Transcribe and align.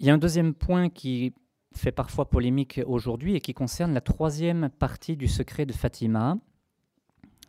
il 0.00 0.06
y 0.06 0.10
a 0.10 0.14
un 0.14 0.18
deuxième 0.18 0.54
point 0.54 0.88
qui 0.88 1.34
fait 1.72 1.92
parfois 1.92 2.28
polémique 2.28 2.80
aujourd'hui 2.86 3.34
et 3.34 3.40
qui 3.40 3.54
concerne 3.54 3.92
la 3.92 4.00
troisième 4.00 4.68
partie 4.70 5.16
du 5.16 5.28
secret 5.28 5.66
de 5.66 5.72
Fatima. 5.72 6.38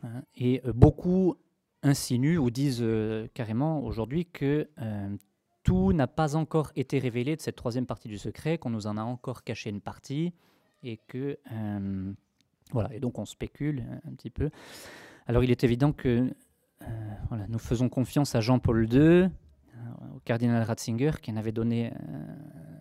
Hein, 0.02 0.22
et 0.34 0.62
euh, 0.64 0.72
beaucoup 0.72 1.36
insinuent 1.82 2.38
ou 2.38 2.50
disent 2.50 2.82
euh, 2.82 3.28
carrément 3.34 3.84
aujourd'hui 3.84 4.26
que 4.26 4.68
euh, 4.80 5.16
tout 5.62 5.92
n'a 5.92 6.06
pas 6.06 6.36
encore 6.36 6.72
été 6.74 6.98
révélé 6.98 7.36
de 7.36 7.40
cette 7.40 7.56
troisième 7.56 7.86
partie 7.86 8.08
du 8.08 8.18
secret, 8.18 8.58
qu'on 8.58 8.70
nous 8.70 8.86
en 8.86 8.96
a 8.96 9.02
encore 9.02 9.44
caché 9.44 9.70
une 9.70 9.80
partie, 9.80 10.32
et 10.82 10.96
que 11.06 11.38
voilà. 12.72 12.94
Et 12.94 13.00
donc 13.00 13.18
on 13.18 13.26
spécule 13.26 13.84
un 14.08 14.12
petit 14.14 14.30
peu. 14.30 14.50
Alors 15.26 15.44
il 15.44 15.50
est 15.50 15.62
évident 15.62 15.92
que 15.92 16.32
voilà, 17.28 17.46
nous 17.48 17.58
faisons 17.58 17.90
confiance 17.90 18.34
à 18.34 18.40
Jean-Paul 18.40 18.90
II, 18.90 19.28
cardinal 20.24 20.62
Ratzinger, 20.62 21.12
qui 21.22 21.30
en 21.32 21.36
avait 21.36 21.52
donné 21.52 21.92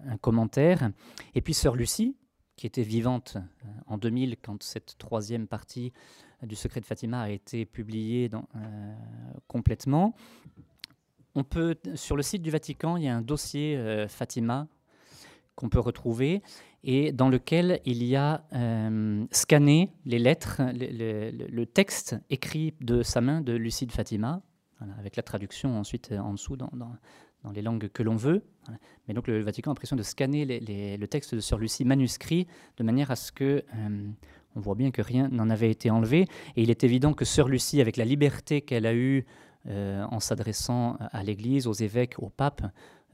un 0.05 0.17
commentaire, 0.17 0.91
et 1.35 1.41
puis 1.41 1.53
sœur 1.53 1.75
Lucie, 1.75 2.15
qui 2.55 2.67
était 2.67 2.83
vivante 2.83 3.37
en 3.87 3.97
2000 3.97 4.35
quand 4.41 4.61
cette 4.63 4.97
troisième 4.97 5.47
partie 5.47 5.93
du 6.43 6.55
secret 6.55 6.81
de 6.81 6.85
Fatima 6.85 7.21
a 7.21 7.29
été 7.29 7.65
publié 7.65 8.29
dans, 8.29 8.47
euh, 8.55 8.93
complètement. 9.47 10.15
On 11.35 11.43
peut, 11.43 11.75
sur 11.95 12.15
le 12.15 12.23
site 12.23 12.41
du 12.41 12.51
Vatican, 12.51 12.97
il 12.97 13.03
y 13.03 13.07
a 13.07 13.15
un 13.15 13.21
dossier 13.21 13.77
euh, 13.77 14.07
Fatima 14.07 14.67
qu'on 15.55 15.69
peut 15.69 15.79
retrouver 15.79 16.41
et 16.83 17.11
dans 17.11 17.29
lequel 17.29 17.81
il 17.85 18.03
y 18.03 18.15
a 18.15 18.45
euh, 18.53 19.25
scanné 19.31 19.91
les 20.05 20.19
lettres, 20.19 20.61
le, 20.73 21.65
texte 21.65 22.15
écrit 22.29 22.73
de 22.79 23.03
sa 23.03 23.19
main 23.19 23.41
de 23.41 23.53
Lucide 23.53 23.91
Fatima, 23.91 24.41
avec 24.97 25.17
la 25.17 25.23
traduction 25.23 25.77
ensuite 25.77 26.13
en 26.13 26.31
dessous 26.31 26.55
dans, 26.55 26.69
les 27.53 27.61
langues 27.61 27.89
que 27.89 28.03
l'on 28.03 28.15
veut. 28.15 28.43
Mais 29.07 29.13
donc 29.13 29.27
le 29.27 29.41
Vatican 29.41 29.71
a 29.71 29.73
l'impression 29.73 29.95
de 29.95 30.03
scanner 30.03 30.45
le 30.45 31.05
texte 31.07 31.35
de 31.35 31.39
Sœur 31.39 31.59
Lucie 31.59 31.85
manuscrit 31.85 32.47
de 32.77 32.83
manière 32.83 33.11
à 33.11 33.15
ce 33.15 33.31
que 33.31 33.63
on 34.55 34.59
voit 34.59 34.75
bien 34.75 34.91
que 34.91 35.01
rien 35.01 35.29
n'en 35.29 35.49
avait 35.49 35.69
été 35.69 35.89
enlevé. 35.89 36.27
Et 36.55 36.63
il 36.63 36.69
est 36.69 36.83
évident 36.83 37.13
que 37.13 37.25
Sœur 37.25 37.47
Lucie, 37.47 37.81
avec 37.81 37.97
la 37.97 38.05
liberté 38.05 38.61
qu'elle 38.61 38.85
a 38.85 38.93
eue 38.93 39.25
euh, 39.67 40.03
en 40.09 40.19
s'adressant 40.19 40.97
à 40.99 41.23
l'Église, 41.23 41.67
aux 41.67 41.73
évêques, 41.73 42.15
au 42.19 42.29
pape, 42.29 42.63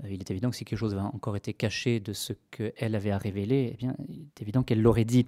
euh, 0.03 0.09
il 0.09 0.19
est 0.19 0.31
évident 0.31 0.49
que 0.49 0.55
si 0.55 0.65
quelque 0.65 0.79
chose 0.79 0.93
avait 0.93 1.01
encore 1.01 1.35
été 1.35 1.53
caché 1.53 1.99
de 1.99 2.13
ce 2.13 2.33
qu'elle 2.51 2.95
avait 2.95 3.11
à 3.11 3.17
révéler, 3.17 3.71
eh 3.73 3.77
bien, 3.77 3.95
il 4.07 4.21
est 4.21 4.41
évident 4.41 4.63
qu'elle 4.63 4.81
l'aurait 4.81 5.05
dit. 5.05 5.27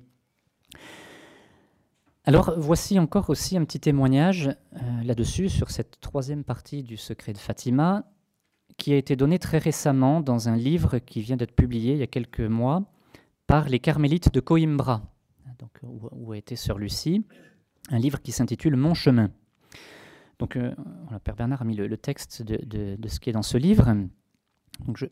Alors 2.26 2.54
voici 2.58 3.00
encore 3.00 3.30
aussi 3.30 3.58
un 3.58 3.64
petit 3.64 3.80
témoignage 3.80 4.48
euh, 4.48 5.04
là-dessus, 5.04 5.50
sur 5.50 5.72
cette 5.72 6.00
troisième 6.02 6.44
partie 6.44 6.84
du 6.84 6.98
secret 6.98 7.34
de 7.34 7.38
Fatima, 7.38 8.06
qui 8.78 8.94
a 8.94 8.98
été 8.98 9.16
donné 9.16 9.40
très 9.40 9.58
récemment 9.58 10.22
dans 10.22 10.50
un 10.50 10.56
livre 10.56 11.00
qui 11.00 11.22
vient 11.22 11.36
d'être 11.36 11.56
publié 11.56 11.94
il 11.94 12.00
y 12.00 12.04
a 12.04 12.08
quelques 12.08 12.40
mois 12.42 12.84
par 13.48 13.70
les 13.70 13.80
carmélites 13.80 14.34
de 14.34 14.40
Coimbra 14.40 15.02
donc, 15.60 15.72
où, 15.82 16.32
a 16.32 16.38
été 16.38 16.56
Sœur 16.56 16.78
Lucie, 16.78 17.26
un 17.90 18.00
livre 18.00 18.22
qui 18.22 18.32
s'intitule 18.32 18.76
Mon 18.76 18.94
chemin. 18.94 19.32
Donc, 20.40 20.56
euh, 20.56 20.74
Père 21.24 21.36
Bernard 21.36 21.62
a 21.62 21.66
mis 21.66 21.76
le, 21.76 21.98
texte 21.98 22.44
de, 22.44 22.98
ce 23.08 23.20
qui 23.20 23.30
est 23.30 23.34
dans 23.34 23.42
ce 23.42 23.58
livre. 23.58 23.96
Donc, 24.86 25.04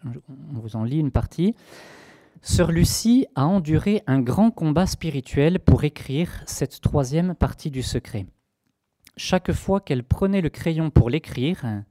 on 0.54 0.60
vous 0.60 0.76
en 0.76 0.84
lit 0.84 1.00
une 1.00 1.12
partie. 1.12 1.56
Sœur 2.42 2.72
Lucie 2.72 3.26
a 3.34 3.48
enduré 3.48 4.04
un 4.06 4.22
grand 4.22 4.52
combat 4.52 4.86
spirituel 4.86 5.60
pour 5.60 5.84
écrire 5.84 6.44
cette 6.46 6.80
troisième 6.80 7.34
partie 7.34 7.72
du 7.72 7.82
secret. 7.82 8.28
Chaque 9.18 9.52
fois 9.52 9.80
qu'elle 9.80 10.04
prenait 10.04 10.42
le 10.42 10.50
crayon 10.50 10.92
pour 10.92 11.10
l'écrire, 11.10 11.84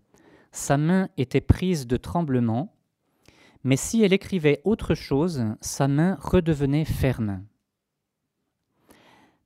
sa 0.54 0.76
main 0.76 1.08
était 1.16 1.40
prise 1.40 1.88
de 1.88 1.96
tremblement, 1.96 2.76
mais 3.64 3.76
si 3.76 4.04
elle 4.04 4.12
écrivait 4.12 4.60
autre 4.62 4.94
chose, 4.94 5.44
sa 5.60 5.88
main 5.88 6.16
redevenait 6.20 6.84
ferme. 6.84 7.44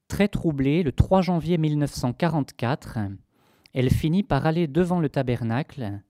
Très 0.06 0.28
troublée, 0.28 0.82
le 0.82 0.92
3 0.92 1.22
janvier 1.22 1.56
1944, 1.56 2.98
elle 3.72 3.90
finit 3.90 4.22
par 4.22 4.44
aller 4.44 4.66
devant 4.66 5.00
le 5.00 5.08
tabernacle 5.08 6.02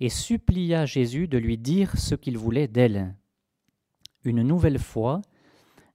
et 0.00 0.10
supplia 0.10 0.84
Jésus 0.84 1.28
de 1.28 1.38
lui 1.38 1.56
dire 1.56 1.96
ce 1.96 2.14
qu'il 2.14 2.36
voulait 2.36 2.68
d'elle. 2.68 3.14
Une 4.22 4.42
nouvelle 4.42 4.78
fois, 4.78 5.22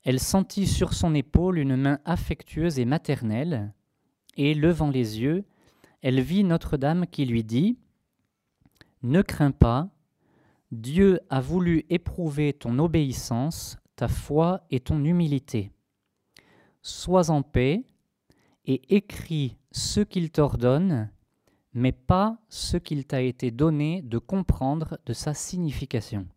elle 0.04 0.20
sentit 0.20 0.66
sur 0.66 0.94
son 0.94 1.14
épaule 1.14 1.60
une 1.60 1.76
main 1.76 2.00
affectueuse 2.06 2.80
et 2.80 2.86
maternelle, 2.86 3.72
et, 4.36 4.56
levant 4.56 4.90
les 4.90 5.20
yeux, 5.20 5.46
elle 6.02 6.22
vit 6.22 6.44
Notre-Dame 6.44 7.06
qui 7.06 7.26
lui 7.26 7.44
dit 7.44 7.78
Ne 9.04 9.22
crains 9.22 9.52
pas, 9.52 9.90
Dieu 10.72 11.20
a 11.30 11.40
voulu 11.40 11.86
éprouver 11.90 12.54
ton 12.54 12.80
obéissance, 12.80 13.78
ta 13.96 14.08
foi 14.08 14.66
et 14.70 14.80
ton 14.80 15.04
humilité. 15.04 15.72
Sois 16.82 17.30
en 17.30 17.42
paix 17.42 17.84
et 18.66 18.96
écris 18.96 19.58
ce 19.72 20.02
qu'il 20.02 20.32
t'ordonne, 20.32 21.10
mais 21.74 21.92
pas 21.92 22.38
ce 22.50 22.78
qu'il 22.78 23.06
t'a 23.06 23.22
été 23.22 23.52
donné 23.52 24.02
de 24.02 24.18
comprendre 24.18 25.00
de 25.06 25.14
sa 25.14 25.34
signification. 25.34 26.28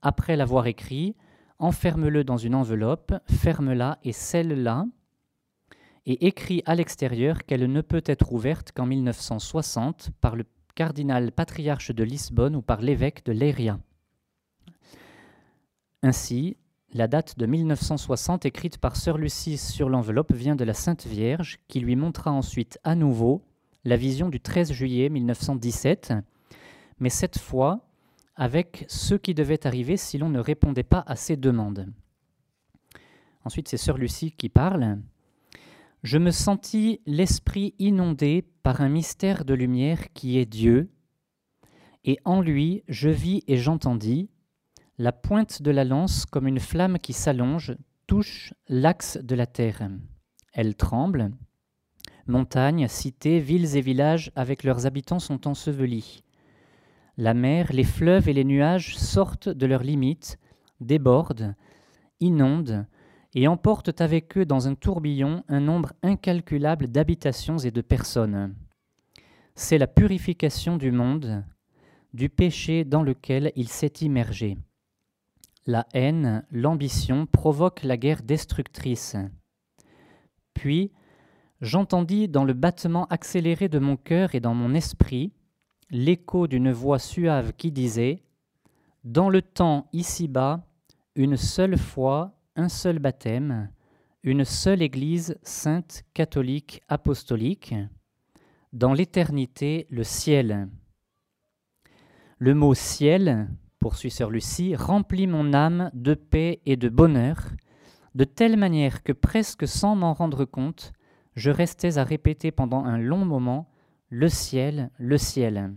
Après 0.00 0.36
l'avoir 0.36 0.66
écrit, 0.66 1.16
enferme-le 1.58 2.22
dans 2.22 2.36
une 2.36 2.54
enveloppe, 2.54 3.12
ferme-la 3.26 3.98
et 4.04 4.12
scelle-la, 4.12 4.86
et 6.06 6.26
écris 6.26 6.62
à 6.64 6.74
l'extérieur 6.74 7.44
qu'elle 7.44 7.70
ne 7.70 7.80
peut 7.80 8.04
être 8.06 8.32
ouverte 8.32 8.72
qu'en 8.72 8.86
1960 8.86 10.10
par 10.20 10.36
le 10.36 10.44
cardinal 10.78 11.32
patriarche 11.32 11.90
de 11.90 12.04
Lisbonne 12.04 12.54
ou 12.54 12.62
par 12.62 12.82
l'évêque 12.82 13.24
de 13.24 13.32
Leiria. 13.32 13.80
Ainsi, 16.04 16.56
la 16.92 17.08
date 17.08 17.36
de 17.36 17.46
1960 17.46 18.46
écrite 18.46 18.78
par 18.78 18.94
Sœur 18.94 19.18
Lucie 19.18 19.58
sur 19.58 19.88
l'enveloppe 19.88 20.32
vient 20.32 20.54
de 20.54 20.62
la 20.62 20.74
Sainte 20.74 21.04
Vierge, 21.04 21.58
qui 21.66 21.80
lui 21.80 21.96
montra 21.96 22.30
ensuite 22.30 22.78
à 22.84 22.94
nouveau 22.94 23.42
la 23.84 23.96
vision 23.96 24.28
du 24.28 24.38
13 24.38 24.70
juillet 24.70 25.08
1917, 25.08 26.14
mais 27.00 27.10
cette 27.10 27.38
fois 27.38 27.80
avec 28.36 28.84
ce 28.86 29.16
qui 29.16 29.34
devait 29.34 29.66
arriver 29.66 29.96
si 29.96 30.16
l'on 30.16 30.28
ne 30.28 30.38
répondait 30.38 30.84
pas 30.84 31.02
à 31.08 31.16
ses 31.16 31.36
demandes. 31.36 31.88
Ensuite, 33.44 33.66
c'est 33.66 33.78
Sœur 33.78 33.98
Lucie 33.98 34.30
qui 34.30 34.48
parle. 34.48 35.00
Je 36.04 36.18
me 36.18 36.30
sentis 36.30 37.00
l'esprit 37.06 37.74
inondé 37.78 38.44
par 38.62 38.80
un 38.80 38.88
mystère 38.88 39.44
de 39.44 39.54
lumière 39.54 40.12
qui 40.12 40.38
est 40.38 40.46
Dieu, 40.46 40.90
et 42.04 42.18
en 42.24 42.40
lui 42.40 42.84
je 42.88 43.08
vis 43.08 43.42
et 43.48 43.56
j'entendis, 43.56 44.30
la 44.98 45.12
pointe 45.12 45.60
de 45.60 45.70
la 45.70 45.84
lance, 45.84 46.24
comme 46.24 46.46
une 46.46 46.60
flamme 46.60 46.98
qui 46.98 47.12
s'allonge, 47.12 47.76
touche 48.06 48.54
l'axe 48.68 49.18
de 49.22 49.34
la 49.34 49.46
terre. 49.46 49.88
Elle 50.52 50.76
tremble. 50.76 51.32
Montagnes, 52.26 52.88
cités, 52.88 53.40
villes 53.40 53.76
et 53.76 53.80
villages 53.80 54.30
avec 54.36 54.64
leurs 54.64 54.86
habitants 54.86 55.18
sont 55.18 55.46
ensevelis. 55.46 56.22
La 57.16 57.34
mer, 57.34 57.72
les 57.72 57.84
fleuves 57.84 58.28
et 58.28 58.32
les 58.32 58.44
nuages 58.44 58.96
sortent 58.96 59.48
de 59.48 59.66
leurs 59.66 59.82
limites, 59.82 60.38
débordent, 60.80 61.54
inondent 62.20 62.86
et 63.38 63.48
emportent 63.48 64.00
avec 64.00 64.36
eux 64.36 64.44
dans 64.44 64.68
un 64.68 64.74
tourbillon 64.74 65.44
un 65.48 65.60
nombre 65.60 65.92
incalculable 66.02 66.88
d'habitations 66.88 67.58
et 67.58 67.70
de 67.70 67.80
personnes. 67.80 68.54
C'est 69.54 69.78
la 69.78 69.86
purification 69.86 70.76
du 70.76 70.90
monde, 70.90 71.44
du 72.14 72.28
péché 72.28 72.84
dans 72.84 73.02
lequel 73.02 73.52
il 73.56 73.68
s'est 73.68 73.94
immergé 74.00 74.56
la 75.68 75.86
haine, 75.92 76.46
l'ambition 76.50 77.26
provoquent 77.26 77.82
la 77.82 77.98
guerre 77.98 78.22
destructrice. 78.22 79.16
Puis, 80.54 80.90
j'entendis 81.60 82.26
dans 82.26 82.44
le 82.44 82.54
battement 82.54 83.04
accéléré 83.08 83.68
de 83.68 83.78
mon 83.78 83.98
cœur 83.98 84.34
et 84.34 84.40
dans 84.40 84.54
mon 84.54 84.72
esprit 84.72 85.30
l'écho 85.90 86.46
d'une 86.46 86.72
voix 86.72 86.98
suave 86.98 87.52
qui 87.52 87.70
disait 87.70 88.22
Dans 89.04 89.28
le 89.28 89.42
temps 89.42 89.88
ici-bas, 89.92 90.66
une 91.14 91.36
seule 91.36 91.76
foi, 91.76 92.32
un 92.58 92.68
seul 92.68 92.98
baptême, 92.98 93.70
une 94.24 94.44
seule 94.44 94.82
Église 94.82 95.38
sainte, 95.42 96.02
catholique, 96.12 96.82
apostolique, 96.88 97.72
dans 98.72 98.92
l'éternité 98.92 99.86
le 99.90 100.02
ciel. 100.02 100.68
Le 102.38 102.54
mot 102.54 102.74
ciel 102.74 103.48
poursuit 103.78 104.10
sœur 104.10 104.30
Lucie, 104.30 104.74
remplit 104.74 105.28
mon 105.28 105.54
âme 105.54 105.92
de 105.94 106.14
paix 106.14 106.60
et 106.66 106.76
de 106.76 106.88
bonheur, 106.88 107.38
de 108.16 108.24
telle 108.24 108.56
manière 108.56 109.04
que 109.04 109.12
presque 109.12 109.68
sans 109.68 109.94
m'en 109.94 110.12
rendre 110.12 110.44
compte, 110.44 110.92
je 111.36 111.52
restais 111.52 111.96
à 111.96 112.02
répéter 112.02 112.50
pendant 112.50 112.84
un 112.84 112.98
long 112.98 113.24
moment 113.24 113.70
le 114.08 114.28
ciel, 114.28 114.90
le 114.98 115.16
ciel. 115.16 115.74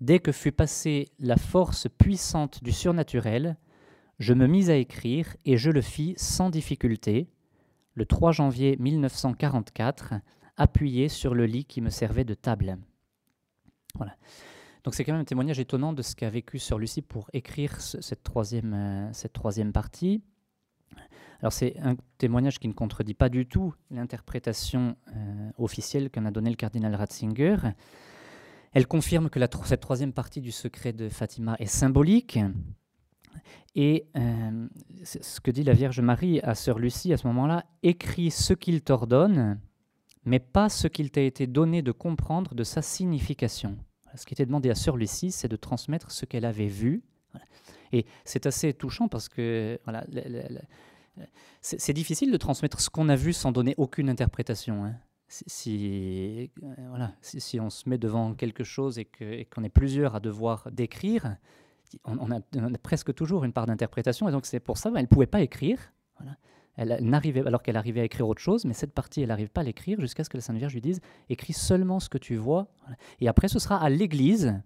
Dès 0.00 0.18
que 0.18 0.32
fut 0.32 0.50
passée 0.50 1.06
la 1.20 1.36
force 1.36 1.86
puissante 1.98 2.64
du 2.64 2.72
surnaturel, 2.72 3.56
je 4.18 4.34
me 4.34 4.46
mis 4.46 4.70
à 4.70 4.76
écrire 4.76 5.36
et 5.44 5.56
je 5.56 5.70
le 5.70 5.80
fis 5.80 6.14
sans 6.16 6.50
difficulté, 6.50 7.28
le 7.94 8.06
3 8.06 8.32
janvier 8.32 8.76
1944, 8.78 10.14
appuyé 10.56 11.08
sur 11.08 11.34
le 11.34 11.46
lit 11.46 11.64
qui 11.64 11.80
me 11.80 11.90
servait 11.90 12.24
de 12.24 12.34
table. 12.34 12.78
Voilà. 13.94 14.16
Donc 14.84 14.94
c'est 14.94 15.04
quand 15.04 15.12
même 15.12 15.22
un 15.22 15.26
témoignage 15.26 15.60
étonnant 15.60 15.92
de 15.92 16.02
ce 16.02 16.16
qu'a 16.16 16.30
vécu 16.30 16.58
Sir 16.58 16.78
Lucie 16.78 17.02
pour 17.02 17.30
écrire 17.32 17.80
cette, 17.80 18.22
troisième, 18.22 18.74
euh, 18.74 19.12
cette 19.12 19.32
troisième 19.32 19.72
partie. 19.72 20.22
Alors 21.40 21.52
c'est 21.52 21.78
un 21.80 21.96
témoignage 22.18 22.58
qui 22.58 22.68
ne 22.68 22.72
contredit 22.72 23.14
pas 23.14 23.28
du 23.28 23.46
tout 23.46 23.74
l'interprétation 23.90 24.96
euh, 25.14 25.50
officielle 25.58 26.10
qu'en 26.10 26.24
a 26.24 26.30
donnée 26.30 26.50
le 26.50 26.56
cardinal 26.56 26.94
Ratzinger. 26.94 27.56
Elle 28.72 28.86
confirme 28.86 29.28
que 29.28 29.40
cette 29.64 29.80
troisième 29.80 30.12
partie 30.12 30.40
du 30.40 30.50
secret 30.50 30.92
de 30.92 31.08
Fatima 31.08 31.56
est 31.58 31.66
symbolique. 31.66 32.38
Et 33.74 34.06
euh, 34.16 34.68
ce 35.04 35.40
que 35.40 35.50
dit 35.50 35.64
la 35.64 35.72
Vierge 35.72 36.00
Marie 36.00 36.40
à 36.40 36.54
Sœur 36.54 36.78
Lucie 36.78 37.12
à 37.12 37.16
ce 37.16 37.26
moment-là, 37.28 37.64
écris 37.82 38.30
ce 38.30 38.52
qu'il 38.52 38.82
t'ordonne, 38.82 39.58
mais 40.24 40.38
pas 40.38 40.68
ce 40.68 40.88
qu'il 40.88 41.10
t'a 41.10 41.22
été 41.22 41.46
donné 41.46 41.82
de 41.82 41.92
comprendre 41.92 42.54
de 42.54 42.64
sa 42.64 42.82
signification. 42.82 43.76
Ce 44.14 44.26
qui 44.26 44.34
était 44.34 44.46
demandé 44.46 44.70
à 44.70 44.74
Sœur 44.74 44.96
Lucie, 44.96 45.30
c'est 45.30 45.48
de 45.48 45.56
transmettre 45.56 46.10
ce 46.10 46.26
qu'elle 46.26 46.44
avait 46.44 46.66
vu. 46.66 47.02
Et 47.92 48.06
c'est 48.24 48.46
assez 48.46 48.72
touchant 48.72 49.08
parce 49.08 49.28
que 49.28 49.78
voilà, 49.84 50.04
c'est 51.60 51.92
difficile 51.92 52.32
de 52.32 52.36
transmettre 52.36 52.80
ce 52.80 52.90
qu'on 52.90 53.08
a 53.08 53.16
vu 53.16 53.32
sans 53.32 53.52
donner 53.52 53.74
aucune 53.76 54.08
interprétation. 54.08 54.84
Hein. 54.84 54.94
Si, 55.28 56.50
euh, 56.62 56.74
voilà, 56.90 57.14
si, 57.22 57.58
on 57.58 57.70
se 57.70 57.88
met 57.88 57.96
devant 57.96 58.34
quelque 58.34 58.64
chose 58.64 58.98
et 58.98 59.06
qu'on 59.46 59.64
est 59.64 59.70
plusieurs 59.70 60.14
à 60.14 60.20
devoir 60.20 60.70
décrire, 60.70 61.36
on, 62.04 62.30
a, 62.30 62.40
presque 62.82 63.14
toujours 63.14 63.44
une 63.44 63.52
part 63.52 63.66
d'interprétation. 63.66 64.28
Et 64.28 64.32
donc 64.32 64.46
c'est 64.46 64.60
pour 64.60 64.78
ça 64.78 64.90
qu'elle 64.90 65.02
ne 65.02 65.06
pouvait 65.06 65.26
pas 65.26 65.40
écrire. 65.40 65.78
Elle, 66.76 66.98
n'arrivait, 67.02 67.46
alors 67.46 67.62
qu'elle 67.62 67.76
arrivait 67.76 68.00
à 68.00 68.04
écrire 68.04 68.26
autre 68.26 68.40
chose, 68.40 68.64
mais 68.64 68.72
cette 68.72 68.92
partie, 68.92 69.20
elle 69.20 69.28
n'arrive 69.28 69.50
pas 69.50 69.60
à 69.60 69.64
l'écrire 69.64 70.00
jusqu'à 70.00 70.24
ce 70.24 70.30
que 70.30 70.38
la 70.38 70.40
Sainte 70.40 70.56
Vierge 70.56 70.72
lui 70.72 70.80
dise 70.80 71.00
écris 71.28 71.52
seulement 71.52 72.00
ce 72.00 72.08
que 72.08 72.18
tu 72.18 72.36
vois. 72.36 72.68
Et 73.20 73.28
après, 73.28 73.48
ce 73.48 73.58
sera 73.58 73.76
à 73.76 73.90
l'Église, 73.90 74.58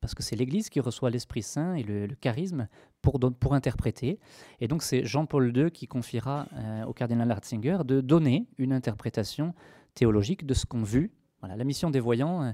parce 0.00 0.14
que 0.14 0.22
c'est 0.22 0.36
l'Église 0.36 0.70
qui 0.70 0.80
reçoit 0.80 1.10
l'Esprit 1.10 1.42
Saint 1.42 1.74
et 1.74 1.82
le, 1.82 2.08
charisme 2.14 2.66
pour, 3.02 3.20
pour 3.38 3.52
interpréter. 3.54 4.18
Et 4.60 4.68
donc, 4.68 4.82
c'est 4.82 5.04
Jean-Paul 5.04 5.54
II 5.54 5.70
qui 5.70 5.86
confiera 5.86 6.48
euh, 6.54 6.84
au 6.84 6.94
cardinal 6.94 7.30
Ratzinger 7.30 7.78
de 7.84 8.00
donner 8.00 8.46
une 8.56 8.72
interprétation 8.72 9.54
théologique 9.94 10.46
de 10.46 10.54
ce 10.54 10.64
qu'ont 10.64 10.82
vu. 10.82 11.12
Voilà, 11.40 11.56
la 11.56 11.64
mission 11.64 11.90
des 11.90 12.00
voyants, 12.00 12.42
euh, 12.42 12.52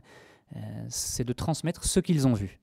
euh, 0.57 0.87
c'est 0.89 1.25
de 1.25 1.33
transmettre 1.33 1.85
ce 1.85 2.01
qu'ils 2.01 2.27
ont 2.27 2.35
vu. 2.35 2.59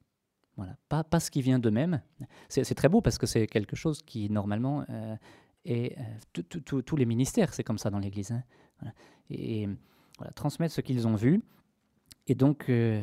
Voilà, 0.55 0.77
pas, 0.87 1.19
ce 1.19 1.31
qui 1.31 1.41
vient 1.41 1.57
d'eux-mêmes. 1.57 2.01
C'est 2.47 2.75
très 2.75 2.89
beau 2.89 3.01
parce 3.01 3.17
que 3.17 3.25
c'est 3.25 3.47
quelque 3.47 3.75
chose 3.75 4.03
qui, 4.03 4.29
normalement, 4.29 4.85
et 5.65 5.95
euh, 5.97 6.81
tous 6.81 6.95
les 6.95 7.05
ministères, 7.05 7.53
c'est 7.53 7.63
comme 7.63 7.77
ça 7.77 7.89
dans 7.89 7.99
l'Église. 7.99 8.31
Hein. 8.31 8.91
Et, 9.29 9.67
voilà, 10.17 10.31
transmettre 10.33 10.73
ce 10.73 10.81
qu'ils 10.81 11.07
ont 11.07 11.15
vu. 11.15 11.41
Et 12.27 12.35
donc, 12.35 12.69
euh, 12.69 13.01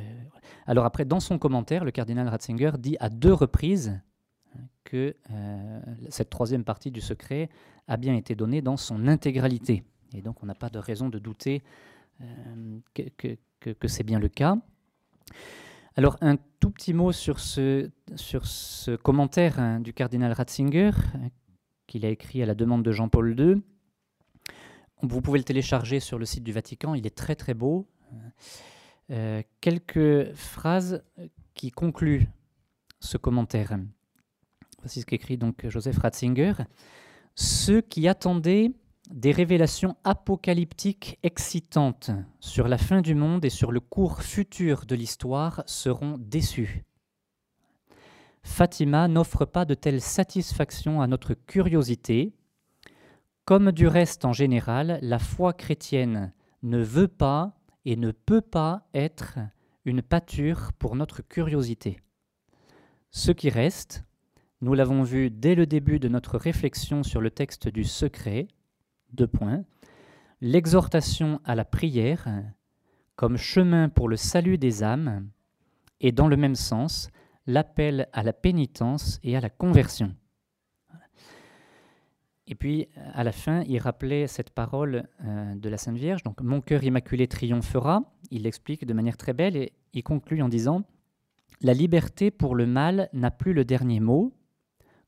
alors 0.66 0.84
après, 0.84 1.04
dans 1.04 1.20
son 1.20 1.38
commentaire, 1.38 1.84
le 1.84 1.90
cardinal 1.90 2.28
Ratzinger 2.28 2.72
dit 2.78 2.96
à 3.00 3.08
deux 3.08 3.32
reprises 3.32 4.00
hein, 4.54 4.60
que 4.84 5.16
euh, 5.30 5.80
cette 6.08 6.30
troisième 6.30 6.64
partie 6.64 6.90
du 6.90 7.00
secret 7.00 7.48
a 7.88 7.96
bien 7.96 8.14
été 8.14 8.34
donnée 8.34 8.62
dans 8.62 8.76
son 8.76 9.08
intégralité. 9.08 9.82
Et 10.14 10.22
donc, 10.22 10.42
on 10.42 10.46
n'a 10.46 10.54
pas 10.54 10.70
de 10.70 10.78
raison 10.78 11.08
de 11.08 11.18
douter 11.18 11.62
que, 12.94 13.88
c'est 13.88 14.02
bien 14.02 14.18
le 14.18 14.28
cas. 14.28 14.58
Alors, 16.00 16.16
un 16.22 16.38
tout 16.60 16.70
petit 16.70 16.94
mot 16.94 17.12
sur 17.12 17.40
ce, 17.40 17.90
commentaire 19.02 19.60
hein, 19.60 19.80
du 19.80 19.92
cardinal 19.92 20.32
Ratzinger, 20.32 20.92
qu'il 21.86 22.06
a 22.06 22.08
écrit 22.08 22.42
à 22.42 22.46
la 22.46 22.54
demande 22.54 22.82
de 22.82 22.90
Jean-Paul 22.90 23.38
II. 23.38 23.60
Vous 25.02 25.20
pouvez 25.20 25.38
le 25.38 25.44
télécharger 25.44 26.00
sur 26.00 26.18
le 26.18 26.24
site 26.24 26.42
du 26.42 26.52
Vatican, 26.52 26.94
il 26.94 27.06
est 27.06 27.14
très 27.14 27.36
très 27.36 27.52
beau. 27.52 27.86
Euh, 29.10 29.42
quelques 29.60 30.32
phrases 30.32 31.04
qui 31.52 31.70
concluent 31.70 32.28
ce 33.00 33.18
commentaire. 33.18 33.78
Voici 34.78 35.02
ce 35.02 35.04
qu'écrit 35.04 35.36
donc 35.36 35.68
Joseph 35.68 35.98
Ratzinger. 35.98 36.54
Ceux 37.34 37.82
qui 37.82 38.08
attendaient 38.08 38.72
des 39.10 39.32
révélations 39.32 39.96
apocalyptiques 40.04 41.18
excitantes 41.22 42.10
sur 42.38 42.68
la 42.68 42.78
fin 42.78 43.02
du 43.02 43.14
monde 43.14 43.44
et 43.44 43.50
sur 43.50 43.72
le 43.72 43.80
cours 43.80 44.22
futur 44.22 44.86
de 44.86 44.94
l'histoire 44.94 45.62
seront 45.66 46.16
déçus. 46.18 46.84
Fatima 48.42 49.08
n'offre 49.08 49.44
pas 49.44 49.64
de 49.64 49.74
telle 49.74 50.00
satisfaction 50.00 51.02
à 51.02 51.06
notre 51.06 51.34
curiosité. 51.34 52.32
Comme 53.44 53.72
du 53.72 53.86
reste 53.86 54.24
en 54.24 54.32
général, 54.32 54.98
la 55.02 55.18
foi 55.18 55.52
chrétienne 55.52 56.32
ne 56.62 56.78
veut 56.78 57.08
pas 57.08 57.54
et 57.84 57.96
ne 57.96 58.12
peut 58.12 58.40
pas 58.40 58.88
être 58.94 59.38
une 59.84 60.02
pâture 60.02 60.72
pour 60.78 60.94
notre 60.94 61.22
curiosité. 61.22 62.00
Ce 63.10 63.32
qui 63.32 63.50
reste, 63.50 64.04
nous 64.60 64.74
l'avons 64.74 65.02
vu 65.02 65.30
dès 65.30 65.54
le 65.54 65.66
début 65.66 65.98
de 65.98 66.08
notre 66.08 66.38
réflexion 66.38 67.02
sur 67.02 67.20
le 67.20 67.30
texte 67.30 67.68
du 67.68 67.82
secret, 67.84 68.46
deux 69.12 69.26
points, 69.26 69.64
l'exhortation 70.40 71.40
à 71.44 71.54
la 71.54 71.64
prière 71.64 72.28
comme 73.16 73.36
chemin 73.36 73.88
pour 73.90 74.08
le 74.08 74.16
salut 74.16 74.56
des 74.56 74.82
âmes, 74.82 75.28
et 76.00 76.12
dans 76.12 76.28
le 76.28 76.36
même 76.36 76.54
sens, 76.54 77.10
l'appel 77.46 78.08
à 78.12 78.22
la 78.22 78.32
pénitence 78.32 79.20
et 79.22 79.36
à 79.36 79.40
la 79.40 79.50
conversion. 79.50 80.14
Et 82.46 82.54
puis, 82.54 82.88
à 83.12 83.22
la 83.22 83.30
fin, 83.30 83.62
il 83.68 83.78
rappelait 83.78 84.26
cette 84.26 84.50
parole 84.50 85.06
euh, 85.24 85.54
de 85.54 85.68
la 85.68 85.76
Sainte 85.76 85.96
Vierge, 85.96 86.24
donc 86.24 86.40
Mon 86.40 86.60
cœur 86.60 86.82
immaculé 86.82 87.28
triomphera. 87.28 88.02
Il 88.30 88.42
l'explique 88.42 88.84
de 88.84 88.92
manière 88.92 89.16
très 89.16 89.32
belle 89.32 89.56
et 89.56 89.72
il 89.92 90.02
conclut 90.02 90.42
en 90.42 90.48
disant 90.48 90.82
La 91.60 91.74
liberté 91.74 92.32
pour 92.32 92.56
le 92.56 92.66
mal 92.66 93.08
n'a 93.12 93.30
plus 93.30 93.52
le 93.52 93.64
dernier 93.64 94.00
mot. 94.00 94.32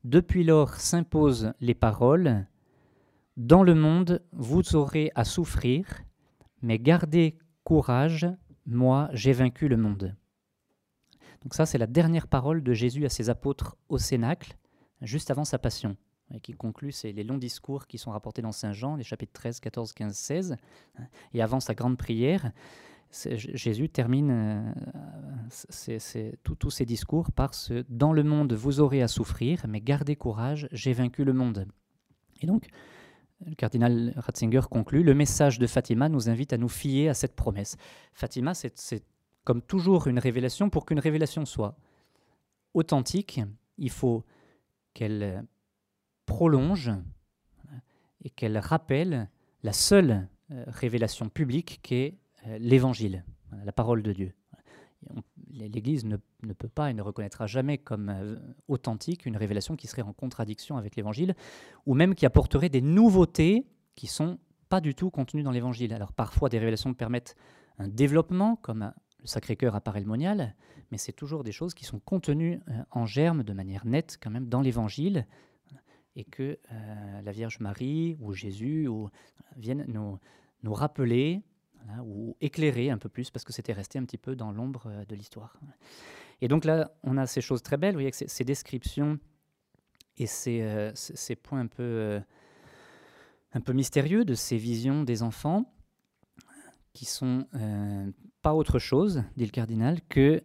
Depuis 0.05 0.45
lors 0.45 0.75
s'imposent 0.75 1.51
les 1.59 1.73
paroles 1.73 2.45
Dans 3.37 3.63
le 3.63 3.73
monde, 3.73 4.23
vous 4.31 4.75
aurez 4.75 5.11
à 5.15 5.25
souffrir, 5.25 6.03
mais 6.61 6.77
gardez 6.77 7.39
courage, 7.63 8.27
moi 8.67 9.09
j'ai 9.13 9.33
vaincu 9.33 9.67
le 9.67 9.77
monde. 9.77 10.15
Donc 11.41 11.55
ça, 11.55 11.65
c'est 11.65 11.79
la 11.79 11.87
dernière 11.87 12.27
parole 12.27 12.61
de 12.61 12.73
Jésus 12.73 13.05
à 13.05 13.09
ses 13.09 13.31
apôtres 13.31 13.75
au 13.89 13.97
Cénacle, 13.97 14.55
juste 15.01 15.31
avant 15.31 15.45
sa 15.45 15.57
passion, 15.57 15.97
et 16.31 16.39
qui 16.39 16.53
conclut 16.53 16.93
les 17.03 17.23
longs 17.23 17.39
discours 17.39 17.87
qui 17.87 17.97
sont 17.97 18.11
rapportés 18.11 18.43
dans 18.43 18.51
Saint 18.51 18.71
Jean, 18.71 18.95
les 18.95 19.03
chapitres 19.03 19.33
13, 19.33 19.59
14, 19.59 19.93
15, 19.93 20.15
16, 20.15 20.57
et 21.33 21.41
avant 21.41 21.59
sa 21.59 21.73
grande 21.73 21.97
prière. 21.97 22.51
Jésus 23.11 23.89
termine 23.89 24.31
euh, 24.31 24.73
tous 26.43 26.71
ses 26.71 26.85
discours 26.85 27.31
par 27.31 27.53
ce 27.53 27.83
Dans 27.89 28.13
le 28.13 28.23
monde, 28.23 28.53
vous 28.53 28.79
aurez 28.79 29.01
à 29.01 29.07
souffrir, 29.07 29.65
mais 29.67 29.81
gardez 29.81 30.15
courage, 30.15 30.67
j'ai 30.71 30.93
vaincu 30.93 31.23
le 31.23 31.33
monde. 31.33 31.67
Et 32.41 32.47
donc, 32.47 32.69
le 33.45 33.55
cardinal 33.55 34.13
Ratzinger 34.17 34.61
conclut 34.69 35.03
Le 35.03 35.13
message 35.13 35.59
de 35.59 35.67
Fatima 35.67 36.09
nous 36.09 36.29
invite 36.29 36.53
à 36.53 36.57
nous 36.57 36.69
fier 36.69 37.09
à 37.09 37.13
cette 37.13 37.35
promesse. 37.35 37.77
Fatima, 38.13 38.53
c'est 38.53 39.03
comme 39.43 39.61
toujours 39.61 40.07
une 40.07 40.19
révélation, 40.19 40.69
pour 40.69 40.85
qu'une 40.85 40.99
révélation 40.99 41.45
soit 41.45 41.75
authentique, 42.73 43.41
il 43.77 43.89
faut 43.89 44.23
qu'elle 44.93 45.45
prolonge 46.25 46.91
et 48.23 48.29
qu'elle 48.29 48.57
rappelle 48.57 49.29
la 49.63 49.73
seule 49.73 50.27
euh, 50.51 50.63
révélation 50.67 51.29
publique 51.29 51.79
qui 51.83 51.95
est 51.95 52.17
euh, 52.47 52.57
l'Évangile, 52.59 53.25
la 53.65 53.71
parole 53.71 54.01
de 54.01 54.13
Dieu. 54.13 54.33
L'Église 55.53 56.03
ne, 56.05 56.17
peut 56.53 56.67
pas 56.67 56.89
et 56.89 56.93
ne 56.93 57.01
reconnaîtra 57.01 57.45
jamais 57.47 57.77
comme 57.77 58.09
euh, 58.09 58.35
authentique 58.67 59.25
une 59.25 59.37
révélation 59.37 59.75
qui 59.75 59.87
serait 59.87 60.01
en 60.01 60.13
contradiction 60.13 60.77
avec 60.77 60.95
l'Évangile, 60.95 61.35
ou 61.85 61.93
même 61.93 62.15
qui 62.15 62.25
apporterait 62.25 62.69
des 62.69 62.81
nouveautés 62.81 63.67
qui 63.95 64.07
sont 64.07 64.39
pas 64.69 64.81
du 64.81 64.95
tout 64.95 65.11
contenues 65.11 65.43
dans 65.43 65.51
l'Évangile. 65.51 65.93
Alors 65.93 66.11
parfois 66.11 66.49
des 66.49 66.57
révélations 66.57 66.93
permettent 66.93 67.35
un 67.77 67.87
développement, 67.87 68.55
comme 68.55 68.91
le 69.19 69.27
Sacré-Cœur 69.27 69.75
apparaît 69.75 70.01
le 70.01 70.07
monial, 70.07 70.55
mais 70.91 70.97
c'est 70.97 71.13
toujours 71.13 71.43
des 71.43 71.51
choses 71.51 71.73
qui 71.73 71.85
sont 71.85 71.99
contenues 71.99 72.59
euh, 72.69 72.83
en 72.91 73.05
germe 73.05 73.43
de 73.43 73.53
manière 73.53 73.85
nette 73.85 74.17
quand 74.21 74.31
même 74.31 74.49
dans 74.49 74.61
l'Évangile, 74.61 75.27
et 76.15 76.23
que 76.23 76.59
euh, 76.71 77.21
la 77.21 77.31
Vierge 77.31 77.59
Marie 77.59 78.17
ou 78.19 78.33
Jésus 78.33 78.87
ou, 78.87 79.09
viennent 79.55 79.85
nous, 79.87 80.19
nous 80.63 80.73
rappeler 80.73 81.41
ou 82.05 82.35
éclairer 82.41 82.89
un 82.89 82.97
peu 82.97 83.09
plus, 83.09 83.31
parce 83.31 83.43
que 83.43 83.53
c'était 83.53 83.73
resté 83.73 83.99
un 83.99 84.03
petit 84.03 84.17
peu 84.17 84.35
dans 84.35 84.51
l'ombre 84.51 84.83
euh, 84.87 85.05
de 85.05 85.15
l'histoire. 85.15 85.59
Et 86.41 86.47
donc 86.47 86.65
là, 86.65 86.91
on 87.03 87.17
a 87.17 87.25
ces 87.27 87.41
choses 87.41 87.63
très 87.63 87.77
belles, 87.77 87.93
vous 87.93 87.99
voyez, 87.99 88.11
que 88.11 88.17
ces 88.27 88.43
descriptions 88.43 89.19
et 90.17 90.27
ces, 90.27 90.91
ces 90.93 91.35
points 91.35 91.61
un 91.61 91.67
peu, 91.67 92.21
un 93.53 93.61
peu 93.61 93.73
mystérieux 93.73 94.25
de 94.25 94.33
ces 94.33 94.57
visions 94.57 95.03
des 95.03 95.23
enfants, 95.23 95.73
qui 96.93 97.05
sont 97.05 97.47
euh, 97.55 98.11
pas 98.41 98.53
autre 98.53 98.79
chose, 98.79 99.23
dit 99.35 99.45
le 99.45 99.51
cardinal, 99.51 99.99
que 100.07 100.43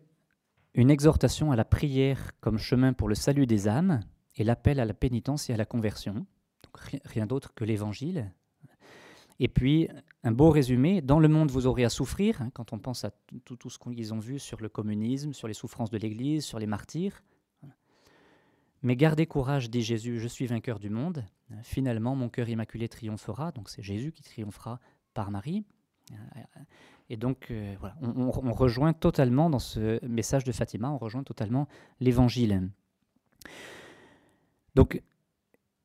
une 0.75 0.91
exhortation 0.91 1.53
à 1.53 1.57
la 1.57 1.65
prière 1.65 2.33
comme 2.41 2.59
chemin 2.59 2.93
pour 2.93 3.09
le 3.09 3.15
salut 3.15 3.47
des 3.47 3.69
âmes 3.69 4.01
et 4.35 4.45
l'appel 4.45 4.81
à 4.81 4.85
la 4.85 4.95
pénitence 4.95 5.51
et 5.51 5.55
à 5.55 5.57
la 5.57 5.67
conversion. 5.67 6.15
Donc, 6.15 7.01
rien 7.05 7.27
d'autre 7.27 7.55
que 7.55 7.65
l'évangile. 7.65 8.33
Et 9.41 9.49
puis, 9.49 9.89
un 10.25 10.33
beau 10.33 10.51
résumé, 10.51 11.01
dans 11.01 11.21
le 11.21 11.29
monde, 11.29 11.51
vous 11.51 11.67
aurez 11.67 11.85
à 11.85 11.91
souffrir, 11.91 12.43
hein, 12.43 12.51
quand 12.53 12.73
on 12.73 12.79
pense 12.79 13.05
à 13.05 13.13
tout, 13.45 13.71
ce 13.71 13.79
qu'ils 13.79 14.13
ont 14.13 14.19
vu 14.19 14.39
sur 14.39 14.61
le 14.61 14.69
communisme, 14.69 15.33
sur 15.33 15.47
les 15.47 15.55
souffrances 15.55 15.91
de 15.91 15.99
l'Église, 15.99 16.45
sur 16.45 16.59
les 16.59 16.67
martyrs. 16.67 17.23
Mais 18.83 18.97
gardez 18.97 19.27
courage, 19.27 19.71
dit 19.71 19.83
Jésus, 19.83 20.21
je 20.21 20.29
suis 20.29 20.47
vainqueur 20.47 20.79
du 20.79 20.91
monde. 20.91 21.25
Finalement, 21.63 22.15
mon 22.15 22.29
cœur 22.29 22.49
immaculé 22.49 22.89
triomphera. 22.89 23.51
Donc 23.53 23.69
c'est 23.69 23.83
Jésus 23.83 24.13
qui 24.13 24.23
triomphera 24.23 24.79
par 25.15 25.31
Marie. 25.31 25.65
Et 27.11 27.17
donc, 27.17 27.51
euh, 27.51 27.75
voilà, 27.81 27.97
on, 28.03 28.29
on, 28.29 28.53
rejoint 28.53 28.93
totalement 28.93 29.51
dans 29.51 29.59
ce 29.59 30.05
message 30.07 30.45
de 30.45 30.53
Fatima, 30.53 30.91
on 30.91 30.99
rejoint 30.99 31.23
totalement 31.23 31.69
l'évangile. 32.01 32.69
Donc, 34.75 35.03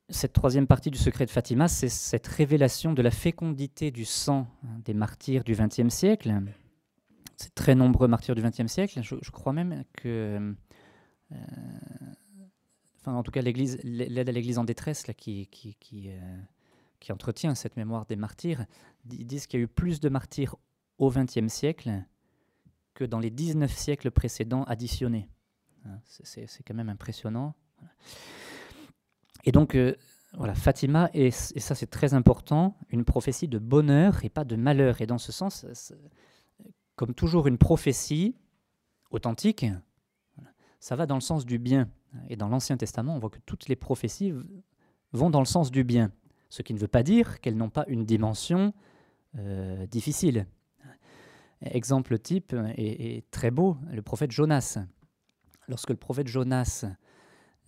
cette 0.09 0.33
troisième 0.33 0.67
partie 0.67 0.91
du 0.91 0.97
secret 0.97 1.25
de 1.25 1.31
Fatima, 1.31 1.67
c'est 1.67 1.89
cette 1.89 2.27
révélation 2.27 2.93
de 2.93 3.01
la 3.01 3.11
fécondité 3.11 3.91
du 3.91 4.05
sang 4.05 4.47
hein, 4.63 4.79
des 4.83 4.93
martyrs 4.93 5.43
du 5.43 5.55
XXe 5.55 5.89
siècle. 5.89 6.41
Ces 7.37 7.49
très 7.51 7.75
nombreux 7.75 8.07
martyrs 8.07 8.35
du 8.35 8.41
XXe 8.41 8.67
siècle. 8.67 9.01
Je, 9.01 9.31
crois 9.31 9.53
même 9.53 9.83
que, 9.93 10.53
euh, 11.31 11.35
enfin, 12.99 13.13
en 13.13 13.23
tout 13.23 13.31
cas, 13.31 13.41
l'Église, 13.41 13.79
l'aide 13.83 14.29
à 14.29 14.31
l'Église 14.31 14.59
en 14.59 14.63
détresse, 14.63 15.03
qui, 15.17 15.49
euh, 16.07 16.37
qui, 16.99 17.11
entretient 17.11 17.55
cette 17.55 17.75
mémoire 17.75 18.05
des 18.05 18.15
martyrs, 18.15 18.65
disent 19.05 19.47
qu'il 19.47 19.59
y 19.59 19.63
a 19.63 19.65
eu 19.65 19.67
plus 19.67 19.99
de 19.99 20.09
martyrs 20.09 20.55
au 20.99 21.09
XXe 21.09 21.47
siècle 21.47 22.03
que 22.93 23.03
dans 23.03 23.19
les 23.19 23.31
19 23.31 23.75
siècles 23.75 24.11
précédents 24.11 24.63
additionnés. 24.65 25.27
Hein, 25.85 25.99
c'est 26.03 26.63
quand 26.65 26.75
même 26.75 26.89
impressionnant. 26.89 27.55
Et 29.43 29.51
donc, 29.51 29.75
euh, 29.75 29.95
voilà, 30.35 30.55
Fatima, 30.55 31.09
et, 31.13 31.27
et 31.27 31.31
ça 31.31 31.75
c'est 31.75 31.89
très 31.89 32.13
important, 32.13 32.77
une 32.89 33.05
prophétie 33.05 33.47
de 33.47 33.59
bonheur 33.59 34.23
et 34.23 34.29
pas 34.29 34.43
de 34.43 34.55
malheur. 34.55 35.01
Et 35.01 35.05
dans 35.05 35.17
ce 35.17 35.31
sens, 35.31 35.65
comme 36.95 37.13
toujours 37.13 37.47
une 37.47 37.57
prophétie 37.57 38.35
authentique, 39.11 39.65
ça 40.79 40.95
va 40.95 41.05
dans 41.05 41.15
le 41.15 41.21
sens 41.21 41.45
du 41.45 41.59
bien. 41.59 41.89
Et 42.29 42.35
dans 42.35 42.47
l'Ancien 42.47 42.77
Testament, 42.77 43.15
on 43.15 43.19
voit 43.19 43.29
que 43.29 43.39
toutes 43.45 43.67
les 43.67 43.75
prophéties 43.75 44.33
vont 45.13 45.29
dans 45.29 45.39
le 45.39 45.45
sens 45.45 45.71
du 45.71 45.83
bien. 45.83 46.11
Ce 46.49 46.61
qui 46.61 46.73
ne 46.73 46.79
veut 46.79 46.87
pas 46.87 47.03
dire 47.03 47.39
qu'elles 47.41 47.57
n'ont 47.57 47.69
pas 47.69 47.85
une 47.87 48.05
dimension 48.05 48.73
euh, 49.37 49.87
difficile. 49.87 50.45
Exemple 51.61 52.19
type 52.19 52.55
est, 52.75 53.29
très 53.31 53.49
beau, 53.49 53.77
le 53.91 54.01
prophète 54.01 54.31
Jonas. 54.31 54.77
Lorsque 55.67 55.89
le 55.89 55.95
prophète 55.95 56.27
Jonas 56.27 56.85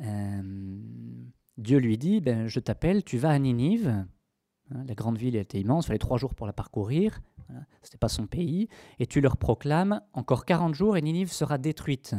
euh, 0.01 0.41
Dieu 1.57 1.77
lui 1.77 1.97
dit, 1.97 2.21
ben, 2.21 2.47
je 2.47 2.59
t'appelle, 2.59 3.03
tu 3.03 3.17
vas 3.17 3.29
à 3.29 3.39
Ninive. 3.39 3.87
Hein, 3.87 4.83
la 4.87 4.95
grande 4.95 5.17
ville 5.17 5.35
était 5.35 5.59
immense, 5.59 5.85
il 5.85 5.87
fallait 5.87 5.99
trois 5.99 6.17
jours 6.17 6.35
pour 6.35 6.47
la 6.47 6.53
parcourir. 6.53 7.21
ce 7.49 7.53
n'était 7.87 7.97
pas 7.97 8.09
son 8.09 8.27
pays. 8.27 8.67
Et 8.99 9.07
tu 9.07 9.21
leur 9.21 9.37
proclames, 9.37 10.01
encore 10.13 10.45
40 10.45 10.73
jours 10.73 10.97
et 10.97 11.01
Ninive 11.01 11.31
sera 11.31 11.57
détruite. 11.57 12.15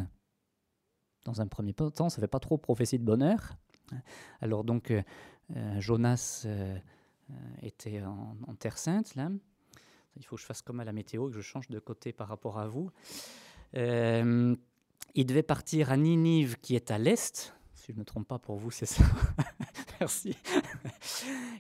Dans 1.24 1.40
un 1.40 1.46
premier 1.48 1.74
temps, 1.74 2.08
ça 2.08 2.18
ne 2.18 2.20
fait 2.20 2.28
pas 2.28 2.38
trop 2.38 2.56
prophétie 2.56 2.98
de 2.98 3.04
bonheur. 3.04 3.56
Alors 4.40 4.64
donc, 4.64 4.90
euh, 4.90 5.02
euh, 5.56 5.80
Jonas 5.80 6.42
euh, 6.46 6.76
était 7.62 8.02
en, 8.02 8.54
Terre 8.58 8.78
Sainte, 8.78 9.14
là. 9.14 9.30
Il 10.18 10.24
faut 10.24 10.36
que 10.36 10.40
je 10.40 10.46
fasse 10.46 10.62
comme 10.62 10.80
à 10.80 10.84
la 10.84 10.94
météo, 10.94 11.28
que 11.28 11.34
je 11.34 11.42
change 11.42 11.68
de 11.68 11.78
côté 11.78 12.12
par 12.12 12.28
rapport 12.28 12.58
à 12.58 12.68
vous. 12.68 12.90
il 13.74 14.56
devait 15.26 15.42
partir 15.42 15.92
à 15.92 15.98
Ninive, 15.98 16.56
qui 16.62 16.74
est 16.74 16.90
à 16.90 16.96
l'est, 16.96 17.54
si 17.86 17.92
je 17.92 17.98
ne 17.98 18.00
me 18.00 18.04
trompe 18.04 18.26
pas 18.26 18.40
pour 18.40 18.56
vous, 18.56 18.72
c'est 18.72 18.84
ça. 18.84 19.04
Merci. 20.00 20.36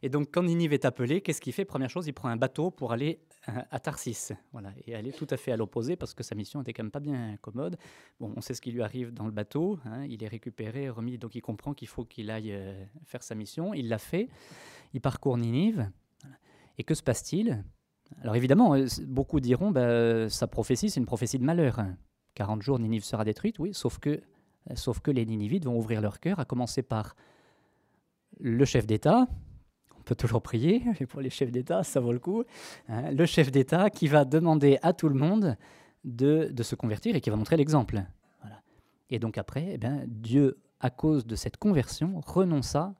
Et 0.02 0.08
donc, 0.08 0.30
quand 0.32 0.42
Ninive 0.42 0.72
est 0.72 0.84
appelé, 0.84 1.20
qu'est-ce 1.20 1.40
qu'il 1.40 1.52
fait? 1.52 1.64
Première 1.64 1.88
chose, 1.88 2.08
il 2.08 2.14
prend 2.14 2.28
un 2.28 2.36
bateau 2.36 2.72
pour 2.72 2.92
aller 2.92 3.20
euh, 3.48 3.52
à 3.70 3.78
Tarsis, 3.78 4.32
voilà, 4.50 4.72
et 4.88 4.96
aller 4.96 5.12
tout 5.12 5.28
à 5.30 5.36
fait 5.36 5.52
à 5.52 5.56
l'opposé 5.56 5.94
parce 5.94 6.14
que 6.14 6.24
sa 6.24 6.34
mission 6.34 6.60
était 6.62 6.72
quand 6.72 6.82
même 6.82 6.90
pas 6.90 6.98
bien 6.98 7.36
commode. 7.42 7.76
Bon, 8.18 8.32
on 8.34 8.40
sait 8.40 8.54
ce 8.54 8.60
qui 8.60 8.72
lui 8.72 8.82
arrive 8.82 9.14
dans 9.14 9.24
le 9.24 9.30
bateau. 9.30 9.78
Hein, 9.84 10.04
il 10.06 10.24
est 10.24 10.28
récupéré, 10.28 10.90
remis, 10.90 11.16
donc 11.16 11.36
il 11.36 11.42
comprend 11.42 11.74
qu'il 11.74 11.86
faut 11.86 12.04
qu'il 12.04 12.28
aille 12.32 12.52
euh, 12.52 12.84
faire 13.04 13.22
sa 13.22 13.36
mission. 13.36 13.72
Il 13.72 13.88
l'a 13.88 13.98
fait. 13.98 14.28
Il 14.94 15.00
parcourt 15.00 15.38
Ninive. 15.38 15.88
Et 16.76 16.82
que 16.82 16.94
se 16.94 17.04
passe-t-il? 17.04 17.64
Alors 18.20 18.34
évidemment, 18.34 18.74
euh, 18.74 18.86
beaucoup 19.06 19.38
diront, 19.38 19.70
bah, 19.70 20.28
sa 20.28 20.48
prophétie, 20.48 20.90
c'est 20.90 20.98
une 20.98 21.06
prophétie 21.06 21.38
de 21.38 21.44
malheur. 21.44 21.86
40 22.34 22.62
jours, 22.62 22.80
Ninive 22.80 23.04
sera 23.04 23.24
détruite, 23.24 23.60
oui, 23.60 23.72
sauf 23.72 24.00
que 24.00 24.20
Sauf 24.74 25.00
que 25.00 25.10
les 25.10 25.24
Ninivites 25.24 25.64
vont 25.64 25.76
ouvrir 25.76 26.00
leur 26.00 26.20
cœur, 26.20 26.40
à 26.40 26.44
commencer 26.44 26.82
par 26.82 27.14
le 28.40 28.64
chef 28.64 28.86
d'État. 28.86 29.26
On 29.98 30.02
peut 30.02 30.14
toujours 30.14 30.42
prier, 30.42 30.82
mais 31.00 31.06
pour 31.06 31.20
les 31.20 31.30
chefs 31.30 31.50
d'État, 31.50 31.82
ça 31.82 32.00
vaut 32.00 32.12
le 32.12 32.18
coup. 32.18 32.44
Hein. 32.88 33.12
le 33.12 33.26
chef 33.26 33.50
d'État 33.50 33.90
qui 33.90 34.08
va 34.08 34.24
demander 34.24 34.78
à 34.82 34.92
tout 34.92 35.08
le 35.08 35.14
monde 35.14 35.56
de, 36.04 36.52
se 36.62 36.74
convertir 36.74 37.16
et 37.16 37.20
qui 37.20 37.30
va 37.30 37.36
montrer 37.36 37.56
l'exemple. 37.56 38.02
Et 39.10 39.18
donc 39.18 39.38
après, 39.38 39.68
eh 39.70 39.78
bien, 39.78 40.02
Dieu, 40.06 40.58
à 40.80 40.90
cause 40.90 41.26
de 41.26 41.36
cette 41.36 41.56
conversion, 41.56 42.20
renonça 42.20 42.94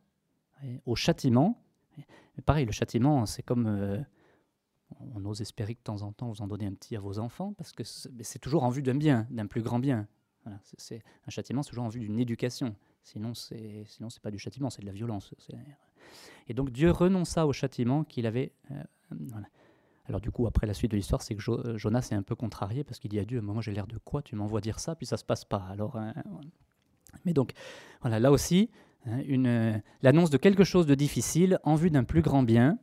au 0.84 0.94
châtiment. 0.94 1.62
pareil, 2.44 2.64
le 2.66 2.72
châtiment, 2.72 3.26
c'est 3.26 3.42
comme... 3.42 3.66
Euh, 3.66 3.98
on 5.16 5.24
ose 5.24 5.40
espérer 5.40 5.74
que 5.74 5.80
de 5.80 5.84
temps 5.84 6.02
en 6.02 6.12
temps 6.12 6.28
vous 6.28 6.42
en 6.42 6.46
donnez 6.46 6.66
un 6.66 6.72
petit 6.72 6.94
à 6.94 7.00
vos 7.00 7.18
enfants, 7.18 7.52
parce 7.54 7.72
que 7.72 7.82
c'est 7.84 8.38
toujours 8.38 8.62
en 8.62 8.70
vue 8.70 8.82
d'un 8.82 8.94
bien, 8.94 9.26
d'un 9.30 9.46
plus 9.46 9.60
grand 9.60 9.80
bien 9.80 10.06
c'est, 10.62 11.02
un 11.26 11.30
châtiment, 11.30 11.62
c'est 11.62 11.70
toujours 11.70 11.84
en 11.84 11.88
vue 11.88 12.00
d'une 12.00 12.18
éducation. 12.18 12.74
Sinon, 13.02 13.34
c'est 13.34 13.84
sinon 13.86 14.10
c'est 14.10 14.22
pas 14.22 14.30
du 14.30 14.38
châtiment, 14.38 14.70
c'est 14.70 14.82
de 14.82 14.86
la 14.86 14.92
violence. 14.92 15.34
Et 16.48 16.54
donc 16.54 16.70
Dieu 16.70 16.90
renonça 16.90 17.46
au 17.46 17.52
châtiment 17.52 18.04
qu'il 18.04 18.26
avait. 18.26 18.52
Euh, 18.70 18.82
Alors 20.06 20.20
du 20.20 20.30
coup, 20.30 20.46
après 20.46 20.66
la 20.66 20.74
suite 20.74 20.90
de 20.90 20.96
l'histoire, 20.96 21.22
c'est 21.22 21.34
que 21.34 21.50
euh, 21.50 21.76
Jonas 21.76 22.08
est 22.10 22.14
un 22.14 22.22
peu 22.22 22.34
contrarié 22.34 22.84
parce 22.84 22.98
qu'il 22.98 23.10
dit 23.10 23.18
à 23.18 23.24
Dieu, 23.24 23.40
moi 23.40 23.60
j'ai 23.62 23.72
l'air 23.72 23.86
de 23.86 23.98
quoi? 23.98 24.22
Tu 24.22 24.36
m'envoies 24.36 24.60
dire 24.60 24.78
ça, 24.78 24.94
puis 24.94 25.06
ça 25.06 25.16
se 25.16 25.24
passe 25.24 25.44
pas. 25.44 25.64
Alors, 25.70 25.96
hein, 25.96 26.14
mais 27.24 27.32
donc 27.32 27.52
voilà, 28.02 28.20
là 28.20 28.30
aussi, 28.30 28.70
hein, 29.06 29.80
l'annonce 30.02 30.30
de 30.30 30.36
quelque 30.36 30.64
chose 30.64 30.86
de 30.86 30.94
difficile 30.94 31.58
en 31.64 31.74
vue 31.74 31.90
d'un 31.90 32.04
plus 32.04 32.22
grand 32.22 32.42
bien. 32.42 32.78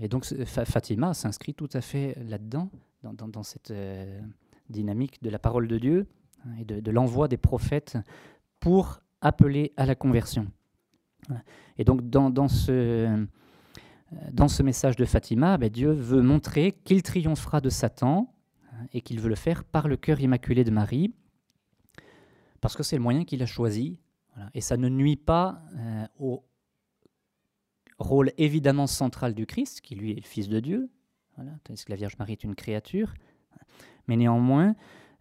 Et 0.00 0.08
donc 0.08 0.24
Fatima 0.24 1.14
s'inscrit 1.14 1.54
tout 1.54 1.68
à 1.72 1.80
fait 1.80 2.16
là-dedans, 2.20 2.70
dans, 3.02 3.42
cette 3.42 3.70
euh, 3.70 4.20
dynamique 4.68 5.22
de 5.22 5.30
la 5.30 5.38
parole 5.38 5.68
de 5.68 5.78
Dieu 5.78 6.06
et 6.58 6.64
de, 6.64 6.90
l'envoi 6.90 7.28
des 7.28 7.36
prophètes 7.36 7.98
pour 8.60 9.00
appeler 9.20 9.72
à 9.76 9.86
la 9.86 9.94
conversion. 9.94 10.46
Et 11.78 11.84
donc 11.84 12.08
dans, 12.08 12.48
ce, 12.48 13.26
dans 14.32 14.48
ce 14.48 14.62
message 14.62 14.96
de 14.96 15.04
Fatima, 15.04 15.58
ben, 15.58 15.68
Dieu 15.68 15.92
veut 15.92 16.22
montrer 16.22 16.72
qu'il 16.72 17.02
triomphera 17.02 17.60
de 17.60 17.70
Satan 17.70 18.32
hein, 18.72 18.86
et 18.92 19.00
qu'il 19.00 19.20
veut 19.20 19.28
le 19.28 19.34
faire 19.34 19.64
par 19.64 19.88
le 19.88 19.96
cœur 19.96 20.20
immaculé 20.20 20.64
de 20.64 20.70
Marie, 20.70 21.12
parce 22.60 22.76
que 22.76 22.82
c'est 22.82 22.96
le 22.96 23.02
moyen 23.02 23.24
qu'il 23.24 23.42
a 23.42 23.46
choisi. 23.46 23.98
Et 24.54 24.60
ça 24.60 24.76
ne 24.76 24.88
nuit 24.88 25.16
pas 25.16 25.62
euh, 25.76 26.06
au 26.18 26.44
rôle 27.98 28.32
évidemment 28.36 28.86
central 28.86 29.34
du 29.34 29.46
Christ, 29.46 29.80
qui 29.80 29.94
lui 29.94 30.12
est 30.12 30.16
le 30.16 30.22
Fils 30.22 30.48
de 30.48 30.60
Dieu, 30.60 30.90
tandis 31.64 31.84
que 31.84 31.90
la 31.90 31.96
Vierge 31.96 32.18
Marie 32.18 32.32
est 32.32 32.44
une 32.44 32.54
créature. 32.54 33.14
Mais 34.08 34.16
néanmoins, 34.16 34.74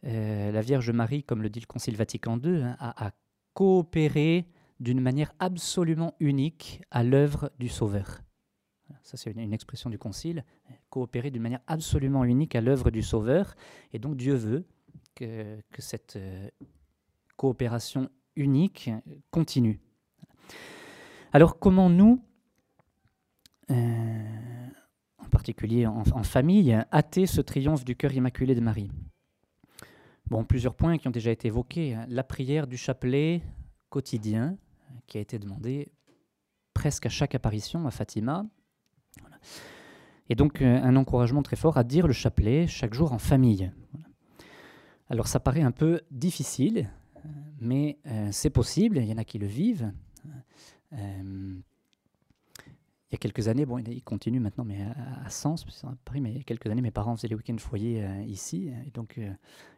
euh, 0.06 0.52
la 0.52 0.62
Vierge 0.62 0.92
Marie, 0.92 1.24
comme 1.24 1.42
le 1.42 1.50
dit 1.50 1.60
le 1.60 1.66
Concile 1.66 1.96
Vatican 1.96 2.40
II, 2.40 2.62
hein, 2.62 2.76
a, 2.80 3.12
coopéré 3.54 4.46
d'une 4.80 5.00
manière 5.00 5.32
absolument 5.40 6.16
unique 6.20 6.82
à 6.92 7.04
l'œuvre 7.04 7.52
du 7.58 7.70
Sauveur. 7.70 8.22
Ça, 9.02 9.18
c'est 9.18 9.32
une, 9.32 9.54
expression 9.54 9.90
du 9.90 9.98
Concile, 9.98 10.44
coopérer 10.90 11.32
d'une 11.32 11.42
manière 11.42 11.62
absolument 11.66 12.26
unique 12.26 12.56
à 12.56 12.62
l'œuvre 12.62 12.92
du 12.92 13.02
Sauveur. 13.02 13.56
Et 13.94 14.00
donc 14.00 14.18
Dieu 14.18 14.36
veut 14.36 14.66
que, 15.16 15.58
cette 15.80 16.18
euh, 16.18 16.50
coopération 17.38 18.10
unique 18.36 18.92
continue. 19.32 19.80
Alors 21.32 21.58
comment 21.58 21.90
nous, 21.90 22.22
euh, 23.72 24.68
en 25.18 25.30
particulier 25.30 25.88
en, 25.88 26.04
famille, 26.24 26.74
hâter 26.92 27.26
ce 27.26 27.42
triomphe 27.42 27.86
du 27.86 27.96
cœur 27.96 28.14
immaculé 28.14 28.54
de 28.54 28.62
Marie? 28.62 28.92
Bon, 30.28 30.44
plusieurs 30.44 30.76
points 30.76 30.98
qui 30.98 31.08
ont 31.08 31.12
déjà 31.12 31.32
été 31.32 31.50
évoqués. 31.50 31.98
La 32.08 32.24
prière 32.24 32.66
du 32.66 32.78
chapelet 32.78 33.44
quotidien, 33.90 34.58
qui 35.08 35.18
a 35.18 35.22
été 35.22 35.38
demandée 35.38 35.92
presque 36.74 37.06
à 37.06 37.10
chaque 37.10 37.36
apparition 37.36 37.86
à 37.88 37.92
Fatima. 37.92 38.46
Et 40.30 40.36
donc 40.36 40.62
euh, 40.62 40.82
un 40.82 40.96
encouragement 40.96 41.44
très 41.44 41.56
fort 41.56 41.78
à 41.78 41.84
dire 41.84 42.08
le 42.08 42.14
chapelet 42.14 42.68
chaque 42.68 42.94
jour 42.94 43.14
en 43.14 43.20
famille. 43.20 43.72
Alors 45.10 45.28
ça 45.28 45.40
paraît 45.40 45.62
un 45.62 45.72
peu 45.72 46.02
difficile, 46.10 46.90
mais 47.60 48.00
euh, 48.08 48.30
c'est 48.32 48.50
possible, 48.50 48.98
il 48.98 49.06
y 49.06 49.14
en 49.14 49.18
a 49.18 49.24
qui 49.24 49.38
le 49.38 49.48
vivent. 49.48 49.92
Euh, 50.94 51.60
y 53.16 53.20
a 53.20 53.20
quelques 53.20 53.48
années, 53.48 53.66
bon, 53.66 53.80
il 53.80 54.04
continue 54.04 54.40
maintenant, 54.40 54.66
mais 54.66 54.80
à, 55.26 55.30
Sens, 55.30 55.66
à 55.84 55.96
Paris, 56.06 56.22
mais 56.22 56.32
il 56.32 56.38
y 56.38 56.40
a 56.40 56.44
quelques 56.44 56.68
années, 56.68 56.82
mes 56.82 56.92
parents 56.92 57.16
faisaient 57.16 57.28
les 57.28 57.36
week-ends 57.36 57.58
foyer 57.58 58.04
euh, 58.04 58.22
ici, 58.24 58.72
et 58.86 58.92
donc 58.92 59.18
euh, 59.18 59.32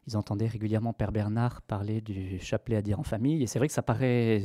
ils 0.08 0.18
entendaient 0.18 0.48
régulièrement 0.48 0.94
Père 0.94 1.12
Bernard 1.12 1.62
parler 1.62 2.02
du 2.02 2.40
chapelet 2.40 2.76
à 2.76 2.82
dire 2.82 3.00
en 3.00 3.04
famille, 3.04 3.42
et 3.44 3.48
c'est 3.48 3.60
vrai 3.60 3.68
que 3.68 3.74
ça 3.74 3.84
paraît 3.84 4.42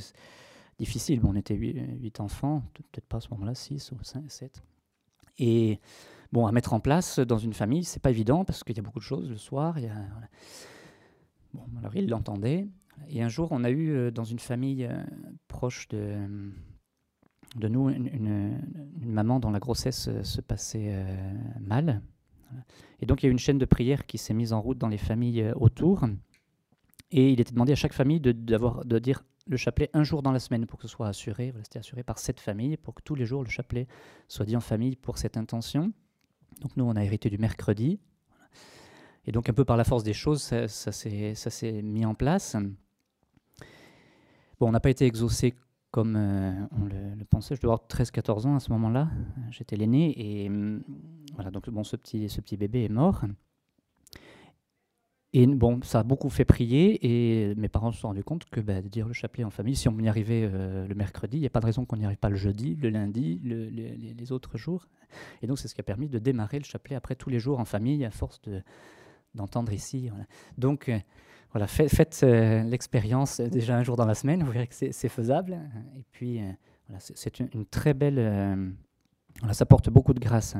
difficile. 0.79 1.21
Bon, 1.21 1.31
on 1.33 1.37
était 1.37 1.55
huit, 1.55 2.21
enfants, 2.21 2.63
peut-être 2.75 3.07
pas 3.07 3.19
à 3.19 3.21
ce 3.21 3.29
moment-là, 3.31 3.55
six 3.55 3.93
ou 3.93 4.03
cinq, 4.03 4.31
sept. 4.31 4.63
Et 5.39 5.81
bon, 6.33 6.47
à 6.47 6.53
mettre 6.53 6.73
en 6.73 6.81
place 6.81 7.19
dans 7.19 7.39
une 7.39 7.55
famille, 7.55 7.85
c'est 7.85 8.03
pas 8.03 8.11
évident 8.11 8.45
parce 8.45 8.65
qu'il 8.65 8.77
y 8.77 8.81
a 8.81 8.83
beaucoup 8.83 8.99
de 8.99 9.05
choses 9.05 9.29
le 9.29 9.39
soir. 9.39 9.79
Il 9.79 9.85
y 9.85 9.91
Bon, 11.55 11.65
alors 11.79 11.95
il 11.95 12.09
l'entendait. 12.09 12.67
Et 13.09 13.23
un 13.23 13.29
jour, 13.29 13.49
on 13.51 13.63
a 13.65 13.71
eu 13.71 14.11
dans 14.11 14.25
une 14.25 14.39
famille 14.39 14.89
proche 15.49 15.89
de, 15.89 16.27
de 17.56 17.68
nous 17.68 17.90
une, 17.90 18.61
maman 19.00 19.40
dont 19.40 19.50
la 19.50 19.59
grossesse 19.59 20.09
se 20.23 20.40
passait 20.40 21.04
mal. 21.61 22.02
Et 23.00 23.06
donc 23.06 23.23
il 23.23 23.26
y 23.26 23.28
a 23.28 23.30
eu 23.30 23.32
une 23.32 23.38
chaîne 23.38 23.59
de 23.59 23.64
prière 23.64 24.06
qui 24.06 24.18
s'est 24.18 24.35
mise 24.35 24.52
en 24.52 24.61
route 24.61 24.78
dans 24.78 24.88
les 24.88 24.99
familles 24.99 25.52
autour. 25.56 26.04
Et 27.11 27.30
il 27.30 27.40
était 27.40 27.52
demandé 27.52 27.73
à 27.73 27.76
chaque 27.76 27.92
famille 27.92 28.21
de, 28.21 28.32
de 28.32 28.99
dire 28.99 29.23
le 29.47 29.56
chapelet 29.56 29.90
un 29.92 30.04
jour 30.04 30.23
dans 30.23 30.32
la 30.32 30.38
semaine 30.38 30.66
pour 30.66 30.78
que 30.78 30.87
ce 30.87 30.92
soit 30.92 31.09
assuré. 31.09 31.50
Voilà, 31.50 31.64
C'était 31.64 31.78
assuré 31.78 32.02
par 32.02 32.18
cette 32.18 32.40
famille 32.40 32.76
pour 32.76 32.94
que 32.94 33.02
tous 33.02 33.14
les 33.14 33.26
jours 33.26 33.42
le 33.42 33.50
chapelet 33.50 33.87
soit 34.28 34.47
dit 34.47 34.56
en 34.56 34.61
famille 34.61 34.97
pour 34.97 35.18
cette 35.18 35.37
intention. 35.37 35.92
Donc 36.61 36.76
nous, 36.76 36.85
on 36.85 36.97
a 36.97 37.04
hérité 37.04 37.28
du 37.30 37.38
mercredi. 37.38 37.99
Et 39.26 39.32
donc 39.32 39.49
un 39.49 39.52
peu 39.52 39.64
par 39.64 39.76
la 39.76 39.85
force 39.85 40.02
des 40.02 40.12
choses, 40.12 40.42
ça, 40.42 40.68
ça 40.68 40.92
s'est 40.92 41.82
mis 41.82 42.04
en 42.04 42.14
place. 42.14 42.56
Bon, 44.59 44.68
on 44.68 44.73
n'a 44.73 44.80
pas 44.80 44.90
été 44.90 45.06
exaucé 45.06 45.54
comme 45.93 46.17
euh, 46.17 46.53
on 46.73 46.87
le, 46.87 47.25
pensait. 47.25 47.55
Je 47.55 47.61
devais 47.61 47.73
avoir 47.73 47.87
13-14 47.89 48.47
ans 48.47 48.57
à 48.57 48.61
ce 48.61 48.73
moment-là. 48.73 49.09
J'étais 49.51 49.77
l'aîné. 49.77 50.15
Et 50.17 50.49
hum, 50.49 50.83
voilà, 51.35 51.53
donc 51.53 51.71
bon, 51.71 51.85
ce 51.85 51.95
petit, 51.95 52.29
ce 52.29 52.41
petit 52.41 52.57
bébé 52.57 52.85
est 52.85 52.89
mort. 52.89 53.23
Et 55.35 55.47
bon, 55.47 55.81
ça 55.83 56.01
a 56.01 56.03
beaucoup 56.03 56.29
fait 56.29 56.45
prier 56.45 56.99
et 57.07 57.55
mes 57.55 57.69
parents 57.69 57.91
se 57.91 58.01
sont 58.01 58.09
rendus 58.09 58.25
compte 58.25 58.45
que 58.51 58.61
bah, 58.61 58.83
de 58.83 58.89
dire 58.89 59.07
le 59.07 59.15
chapelet 59.15 59.45
en 59.45 59.51
famille, 59.51 59.77
si 59.77 59.89
on 59.89 59.99
y 59.99 60.07
arrivait 60.07 60.47
euh, 60.53 60.87
le 60.87 60.95
mercredi, 60.95 61.39
il 61.39 61.41
n'y 61.41 61.47
a 61.47 61.51
pas 61.51 61.61
de 61.61 61.65
raison 61.65 61.87
qu'on 61.87 61.97
n'y 61.97 62.05
arrive 62.05 62.19
pas 62.19 62.29
le 62.29 62.37
jeudi, 62.37 62.77
le 62.77 62.91
lundi, 62.91 63.41
les, 63.43 64.33
autres 64.33 64.59
jours. 64.59 64.89
Et 65.41 65.47
donc 65.47 65.59
c'est 65.59 65.69
ce 65.69 65.75
qui 65.75 65.81
a 65.81 65.85
permis 65.85 66.09
de 66.09 66.19
démarrer 66.19 66.59
le 66.59 66.65
chapelet 66.65 66.97
après 66.97 67.15
tous 67.15 67.31
les 67.31 67.39
jours 67.39 67.61
en 67.61 67.65
famille 67.65 68.05
à 68.05 68.11
force 68.11 68.43
d'entendre 69.35 69.73
ici. 69.73 70.11
Donc 70.59 70.91
euh, 70.91 70.99
voilà, 71.52 71.66
faites, 71.66 72.21
euh, 72.23 72.62
l'expérience 72.62 73.40
déjà 73.40 73.76
un 73.76 73.82
jour 73.82 73.97
dans 73.97 74.06
la 74.06 74.14
semaine, 74.14 74.42
vous 74.42 74.50
verrez 74.50 74.66
que 74.66 74.75
c'est 74.75 75.09
faisable. 75.09 75.59
Et 75.97 76.04
puis 76.11 76.40
voilà, 76.88 76.99
c'est 77.00 77.38
une, 77.40 77.66
très 77.66 77.94
belle... 77.94 78.75
voilà, 79.40 79.54
ça 79.54 79.66
porte 79.66 79.90
beaucoup 79.90 80.14
de 80.14 80.21
grâce. 80.21 80.56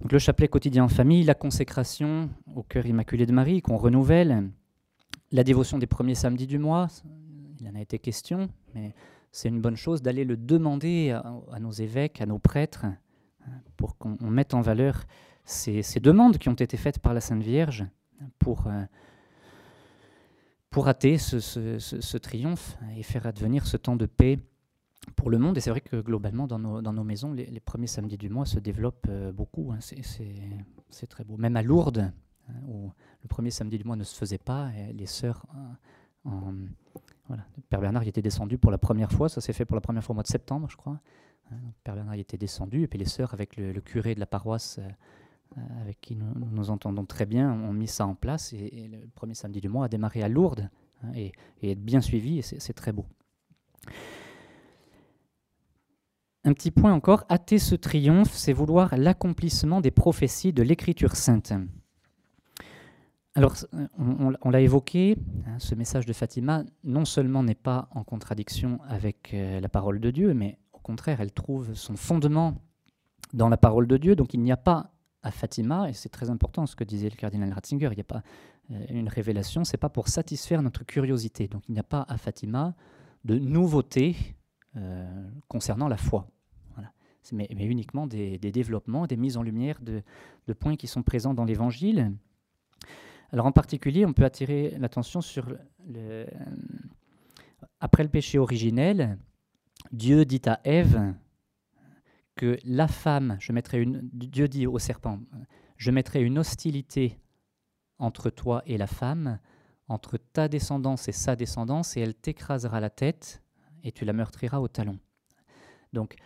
Donc 0.00 0.10
le 0.10 0.18
chapelet 0.18 0.48
quotidien 0.48 0.84
en 0.84 0.88
famille, 0.88 1.22
la 1.22 1.34
consécration 1.34 2.28
au 2.56 2.64
cœur 2.64 2.86
immaculé 2.86 3.24
de 3.24 3.32
Marie 3.32 3.62
qu'on 3.62 3.76
renouvelle, 3.76 4.50
la 5.30 5.44
dévotion 5.44 5.78
des 5.78 5.86
premiers 5.86 6.16
samedis 6.16 6.48
du 6.48 6.58
mois, 6.58 6.88
il 7.60 7.68
en 7.68 7.76
a 7.76 7.80
été 7.80 8.00
question, 8.00 8.48
mais 8.74 8.92
c'est 9.30 9.48
une 9.48 9.60
bonne 9.60 9.76
chose 9.76 10.02
d'aller 10.02 10.24
le 10.24 10.36
demander 10.36 11.10
à, 11.10 11.60
nos 11.60 11.70
évêques, 11.70 12.20
à 12.20 12.26
nos 12.26 12.38
prêtres, 12.38 12.84
hein, 12.84 12.96
pour 13.76 13.96
qu'on 13.96 14.16
mette 14.20 14.54
en 14.54 14.60
valeur 14.60 15.04
ces, 15.44 15.82
demandes 16.00 16.38
qui 16.38 16.48
ont 16.48 16.54
été 16.54 16.76
faites 16.76 16.98
par 16.98 17.14
la 17.14 17.20
Sainte 17.20 17.42
Vierge 17.42 17.86
pour, 18.38 18.66
euh, 18.66 18.82
pour 20.72 20.88
hâter 20.88 21.18
ce, 21.18 22.16
triomphe 22.16 22.76
et 22.96 23.02
faire 23.02 23.26
advenir 23.26 23.66
ce 23.66 23.76
temps 23.76 23.94
de 23.94 24.06
paix 24.06 24.40
pour 25.16 25.30
le 25.30 25.38
monde. 25.38 25.58
Et 25.58 25.60
c'est 25.60 25.70
vrai 25.70 25.82
que 25.82 26.00
globalement, 26.00 26.46
dans 26.46 26.58
nos, 26.58 27.04
maisons, 27.04 27.32
les, 27.32 27.60
premiers 27.60 27.86
samedis 27.86 28.16
du 28.16 28.30
mois 28.30 28.46
se 28.46 28.58
développent 28.58 29.06
euh, 29.08 29.32
beaucoup. 29.32 29.70
Hein. 29.70 29.78
c'est 29.80 31.06
très 31.06 31.24
beau. 31.24 31.36
Même 31.36 31.56
à 31.56 31.62
Lourdes, 31.62 32.10
hein, 32.48 32.54
où 32.66 32.90
le 33.22 33.28
premier 33.28 33.50
samedi 33.50 33.78
du 33.78 33.84
mois 33.84 33.96
ne 33.96 34.02
se 34.02 34.16
faisait 34.16 34.38
pas, 34.38 34.70
les 34.94 35.06
sœurs. 35.06 35.46
Euh, 36.26 36.30
voilà. 37.28 37.44
Père 37.68 37.80
Bernard 37.80 38.04
y 38.04 38.08
était 38.08 38.22
descendu 38.22 38.56
pour 38.56 38.70
la 38.70 38.78
première 38.78 39.12
fois. 39.12 39.28
Ça 39.28 39.42
s'est 39.42 39.52
fait 39.52 39.66
pour 39.66 39.74
la 39.74 39.82
première 39.82 40.02
fois 40.02 40.14
au 40.14 40.16
mois 40.16 40.24
de 40.24 40.28
septembre, 40.28 40.68
je 40.70 40.76
crois. 40.76 41.00
Hein. 41.50 41.56
Père 41.84 41.94
Bernard 41.94 42.16
y 42.16 42.20
était 42.20 42.38
descendu. 42.38 42.82
Et 42.82 42.86
puis 42.86 42.98
les 42.98 43.04
sœurs, 43.04 43.34
avec 43.34 43.56
le, 43.56 43.78
curé 43.80 44.14
de 44.14 44.20
la 44.20 44.26
paroisse. 44.26 44.78
Euh, 44.78 44.88
avec 45.80 46.00
qui 46.00 46.16
nous, 46.16 46.70
entendons 46.70 47.04
très 47.04 47.26
bien, 47.26 47.52
ont 47.52 47.72
mis 47.72 47.88
ça 47.88 48.06
en 48.06 48.14
place 48.14 48.52
et, 48.52 48.88
le 48.90 49.08
premier 49.14 49.34
samedi 49.34 49.60
du 49.60 49.68
mois 49.68 49.86
a 49.86 49.88
démarré 49.88 50.22
à 50.22 50.28
Lourdes 50.28 50.68
et, 51.14 51.32
et 51.62 51.72
être 51.72 51.82
bien 51.82 52.00
suivi 52.00 52.38
et 52.38 52.42
c'est 52.42 52.72
très 52.72 52.92
beau. 52.92 53.06
Un 56.44 56.54
petit 56.54 56.72
point 56.72 56.92
encore, 56.92 57.24
hâter 57.30 57.58
ce 57.58 57.76
triomphe, 57.76 58.32
c'est 58.32 58.52
vouloir 58.52 58.96
l'accomplissement 58.96 59.80
des 59.80 59.92
prophéties 59.92 60.52
de 60.52 60.62
l'Écriture 60.62 61.14
sainte. 61.14 61.52
Alors, 63.34 63.54
on, 63.98 64.50
l'a 64.50 64.60
évoqué, 64.60 65.16
hein, 65.46 65.58
ce 65.58 65.74
message 65.74 66.04
de 66.04 66.12
Fatima 66.12 66.64
non 66.84 67.06
seulement 67.06 67.42
n'est 67.42 67.54
pas 67.54 67.88
en 67.92 68.04
contradiction 68.04 68.78
avec 68.88 69.32
euh, 69.32 69.58
la 69.58 69.68
parole 69.70 70.00
de 70.00 70.10
Dieu, 70.10 70.34
mais 70.34 70.58
au 70.74 70.78
contraire, 70.78 71.20
elle 71.20 71.32
trouve 71.32 71.72
son 71.72 71.96
fondement 71.96 72.60
dans 73.32 73.48
la 73.48 73.56
parole 73.56 73.86
de 73.86 73.96
Dieu. 73.96 74.16
Donc, 74.16 74.34
il 74.34 74.40
n'y 74.40 74.52
a 74.52 74.58
pas 74.58 74.90
à 75.22 75.30
Fatima, 75.30 75.88
et 75.88 75.92
c'est 75.92 76.08
très 76.08 76.30
important 76.30 76.66
ce 76.66 76.76
que 76.76 76.84
disait 76.84 77.08
le 77.08 77.16
cardinal 77.16 77.52
Ratzinger, 77.52 77.88
il 77.92 77.94
n'y 77.94 78.00
a 78.00 78.04
pas 78.04 78.22
euh, 78.70 78.84
une 78.90 79.08
révélation, 79.08 79.64
c'est 79.64 79.76
pas 79.76 79.88
pour 79.88 80.08
satisfaire 80.08 80.62
notre 80.62 80.84
curiosité. 80.84 81.48
Donc, 81.48 81.62
il 81.68 81.72
n'y 81.72 81.80
a 81.80 81.84
pas 81.84 82.04
à 82.08 82.16
Fatima 82.16 82.74
de 83.24 83.38
nouveauté 83.38 84.16
euh, 84.76 85.28
concernant 85.48 85.88
la 85.88 85.96
foi. 85.96 86.28
Mais, 87.30 87.46
uniquement 87.52 88.08
des, 88.08 88.36
développements, 88.38 89.06
des 89.06 89.16
mises 89.16 89.36
en 89.36 89.44
lumière 89.44 89.78
de, 89.80 90.02
points 90.54 90.74
qui 90.74 90.88
sont 90.88 91.04
présents 91.04 91.34
dans 91.34 91.44
l'Évangile. 91.44 92.12
Alors 93.30 93.46
en 93.46 93.52
particulier, 93.52 94.04
on 94.04 94.12
peut 94.12 94.24
attirer 94.24 94.74
l'attention 94.80 95.20
sur 95.20 95.46
le, 95.86 96.26
après 97.80 98.02
le 98.02 98.08
péché 98.08 98.38
originel, 98.38 99.18
Dieu 99.92 100.24
dit 100.24 100.42
à 100.46 100.60
Ève 100.64 101.14
que 102.34 102.58
la 102.64 102.88
femme, 102.88 103.36
je 103.40 103.52
mettrai 103.52 103.82
une, 103.82 104.08
Dieu 104.12 104.48
dit 104.48 104.66
au 104.66 104.78
serpent, 104.78 105.20
je 105.76 105.90
mettrai 105.90 106.22
une 106.22 106.38
hostilité 106.38 107.18
entre 107.98 108.30
toi 108.30 108.62
et 108.66 108.78
la 108.78 108.86
femme, 108.86 109.38
entre 109.88 110.16
ta 110.16 110.48
descendance 110.48 111.08
et 111.08 111.12
sa 111.12 111.36
descendance, 111.36 111.96
et 111.96 112.00
elle 112.00 112.14
t'écrasera 112.14 112.80
la 112.80 112.90
tête 112.90 113.42
et 113.84 113.92
tu 113.92 114.04
la 114.04 114.12
meurtriras 114.12 114.58
au 114.58 114.68
talon. 114.68 114.98
Donc, 115.92 116.16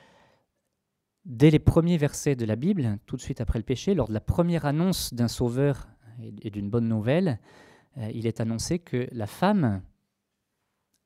dès 1.25 1.51
les 1.51 1.59
premiers 1.59 1.97
versets 1.97 2.37
de 2.37 2.45
la 2.45 2.57
Bible, 2.57 2.99
tout 3.07 3.17
de 3.17 3.21
suite 3.21 3.41
après 3.41 3.59
le 3.59 3.65
péché, 3.65 3.95
lors 3.95 4.09
de 4.09 4.15
la 4.15 4.21
première 4.21 4.65
annonce 4.65 5.13
d'un 5.13 5.29
sauveur 5.29 5.89
et 6.41 6.51
d'une 6.51 6.71
bonne 6.71 6.89
nouvelle, 6.89 7.41
euh, 7.99 8.11
il 8.15 8.27
est 8.27 8.41
annoncé 8.41 8.79
que 8.79 9.09
la 9.13 9.27
femme, 9.27 9.83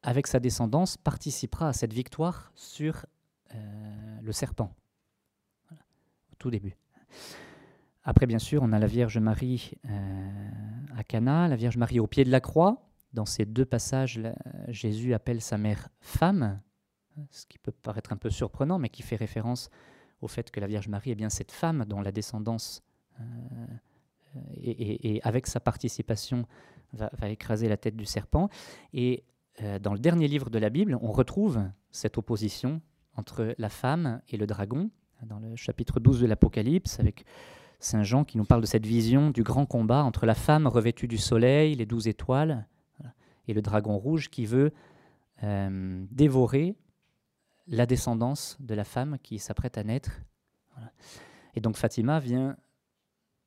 avec 0.02 0.26
sa 0.26 0.40
descendance, 0.40 0.96
participera 0.96 1.68
à 1.68 1.72
cette 1.72 1.92
victoire 1.92 2.52
sur 2.54 3.06
euh, 3.54 4.20
le 4.22 4.32
serpent, 4.32 4.74
tout 6.40 6.50
début. 6.50 6.76
Après, 8.02 8.26
bien 8.26 8.40
sûr, 8.40 8.62
on 8.62 8.72
a 8.72 8.80
la 8.80 8.88
Vierge 8.88 9.18
Marie 9.18 9.74
euh, 9.88 10.48
à 10.96 11.04
Cana, 11.04 11.46
la 11.46 11.54
Vierge 11.54 11.76
Marie 11.76 12.00
au 12.00 12.08
pied 12.08 12.24
de 12.24 12.30
la 12.30 12.40
croix, 12.40 12.90
dans 13.12 13.26
ces 13.26 13.44
deux 13.44 13.64
passages, 13.64 14.20
Jésus 14.68 15.14
appelle 15.14 15.40
sa 15.40 15.58
mère 15.58 15.88
femme, 16.00 16.60
ce 17.30 17.44
qui 17.46 17.58
peut 17.58 17.72
paraître 17.72 18.12
un 18.12 18.16
peu 18.16 18.30
surprenant, 18.30 18.78
mais 18.78 18.88
qui 18.88 19.02
fait 19.02 19.16
référence 19.16 19.70
au 20.20 20.28
fait 20.28 20.50
que 20.50 20.60
la 20.60 20.66
Vierge 20.66 20.88
Marie 20.88 21.10
est 21.10 21.16
bien 21.16 21.30
cette 21.30 21.52
femme 21.52 21.84
dont 21.86 22.00
la 22.00 22.12
descendance, 22.12 22.82
euh, 23.20 25.20
avec 25.22 25.46
sa 25.46 25.60
participation, 25.60 26.46
va, 26.92 27.10
écraser 27.28 27.68
la 27.68 27.76
tête 27.76 27.96
du 27.96 28.04
serpent. 28.04 28.48
Et 28.92 29.24
euh, 29.62 29.78
dans 29.78 29.92
le 29.92 29.98
dernier 29.98 30.28
livre 30.28 30.50
de 30.50 30.58
la 30.58 30.70
Bible, 30.70 30.98
on 31.02 31.12
retrouve 31.12 31.62
cette 31.90 32.18
opposition 32.18 32.80
entre 33.14 33.54
la 33.58 33.68
femme 33.68 34.22
et 34.28 34.36
le 34.36 34.46
dragon, 34.46 34.90
dans 35.26 35.38
le 35.38 35.56
chapitre 35.56 36.00
12 36.00 36.20
de 36.20 36.26
l'Apocalypse, 36.26 36.98
avec 37.00 37.24
Saint 37.78 38.02
Jean 38.02 38.24
qui 38.24 38.38
nous 38.38 38.44
parle 38.44 38.60
de 38.60 38.66
cette 38.66 38.86
vision 38.86 39.30
du 39.30 39.42
grand 39.42 39.66
combat 39.66 40.04
entre 40.04 40.26
la 40.26 40.34
femme 40.34 40.66
revêtue 40.66 41.08
du 41.08 41.18
soleil, 41.18 41.74
les 41.74 41.86
douze 41.86 42.08
étoiles, 42.08 42.66
et 43.48 43.54
le 43.54 43.62
dragon 43.62 43.96
rouge 43.96 44.30
qui 44.30 44.46
veut 44.46 44.72
euh, 45.42 46.04
dévorer 46.10 46.76
la 47.66 47.86
descendance 47.86 48.56
de 48.60 48.74
la 48.74 48.84
femme 48.84 49.18
qui 49.22 49.38
s'apprête 49.38 49.78
à 49.78 49.84
naître. 49.84 50.20
Et 51.54 51.60
donc 51.60 51.76
Fatima 51.76 52.20
vient 52.20 52.56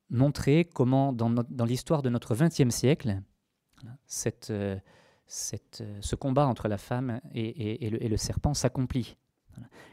montrer 0.09 0.65
comment, 0.65 1.13
dans, 1.13 1.65
l'histoire 1.65 2.01
de 2.01 2.09
notre 2.09 2.35
XXe 2.35 2.73
siècle, 2.73 3.21
euh, 4.49 4.77
cette, 5.25 5.83
ce 6.01 6.15
combat 6.15 6.47
entre 6.47 6.67
la 6.67 6.77
femme 6.77 7.21
et 7.33 7.89
le, 7.89 8.17
serpent 8.17 8.53
s'accomplit. 8.53 9.17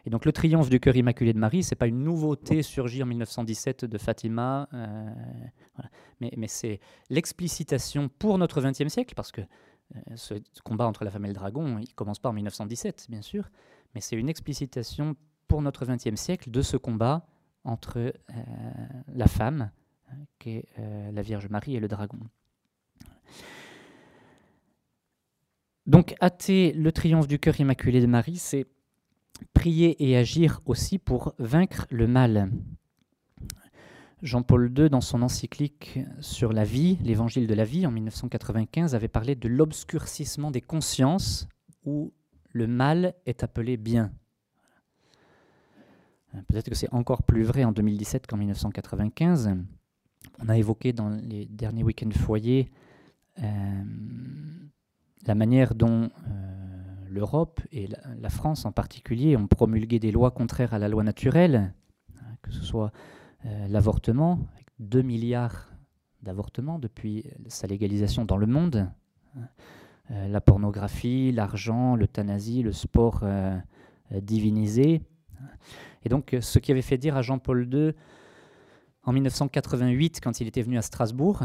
Et 0.05 0.11
donc 0.11 0.25
le 0.25 0.33
triomphe 0.33 0.71
du 0.71 0.81
cœur 0.81 0.97
immaculé 0.97 1.33
de 1.33 1.39
Marie, 1.39 1.63
c'est 1.63 1.75
pas 1.75 1.87
une 1.87 2.03
nouveauté 2.03 2.63
surgie 2.63 3.03
en 3.03 3.07
1917 3.07 3.85
de 3.85 3.99
Fatima, 3.99 4.69
euh, 4.73 5.11
mais, 6.21 6.49
c'est 6.49 6.81
l'explicitation 7.09 8.09
pour 8.09 8.39
notre 8.39 8.61
XXe 8.61 8.89
siècle, 8.89 9.15
parce 9.15 9.33
que 9.33 9.41
euh, 9.41 10.01
ce 10.15 10.35
combat 10.65 10.87
entre 10.87 11.05
la 11.05 11.11
femme 11.11 11.25
et 11.25 11.29
le 11.29 11.35
dragon, 11.35 11.79
il 11.79 11.95
commence 11.95 12.19
pas 12.19 12.29
en 12.29 12.33
1917, 12.33 13.07
bien 13.09 13.23
sûr, 13.23 13.51
mais 13.95 14.01
c'est 14.01 14.17
une 14.17 14.29
explicitation 14.29 15.17
pour 15.49 15.63
notre 15.63 15.85
XXe 15.85 16.15
siècle 16.15 16.51
de 16.51 16.63
ce 16.63 16.77
combat 16.77 17.27
entre 17.65 17.99
euh, 17.99 18.13
la 19.09 19.27
femme, 19.27 19.71
qui 20.41 20.51
est 20.51 20.67
la 21.13 21.23
Vierge 21.23 21.49
Marie, 21.49 21.77
et 21.77 21.81
le 21.81 21.87
dragon. 21.87 22.19
Donc, 25.87 26.15
hâter 26.21 26.73
le 26.73 26.91
triomphe 26.91 27.29
du 27.29 27.39
cœur 27.39 27.59
immaculé 27.61 28.01
de 28.01 28.07
Marie, 28.07 28.39
c'est 28.39 28.67
prier 29.55 30.09
et 30.09 30.17
agir 30.17 30.61
aussi 30.67 30.99
pour 30.99 31.35
vaincre 31.39 31.87
le 31.91 32.07
mal. 32.07 32.51
Jean-Paul 34.23 34.73
II, 34.77 34.91
dans 34.91 35.01
son 35.01 35.23
encyclique 35.23 35.99
sur 36.21 36.53
la 36.53 36.65
vie, 36.65 36.99
l'évangile 37.03 37.47
de 37.47 37.55
la 37.55 37.65
vie, 37.65 37.87
en 37.87 37.91
1995, 37.91 38.95
avait 38.95 39.09
parlé 39.09 39.35
de 39.35 39.49
l'obscurcissement 39.49 40.51
des 40.51 40.61
consciences, 40.61 41.49
où 41.85 42.13
le 42.53 42.67
mal 42.67 43.15
est 43.27 43.43
appelé 43.43 43.77
bien. 43.77 44.13
Peut-être 46.49 46.69
que 46.69 46.75
c'est 46.75 46.93
encore 46.93 47.23
plus 47.23 47.43
vrai 47.43 47.65
en 47.65 47.73
2017 47.73 48.27
qu'en 48.27 48.37
1995. 48.37 49.57
On 50.39 50.49
a 50.49 50.57
évoqué 50.57 50.93
dans 50.93 51.09
les 51.09 51.47
derniers 51.47 51.83
week-ends 51.83 52.11
foyer 52.11 52.71
euh, 53.43 53.83
la 55.27 55.35
manière 55.35 55.75
dont 55.75 56.11
euh, 56.29 56.80
l'Europe 57.11 57.61
et 57.73 57.89
la, 58.21 58.31
France 58.31 58.65
en 58.65 58.73
particulier 58.73 59.37
ont 59.37 59.47
promulgué 59.47 59.99
des 59.99 60.13
lois 60.13 60.31
contraires 60.31 60.73
à 60.73 60.79
la 60.79 60.89
loi 60.89 61.03
naturelle, 61.03 61.75
hein, 62.17 62.37
que 62.43 62.53
ce 62.53 62.63
soit 62.63 62.93
euh, 63.45 63.69
l'avortement, 63.69 64.39
avec 64.55 64.67
2 64.79 65.03
milliards 65.03 65.69
d'avortements 66.23 66.79
depuis 66.79 67.25
sa 67.49 67.67
légalisation 67.67 68.25
dans 68.25 68.37
le 68.37 68.47
monde, 68.47 68.89
hein, 69.37 69.41
euh, 70.13 70.29
la 70.29 70.41
pornographie, 70.41 71.33
l'argent, 71.33 71.97
l'euthanasie, 71.97 72.63
le 72.63 72.73
sport 72.73 73.21
euh, 73.23 73.59
divinisé. 74.23 75.03
Et 76.05 76.09
donc 76.09 76.37
ce 76.41 76.59
qui 76.59 76.71
avait 76.71 76.83
fait 76.83 76.99
dire 76.99 77.17
à 77.17 77.23
Jean-Paul 77.23 77.69
II 77.73 77.93
en 79.03 79.13
1988, 79.13 80.21
quand 80.23 80.41
il 80.41 80.47
était 80.47 80.63
venu 80.63 80.79
à 80.79 80.83
Strasbourg, 80.83 81.45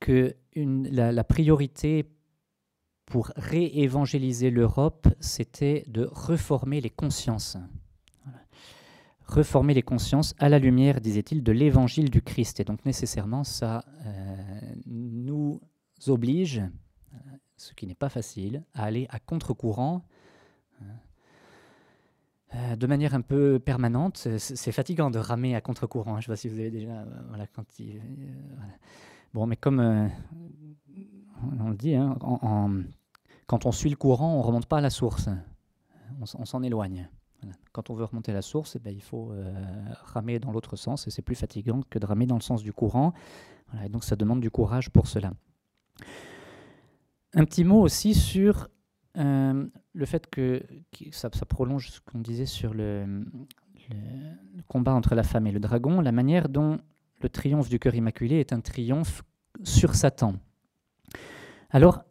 que 0.00 0.34
la, 0.54 1.24
priorité 1.24 2.04
pour 3.06 3.32
réévangéliser 3.36 4.50
l'Europe, 4.50 5.08
c'était 5.20 5.84
de 5.88 6.08
reformer 6.12 6.80
les 6.80 6.90
consciences 6.90 7.56
reformer 9.26 9.74
les 9.74 9.82
consciences 9.82 10.34
à 10.38 10.48
la 10.48 10.58
lumière, 10.58 11.00
disait-il, 11.00 11.42
de 11.42 11.52
l'évangile 11.52 12.10
du 12.10 12.22
Christ. 12.22 12.60
Et 12.60 12.64
donc 12.64 12.84
nécessairement, 12.84 13.44
ça 13.44 13.84
euh, 14.04 14.36
nous 14.86 15.60
oblige, 16.06 16.58
euh, 16.58 17.18
ce 17.56 17.74
qui 17.74 17.86
n'est 17.86 17.94
pas 17.94 18.08
facile, 18.08 18.62
à 18.74 18.84
aller 18.84 19.06
à 19.10 19.18
contre-courant. 19.18 20.04
Euh, 22.54 22.76
de 22.76 22.86
manière 22.86 23.14
un 23.14 23.20
peu 23.20 23.58
permanente, 23.58 24.28
c'est 24.38 24.72
fatigant 24.72 25.10
de 25.10 25.18
ramer 25.18 25.56
à 25.56 25.60
contre-courant. 25.60 26.12
Je 26.12 26.16
ne 26.18 26.22
sais 26.22 26.32
pas 26.32 26.36
si 26.36 26.48
vous 26.48 26.60
avez 26.60 26.70
déjà, 26.70 27.04
voilà, 27.28 27.46
quand 27.48 27.64
bon, 29.34 29.46
mais 29.46 29.56
comme 29.56 30.10
on 31.60 31.70
le 31.70 31.76
dit, 31.76 31.94
hein, 31.94 32.16
quand 33.46 33.66
on 33.66 33.72
suit 33.72 33.90
le 33.90 33.96
courant, 33.96 34.34
on 34.34 34.38
ne 34.40 34.46
remonte 34.46 34.66
pas 34.66 34.78
à 34.78 34.80
la 34.80 34.90
source, 34.90 35.28
on 36.20 36.44
s'en 36.44 36.62
éloigne. 36.62 37.08
Quand 37.72 37.90
on 37.90 37.94
veut 37.94 38.04
remonter 38.04 38.32
la 38.32 38.42
source, 38.42 38.76
eh 38.76 38.78
ben, 38.78 38.92
il 38.92 39.02
faut 39.02 39.30
euh, 39.32 39.52
ramer 40.04 40.38
dans 40.38 40.50
l'autre 40.50 40.76
sens 40.76 41.06
et 41.06 41.10
c'est 41.10 41.22
plus 41.22 41.34
fatigant 41.34 41.82
que 41.90 41.98
de 41.98 42.06
ramer 42.06 42.26
dans 42.26 42.36
le 42.36 42.40
sens 42.40 42.62
du 42.62 42.72
courant. 42.72 43.12
et 43.84 43.88
donc 43.88 44.04
ça 44.04 44.16
demande 44.16 44.40
du 44.40 44.50
courage 44.50 44.90
pour 44.90 45.06
cela. 45.06 45.32
Un 47.34 47.44
petit 47.44 47.64
mot 47.64 47.80
aussi 47.80 48.14
sur 48.14 48.68
euh, 49.18 49.66
le 49.92 50.06
fait 50.06 50.26
que, 50.28 50.62
ça, 51.10 51.28
prolonge 51.30 51.90
ce 51.90 52.00
qu'on 52.00 52.18
disait 52.18 52.46
sur 52.46 52.74
le, 52.74 53.24
combat 54.68 54.94
entre 54.94 55.14
la 55.14 55.22
femme 55.22 55.46
et 55.46 55.52
le 55.52 55.60
dragon, 55.60 56.00
la 56.00 56.12
manière 56.12 56.48
dont 56.48 56.78
le 57.20 57.28
triomphe 57.28 57.68
du 57.68 57.78
cœur 57.78 57.94
immaculé 57.94 58.40
est 58.40 58.52
un 58.52 58.60
triomphe 58.60 59.22
sur 59.62 59.94
Satan. 59.94 60.34
Alors, 61.70 62.04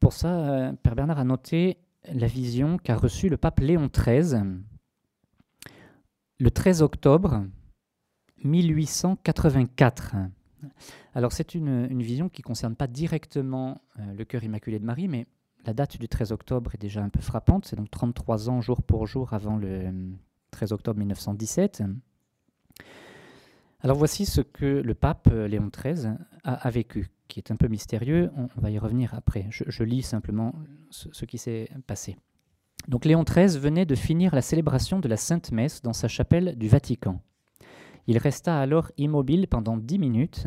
pour 0.00 0.12
ça, 0.12 0.28
euh, 0.28 0.72
Père 0.82 0.96
Bernard 0.96 1.18
a 1.18 1.24
noté 1.24 1.78
la 2.12 2.26
vision 2.26 2.78
qu'a 2.78 2.96
reçue 2.96 3.28
le 3.28 3.36
pape 3.36 3.60
Léon 3.60 3.88
XIII 3.92 4.60
le 6.40 6.50
13 6.50 6.82
octobre 6.82 7.44
1884. 8.44 10.16
Alors 11.14 11.32
c'est 11.32 11.54
une, 11.54 12.02
vision 12.02 12.28
qui 12.28 12.42
ne 12.42 12.46
concerne 12.46 12.76
pas 12.76 12.86
directement 12.86 13.80
euh, 13.98 14.14
le 14.14 14.24
cœur 14.24 14.44
immaculé 14.44 14.78
de 14.78 14.84
Marie, 14.84 15.08
mais 15.08 15.26
la 15.64 15.74
date 15.74 15.98
du 15.98 16.08
13 16.08 16.32
octobre 16.32 16.74
est 16.74 16.80
déjà 16.80 17.02
un 17.02 17.08
peu 17.08 17.20
frappante, 17.20 17.66
c'est 17.66 17.76
donc 17.76 17.90
33 17.90 18.50
ans 18.50 18.60
jour 18.60 18.82
pour 18.82 19.06
jour 19.06 19.34
avant 19.34 19.56
le 19.56 19.92
13 20.52 20.72
octobre 20.72 20.98
1917. 20.98 21.82
Alors 23.80 23.96
voici 23.96 24.26
ce 24.26 24.40
que 24.40 24.64
le 24.64 24.94
pape 24.94 25.28
euh, 25.30 25.48
Léon 25.48 25.70
XIII 25.74 26.14
a, 26.44 26.70
vécu, 26.70 27.08
qui 27.28 27.38
est 27.38 27.50
un 27.50 27.56
peu 27.56 27.68
mystérieux, 27.68 28.30
on, 28.36 28.60
va 28.60 28.70
y 28.70 28.78
revenir 28.78 29.14
après. 29.14 29.46
Je, 29.50 29.84
lis 29.84 30.02
simplement 30.02 30.54
ce, 30.90 31.24
qui 31.24 31.38
s'est 31.38 31.68
passé. 31.86 32.16
Donc 32.88 33.04
Léon 33.04 33.22
XIII 33.22 33.58
venait 33.58 33.86
de 33.86 33.94
finir 33.94 34.34
la 34.34 34.42
célébration 34.42 34.98
de 34.98 35.08
la 35.08 35.16
Sainte 35.16 35.52
Messe 35.52 35.82
dans 35.82 35.92
sa 35.92 36.08
chapelle 36.08 36.56
du 36.56 36.68
Vatican. 36.68 37.20
Il 38.06 38.16
resta 38.18 38.58
alors 38.58 38.90
immobile 38.96 39.46
pendant 39.46 39.76
dix 39.76 39.98
minutes, 39.98 40.46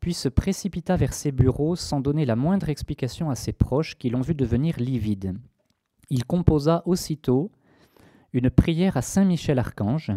puis 0.00 0.14
se 0.14 0.28
précipita 0.28 0.96
vers 0.96 1.12
ses 1.12 1.32
bureaux 1.32 1.76
sans 1.76 2.00
donner 2.00 2.24
la 2.24 2.36
moindre 2.36 2.70
explication 2.70 3.28
à 3.28 3.34
ses 3.34 3.52
proches 3.52 3.96
qui 3.96 4.08
l'ont 4.08 4.22
vu 4.22 4.34
devenir 4.34 4.78
livide. 4.78 5.36
Il 6.08 6.24
composa 6.24 6.82
aussitôt 6.86 7.50
une 8.32 8.50
prière 8.50 8.96
à 8.96 9.02
Saint 9.02 9.24
Michel 9.24 9.58
Archange, 9.58 10.12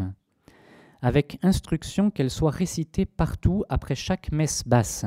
avec 1.02 1.40
instruction 1.42 2.12
qu'elle 2.12 2.30
soit 2.30 2.52
récitée 2.52 3.06
partout 3.06 3.64
après 3.70 3.96
chaque 3.96 4.32
messe 4.32 4.64
basse. 4.66 5.06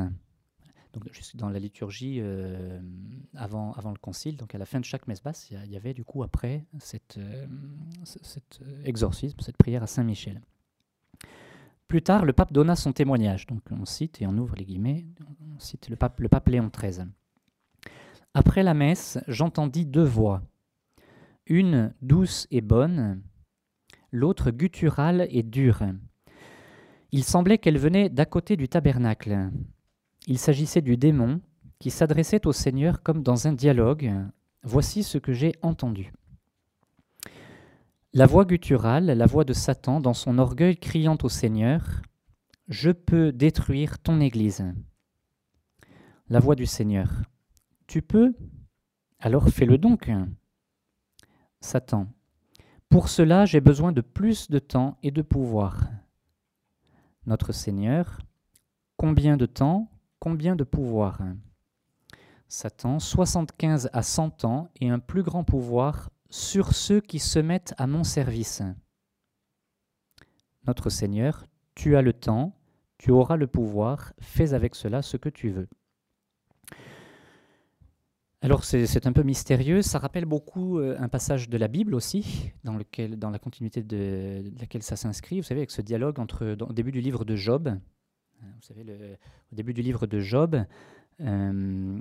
Donc, 0.92 1.10
dans 1.34 1.48
la 1.48 1.58
liturgie 1.58 2.18
euh, 2.20 2.78
avant, 3.34 3.74
le 3.76 3.98
concile, 3.98 4.36
donc 4.36 4.54
à 4.54 4.58
la 4.58 4.66
fin 4.66 4.78
de 4.78 4.84
chaque 4.84 5.06
messe 5.08 5.22
basse, 5.22 5.50
il 5.50 5.70
y 5.70 5.76
avait 5.76 5.94
du 5.94 6.04
coup 6.04 6.22
après 6.22 6.66
euh, 6.74 6.78
cet 8.04 8.60
exorcisme, 8.84 9.38
cette 9.40 9.56
prière 9.56 9.82
à 9.82 9.86
Saint 9.86 10.04
Michel. 10.04 10.42
Plus 11.88 12.02
tard, 12.02 12.24
le 12.24 12.32
pape 12.32 12.52
donna 12.52 12.76
son 12.76 12.92
témoignage. 12.92 13.46
Donc 13.46 13.62
on 13.70 13.84
cite 13.84 14.20
et 14.20 14.26
on 14.26 14.36
ouvre 14.38 14.54
les 14.56 14.64
guillemets, 14.64 15.06
on 15.54 15.58
cite 15.58 15.88
le 15.88 15.96
pape, 15.96 16.20
le 16.20 16.28
pape 16.28 16.48
Léon 16.48 16.70
XIII. 16.74 17.08
Après 18.34 18.62
la 18.62 18.72
messe, 18.74 19.18
j'entendis 19.28 19.84
deux 19.84 20.04
voix, 20.04 20.42
une 21.46 21.94
douce 22.00 22.46
et 22.50 22.62
bonne, 22.62 23.22
l'autre 24.10 24.50
gutturale 24.50 25.26
et 25.30 25.42
dure. 25.42 25.82
Il 27.10 27.24
semblait 27.24 27.58
qu'elle 27.58 27.78
venait 27.78 28.08
d'à 28.08 28.24
côté 28.24 28.56
du 28.56 28.68
tabernacle. 28.68 29.50
Il 30.26 30.38
s'agissait 30.38 30.82
du 30.82 30.96
démon 30.96 31.40
qui 31.78 31.90
s'adressait 31.90 32.46
au 32.46 32.52
Seigneur 32.52 33.02
comme 33.02 33.22
dans 33.22 33.48
un 33.48 33.52
dialogue. 33.52 34.12
Voici 34.62 35.02
ce 35.02 35.18
que 35.18 35.32
j'ai 35.32 35.54
entendu. 35.62 36.12
La 38.12 38.26
voix 38.26 38.44
gutturale, 38.44 39.06
la 39.06 39.26
voix 39.26 39.44
de 39.44 39.52
Satan 39.52 40.00
dans 40.00 40.14
son 40.14 40.38
orgueil 40.38 40.76
criant 40.76 41.18
au 41.22 41.28
Seigneur, 41.28 42.02
Je 42.68 42.90
peux 42.90 43.32
détruire 43.32 43.98
ton 43.98 44.20
Église. 44.20 44.64
La 46.28 46.38
voix 46.38 46.54
du 46.54 46.66
Seigneur, 46.66 47.10
Tu 47.86 48.00
peux? 48.00 48.34
Alors 49.18 49.48
fais-le 49.48 49.78
donc. 49.78 50.10
Satan, 51.60 52.06
pour 52.88 53.08
cela, 53.08 53.44
j'ai 53.44 53.60
besoin 53.60 53.92
de 53.92 54.00
plus 54.00 54.50
de 54.50 54.58
temps 54.58 54.98
et 55.02 55.10
de 55.10 55.22
pouvoir. 55.22 55.88
Notre 57.26 57.52
Seigneur, 57.52 58.18
combien 58.96 59.36
de 59.36 59.46
temps, 59.46 59.91
combien 60.22 60.54
de 60.54 60.62
pouvoir 60.62 61.18
Satan, 62.46 63.00
75 63.00 63.90
à 63.92 64.04
100 64.04 64.44
ans 64.44 64.70
et 64.80 64.88
un 64.88 65.00
plus 65.00 65.24
grand 65.24 65.42
pouvoir 65.42 66.10
sur 66.30 66.74
ceux 66.74 67.00
qui 67.00 67.18
se 67.18 67.40
mettent 67.40 67.74
à 67.76 67.88
mon 67.88 68.04
service. 68.04 68.62
Notre 70.64 70.90
Seigneur, 70.90 71.44
tu 71.74 71.96
as 71.96 72.02
le 72.02 72.12
temps, 72.12 72.56
tu 72.98 73.10
auras 73.10 73.36
le 73.36 73.48
pouvoir, 73.48 74.12
fais 74.20 74.54
avec 74.54 74.76
cela 74.76 75.02
ce 75.02 75.16
que 75.16 75.28
tu 75.28 75.50
veux. 75.50 75.68
Alors 78.42 78.64
c'est 78.64 79.08
un 79.08 79.12
peu 79.12 79.24
mystérieux, 79.24 79.82
ça 79.82 79.98
rappelle 79.98 80.24
beaucoup 80.24 80.78
euh, 80.78 80.94
un 81.00 81.08
passage 81.08 81.48
de 81.48 81.58
la 81.58 81.66
Bible 81.66 81.96
aussi, 81.96 82.52
dans, 82.62 82.76
lequel, 82.76 83.18
dans 83.18 83.30
la 83.30 83.40
continuité 83.40 83.82
de, 83.82 84.44
laquelle 84.60 84.84
ça 84.84 84.94
s'inscrit, 84.94 85.40
vous 85.40 85.46
savez, 85.46 85.62
avec 85.62 85.72
ce 85.72 85.82
dialogue 85.82 86.20
entre, 86.20 86.56
au 86.60 86.72
début 86.72 86.92
du 86.92 87.00
livre 87.00 87.24
de 87.24 87.34
Job, 87.34 87.66
hein, 87.66 87.80
vous 88.42 88.62
savez, 88.62 88.84
au 89.52 89.54
début 89.54 89.74
du 89.74 89.82
livre 89.82 90.06
de 90.06 90.20
Job, 90.20 90.64
euh, 91.20 91.98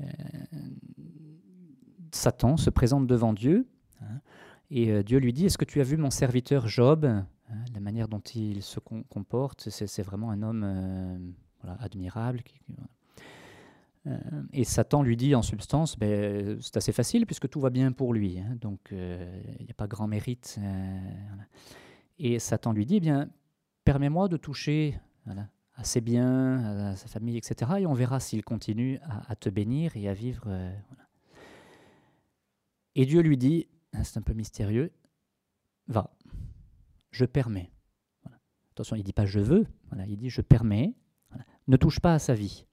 euh, 0.00 0.04
Satan 2.10 2.56
se 2.56 2.70
présente 2.70 3.06
devant 3.06 3.32
Dieu, 3.32 3.66
hein, 4.00 4.20
et 4.70 5.02
Dieu 5.04 5.18
lui 5.18 5.32
dit, 5.32 5.46
est-ce 5.46 5.58
que 5.58 5.64
tu 5.64 5.80
as 5.80 5.84
vu 5.84 5.96
mon 5.96 6.10
serviteur 6.10 6.66
Job 6.66 7.04
hein, 7.04 7.26
La 7.72 7.80
manière 7.80 8.08
dont 8.08 8.20
il 8.20 8.62
se 8.62 8.80
comporte, 8.80 9.68
c'est 9.70 10.02
vraiment 10.02 10.30
un 10.30 10.42
homme 10.42 11.34
admirable. 11.80 12.40
Euh, 14.06 14.16
et 14.52 14.64
Satan 14.64 15.02
lui 15.02 15.16
dit 15.16 15.34
en 15.34 15.42
substance, 15.42 15.98
ben, 15.98 16.58
c'est 16.60 16.76
assez 16.76 16.92
facile 16.92 17.26
puisque 17.26 17.48
tout 17.48 17.60
va 17.60 17.70
bien 17.70 17.92
pour 17.92 18.14
lui, 18.14 18.38
hein, 18.38 18.56
donc 18.60 18.92
euh, 18.92 19.42
il 19.58 19.64
n'y 19.64 19.70
a 19.70 19.74
pas 19.74 19.88
grand 19.88 20.06
mérite. 20.06 20.58
Euh, 20.60 20.98
et 22.18 22.38
Satan 22.38 22.72
lui 22.72 22.86
dit, 22.86 22.96
eh 22.96 23.00
bien, 23.00 23.28
permets-moi 23.84 24.28
de 24.28 24.36
toucher 24.36 24.98
à 25.76 25.84
ses 25.84 26.00
biens, 26.00 26.90
à 26.90 26.96
sa 26.96 27.06
famille, 27.06 27.36
etc. 27.36 27.72
Et 27.80 27.86
on 27.86 27.94
verra 27.94 28.18
s'il 28.20 28.44
continue 28.44 28.98
à, 29.28 29.36
te 29.36 29.48
bénir 29.48 29.96
et 29.96 30.08
à 30.08 30.14
vivre. 30.14 30.48
Et 32.94 33.04
Dieu 33.04 33.20
lui 33.20 33.36
dit, 33.36 33.68
hein, 33.92 34.02
c'est 34.02 34.18
un 34.18 34.22
peu 34.22 34.32
mystérieux, 34.32 34.90
va, 35.86 36.16
je 37.10 37.24
permets. 37.24 37.70
Attention, 38.72 38.96
il 38.96 39.00
ne 39.00 39.04
dit 39.04 39.12
pas 39.12 39.26
je 39.26 39.40
veux, 39.40 39.66
il 40.06 40.16
dit 40.16 40.30
je 40.30 40.40
permets, 40.40 40.94
ne 41.68 41.76
touche 41.76 42.00
pas 42.00 42.14
à 42.14 42.18
sa 42.18 42.34
vie. 42.34 42.66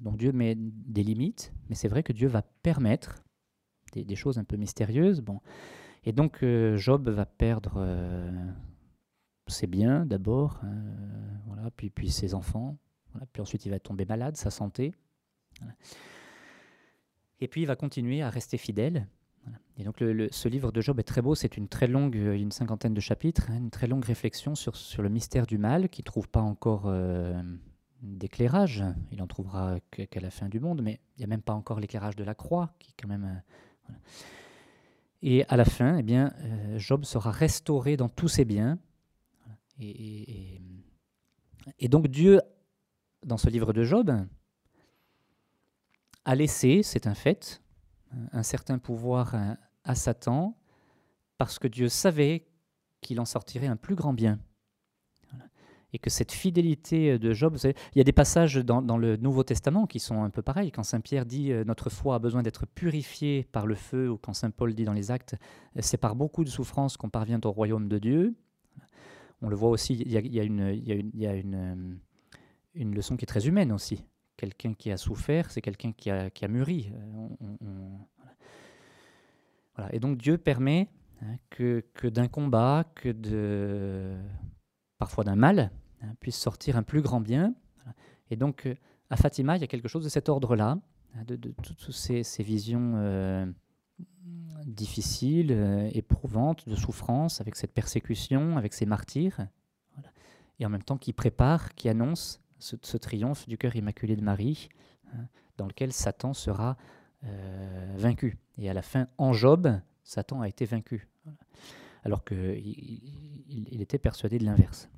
Donc 0.00 0.16
Dieu 0.16 0.32
met 0.32 0.54
des 0.56 1.02
limites, 1.02 1.52
mais 1.68 1.74
c'est 1.74 1.88
vrai 1.88 2.02
que 2.02 2.12
Dieu 2.12 2.28
va 2.28 2.42
permettre 2.42 3.22
des, 3.92 4.16
choses 4.16 4.38
un 4.38 4.44
peu 4.44 4.56
mystérieuses. 4.56 5.20
Bon. 5.20 5.40
Et 6.04 6.12
donc 6.12 6.42
euh, 6.42 6.76
Job 6.76 7.08
va 7.08 7.26
perdre 7.26 7.74
euh, 7.76 8.30
ses 9.46 9.66
biens 9.66 10.06
d'abord, 10.06 10.60
hein, 10.62 11.70
puis, 11.76 12.10
ses 12.10 12.34
enfants, 12.34 12.76
puis 13.32 13.42
ensuite 13.42 13.66
il 13.66 13.70
va 13.70 13.78
tomber 13.78 14.04
malade, 14.04 14.36
sa 14.36 14.50
santé. 14.50 14.94
Et 17.40 17.48
puis 17.48 17.62
il 17.62 17.66
va 17.66 17.76
continuer 17.76 18.22
à 18.22 18.30
rester 18.30 18.58
fidèle. 18.58 19.06
Et 19.76 19.84
donc 19.84 19.96
ce 19.98 20.48
livre 20.48 20.72
de 20.72 20.80
Job 20.80 20.98
est 21.00 21.04
très 21.04 21.20
beau, 21.20 21.34
c'est 21.34 21.56
une 21.56 21.68
très 21.68 21.86
longue, 21.86 22.14
une 22.14 22.52
cinquantaine 22.52 22.94
de 22.94 23.00
chapitres, 23.00 23.50
hein, 23.50 23.58
une 23.58 23.70
très 23.70 23.86
longue 23.86 24.04
réflexion 24.04 24.54
sur, 24.54 25.02
le 25.02 25.08
mystère 25.08 25.46
du 25.46 25.58
mal 25.58 25.88
qui 25.88 26.02
ne 26.02 26.04
trouve 26.04 26.28
pas 26.28 26.40
encore 26.40 26.84
euh, 26.86 27.42
d'éclairage. 28.00 28.84
Il 29.10 29.20
en 29.20 29.26
trouvera 29.26 29.78
qu'à 29.90 30.20
la 30.20 30.30
fin 30.30 30.48
du 30.48 30.60
monde, 30.60 30.80
mais 30.82 31.00
il 31.16 31.20
n'y 31.20 31.24
a 31.24 31.28
même 31.28 31.42
pas 31.42 31.54
encore 31.54 31.80
l'éclairage 31.80 32.16
de 32.16 32.24
la 32.24 32.34
croix 32.34 32.74
qui 32.78 32.94
quand 32.94 33.08
même... 33.08 33.42
Euh, 33.90 33.92
et 35.26 35.44
à 35.48 35.56
la 35.56 35.64
fin, 35.64 35.96
eh 35.96 36.02
bien, 36.02 36.34
euh, 36.42 36.78
Job 36.78 37.04
sera 37.06 37.30
restauré 37.30 37.96
dans 37.96 38.10
tous 38.10 38.28
ses 38.28 38.44
biens. 38.44 38.78
Et, 39.80 40.60
donc 41.88 42.08
Dieu, 42.08 42.40
dans 43.24 43.36
ce 43.36 43.48
livre 43.48 43.72
de 43.72 43.82
Job, 43.84 44.12
a 46.24 46.34
laissé, 46.34 46.82
c'est 46.82 47.06
un 47.06 47.14
fait, 47.14 47.62
un 48.32 48.42
certain 48.42 48.78
pouvoir 48.78 49.34
à 49.84 49.94
Satan, 49.94 50.56
parce 51.38 51.58
que 51.58 51.68
Dieu 51.68 51.88
savait 51.88 52.46
qu'il 53.00 53.20
en 53.20 53.24
sortirait 53.24 53.66
un 53.66 53.76
plus 53.76 53.94
grand 53.94 54.12
bien. 54.12 54.38
Et 55.92 55.98
que 56.00 56.10
cette 56.10 56.32
fidélité 56.32 57.20
de 57.20 57.32
Job, 57.32 57.56
il 57.62 57.98
y 57.98 58.00
a 58.00 58.04
des 58.04 58.12
passages 58.12 58.56
dans, 58.56 58.98
le 58.98 59.16
Nouveau 59.16 59.44
Testament 59.44 59.86
qui 59.86 60.00
sont 60.00 60.24
un 60.24 60.30
peu 60.30 60.42
pareils. 60.42 60.72
Quand 60.72 60.82
Saint 60.82 61.00
Pierre 61.00 61.24
dit 61.24 61.52
euh, 61.52 61.62
notre 61.64 61.88
foi 61.88 62.16
a 62.16 62.18
besoin 62.18 62.42
d'être 62.42 62.66
purifiée 62.66 63.46
par 63.52 63.64
le 63.64 63.76
feu, 63.76 64.10
ou 64.10 64.18
quand 64.18 64.32
Saint 64.32 64.50
Paul 64.50 64.74
dit 64.74 64.84
dans 64.84 64.92
les 64.92 65.12
Actes 65.12 65.36
c'est 65.78 65.96
par 65.96 66.16
beaucoup 66.16 66.42
de 66.42 66.48
souffrances 66.48 66.96
qu'on 66.96 67.10
parvient 67.10 67.38
au 67.44 67.52
royaume 67.52 67.88
de 67.88 67.98
Dieu. 67.98 68.34
On 69.42 69.48
le 69.48 69.56
voit 69.56 69.70
aussi, 69.70 69.94
il 69.94 70.10
y 70.10 70.16
a, 70.16 70.42
une, 70.42 70.72
il 70.74 71.20
y 71.20 71.26
a 71.26 71.34
une, 71.34 71.98
une 72.74 72.94
leçon 72.94 73.16
qui 73.16 73.24
est 73.24 73.26
très 73.26 73.46
humaine 73.46 73.72
aussi 73.72 74.04
quelqu'un 74.36 74.74
qui 74.74 74.90
a 74.90 74.96
souffert, 74.96 75.50
c'est 75.50 75.60
quelqu'un 75.60 75.92
qui 75.92 76.10
a, 76.10 76.30
qui 76.30 76.44
a, 76.44 76.48
mûri. 76.48 76.92
Euh, 76.92 77.88
voilà. 79.76 79.94
Et 79.94 80.00
donc 80.00 80.18
Dieu 80.18 80.38
permet 80.38 80.88
hein, 81.22 81.36
que, 81.50 81.84
que 81.94 82.06
d'un 82.06 82.28
combat, 82.28 82.84
que 82.94 83.10
de 83.10 84.16
parfois 84.98 85.24
d'un 85.24 85.36
mal, 85.36 85.70
hein, 86.02 86.14
puisse 86.20 86.36
sortir 86.36 86.76
un 86.76 86.82
plus 86.82 87.02
grand 87.02 87.20
bien. 87.20 87.54
Et 88.30 88.36
donc 88.36 88.66
euh, 88.66 88.74
à 89.10 89.16
Fatima, 89.16 89.56
il 89.56 89.60
y 89.60 89.64
a 89.64 89.68
quelque 89.68 89.88
chose 89.88 90.04
de 90.04 90.08
cet 90.08 90.28
ordre-là, 90.28 90.78
hein, 91.14 91.24
de, 91.26 91.36
toutes 91.36 91.92
ces, 91.92 92.22
ces 92.22 92.42
visions 92.42 92.94
euh, 92.96 93.46
difficiles, 94.66 95.52
éprouvantes, 95.92 96.68
de 96.68 96.74
souffrance, 96.74 97.40
avec 97.40 97.56
cette 97.56 97.72
persécution, 97.72 98.56
avec 98.56 98.72
ces 98.72 98.86
martyrs, 98.86 99.46
et 100.58 100.66
en 100.66 100.68
même 100.68 100.82
temps 100.82 100.98
qui 100.98 101.12
prépare, 101.12 101.74
qui 101.74 101.88
annonce 101.88 102.40
ce, 102.58 102.96
triomphe 102.96 103.48
du 103.48 103.58
cœur 103.58 103.76
immaculé 103.76 104.16
de 104.16 104.22
Marie, 104.22 104.68
hein, 105.12 105.26
dans 105.56 105.66
lequel 105.66 105.92
Satan 105.92 106.32
sera 106.32 106.76
euh, 107.24 107.94
vaincu. 107.96 108.38
Et 108.58 108.70
à 108.70 108.74
la 108.74 108.82
fin, 108.82 109.08
en 109.18 109.32
Job, 109.32 109.80
Satan 110.02 110.40
a 110.40 110.48
été 110.48 110.64
vaincu, 110.64 111.08
alors 112.04 112.24
qu'il 112.24 112.62
il, 113.48 113.80
était 113.82 113.98
persuadé 113.98 114.38
de 114.38 114.44
l'inverse. 114.44 114.88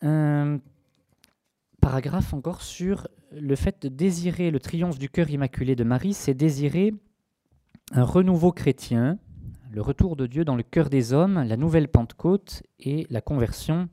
Un 0.00 0.60
paragraphe 1.80 2.34
encore 2.34 2.62
sur 2.62 3.08
le 3.32 3.56
fait 3.56 3.82
de 3.82 3.88
désirer 3.88 4.50
le 4.50 4.60
triomphe 4.60 4.98
du 4.98 5.08
cœur 5.08 5.30
immaculé 5.30 5.76
de 5.76 5.84
Marie, 5.84 6.14
c'est 6.14 6.34
désirer 6.34 6.94
un 7.92 8.04
renouveau 8.04 8.52
chrétien, 8.52 9.18
le 9.70 9.82
retour 9.82 10.16
de 10.16 10.26
Dieu 10.26 10.44
dans 10.44 10.56
le 10.56 10.62
cœur 10.62 10.90
des 10.90 11.12
hommes, 11.12 11.42
la 11.42 11.56
nouvelle 11.56 11.88
Pentecôte 11.88 12.62
et 12.78 13.06
la 13.10 13.20
conversion 13.20 13.88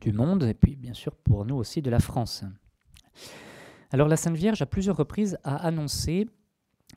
du 0.00 0.12
monde, 0.12 0.44
et 0.44 0.54
puis 0.54 0.76
bien 0.76 0.94
sûr 0.94 1.14
pour 1.14 1.44
nous 1.44 1.56
aussi 1.56 1.82
de 1.82 1.90
la 1.90 2.00
France. 2.00 2.44
Alors 3.90 4.08
la 4.08 4.16
Sainte 4.16 4.36
Vierge, 4.36 4.62
à 4.62 4.66
plusieurs 4.66 4.96
reprises, 4.96 5.38
a 5.44 5.56
annoncé 5.56 6.26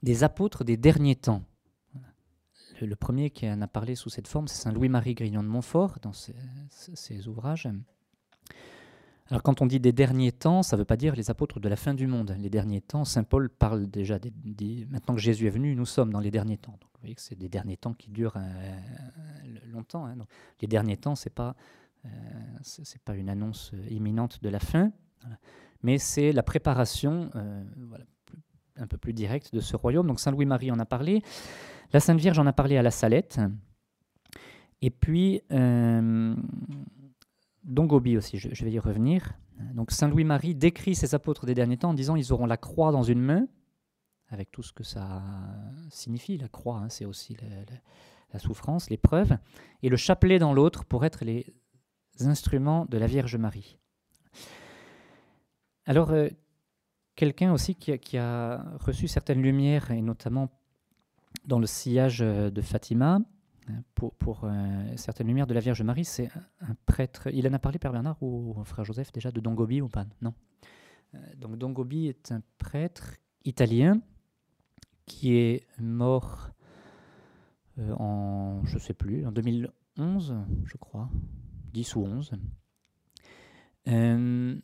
des 0.03 0.23
apôtres 0.23 0.63
des 0.63 0.77
derniers 0.77 1.15
temps. 1.15 1.43
Le, 2.81 2.95
premier 2.95 3.29
qui 3.29 3.49
en 3.49 3.61
a 3.61 3.67
parlé 3.67 3.95
sous 3.95 4.09
cette 4.09 4.27
forme, 4.29 4.47
c'est 4.47 4.61
Saint 4.61 4.71
Louis-Marie 4.71 5.13
Grignon 5.13 5.43
de 5.43 5.49
Montfort, 5.49 5.97
dans 6.01 6.13
ses, 6.13 7.27
ouvrages. 7.27 7.67
Alors 9.29 9.43
quand 9.43 9.61
on 9.61 9.67
dit 9.67 9.79
des 9.79 9.91
derniers 9.91 10.31
temps, 10.31 10.63
ça 10.63 10.75
ne 10.75 10.81
veut 10.81 10.85
pas 10.85 10.97
dire 10.97 11.15
les 11.15 11.29
apôtres 11.29 11.59
de 11.59 11.69
la 11.69 11.75
fin 11.75 11.93
du 11.93 12.07
monde. 12.07 12.35
Les 12.39 12.49
derniers 12.49 12.81
temps, 12.81 13.05
Saint 13.05 13.23
Paul 13.23 13.49
parle 13.49 13.87
déjà 13.87 14.17
des, 14.17 14.87
maintenant 14.89 15.13
que 15.13 15.21
Jésus 15.21 15.45
est 15.45 15.51
venu, 15.51 15.75
nous 15.75 15.85
sommes 15.85 16.11
dans 16.11 16.19
les 16.19 16.31
derniers 16.31 16.57
temps. 16.57 16.71
Donc 16.71 16.89
vous 16.95 17.01
voyez 17.01 17.15
que 17.15 17.21
c'est 17.21 17.37
des 17.37 17.49
derniers 17.49 17.77
temps 17.77 17.93
qui 17.93 18.09
durent 18.09 18.37
euh, 18.37 18.79
longtemps. 19.71 20.07
Hein. 20.07 20.15
les 20.61 20.67
derniers 20.67 20.97
temps, 20.97 21.13
c'est 21.13 21.29
pas 21.29 21.55
euh, 22.05 22.09
ce 22.63 22.81
n'est 22.81 23.01
pas 23.05 23.15
une 23.15 23.29
annonce 23.29 23.71
imminente 23.89 24.41
de 24.41 24.49
la 24.49 24.59
fin, 24.59 24.91
mais 25.83 25.99
c'est 25.99 26.31
la 26.31 26.43
préparation 26.43 27.29
euh, 27.35 27.63
un 28.77 28.87
peu 28.87 28.97
plus 28.97 29.13
directe 29.13 29.53
de 29.53 29.59
ce 29.59 29.75
royaume. 29.75 30.07
Donc 30.07 30.19
Saint 30.19 30.31
Louis-Marie 30.31 30.71
en 30.71 30.79
a 30.79 30.85
parlé, 30.85 31.21
la 31.93 31.99
Sainte 31.99 32.19
Vierge 32.19 32.39
en 32.39 32.47
a 32.47 32.53
parlé 32.53 32.77
à 32.77 32.81
la 32.81 32.91
Salette, 32.91 33.39
et 34.81 34.89
puis 34.89 35.43
Dongobi 37.63 38.17
aussi, 38.17 38.37
je, 38.37 38.63
vais 38.63 38.71
y 38.71 38.79
revenir. 38.79 39.33
Donc 39.73 39.91
Saint 39.91 40.07
Louis-Marie 40.07 40.55
décrit 40.55 40.95
ses 40.95 41.15
apôtres 41.15 41.45
des 41.45 41.53
derniers 41.53 41.77
temps 41.77 41.89
en 41.89 41.93
disant 41.93 42.15
ils 42.15 42.31
auront 42.31 42.45
la 42.45 42.57
croix 42.57 42.91
dans 42.91 43.03
une 43.03 43.21
main, 43.21 43.47
avec 44.29 44.51
tout 44.51 44.63
ce 44.63 44.71
que 44.73 44.83
ça 44.83 45.21
signifie. 45.89 46.37
La 46.37 46.47
croix, 46.47 46.77
hein, 46.77 46.89
c'est 46.89 47.05
aussi 47.05 47.35
la 48.31 48.39
souffrance, 48.39 48.89
l'épreuve, 48.89 49.37
et 49.83 49.89
le 49.89 49.97
chapelet 49.97 50.39
dans 50.39 50.53
l'autre 50.53 50.85
pour 50.85 51.03
être 51.05 51.25
les 51.25 51.45
instruments 52.21 52.85
de 52.85 52.97
la 52.97 53.07
Vierge 53.07 53.35
Marie. 53.35 53.77
Alors, 55.85 56.11
euh, 56.11 56.29
quelqu'un 57.15 57.51
aussi 57.51 57.75
qui 57.75 58.17
a, 58.17 58.63
reçu 58.79 59.07
certaines 59.07 59.41
lumières, 59.41 59.91
et 59.91 60.01
notamment 60.01 60.49
dans 61.45 61.59
le 61.59 61.65
sillage 61.65 62.21
euh, 62.21 62.49
de 62.49 62.61
Fatima, 62.61 63.19
pour, 63.95 64.41
euh, 64.43 64.95
certaines 64.95 65.27
lumières 65.27 65.47
de 65.47 65.53
la 65.53 65.59
Vierge 65.59 65.81
Marie, 65.81 66.05
c'est 66.05 66.29
un 66.61 66.75
prêtre. 66.85 67.27
Il 67.33 67.47
en 67.47 67.53
a 67.53 67.59
parlé, 67.59 67.79
Père 67.79 67.91
Bernard 67.91 68.21
ou 68.21 68.61
Frère 68.63 68.85
Joseph, 68.85 69.11
déjà, 69.11 69.31
de 69.31 69.39
Dongobi 69.39 69.81
ou 69.81 69.87
pas? 69.87 70.05
Non. 70.21 70.33
donc, 71.37 71.57
Dongobi 71.57 72.07
est 72.07 72.31
un 72.31 72.41
prêtre 72.57 73.17
italien 73.45 74.01
qui 75.05 75.35
est 75.35 75.67
mort 75.79 76.51
en, 77.77 78.61
je 78.65 78.77
sais 78.77 78.93
plus, 78.93 79.25
en 79.25 79.31
2011, 79.31 80.35
je 80.65 80.77
crois, 80.77 81.09
10 81.73 81.95
ou 81.95 82.01
11, 82.01 82.31
euh, 83.87 84.59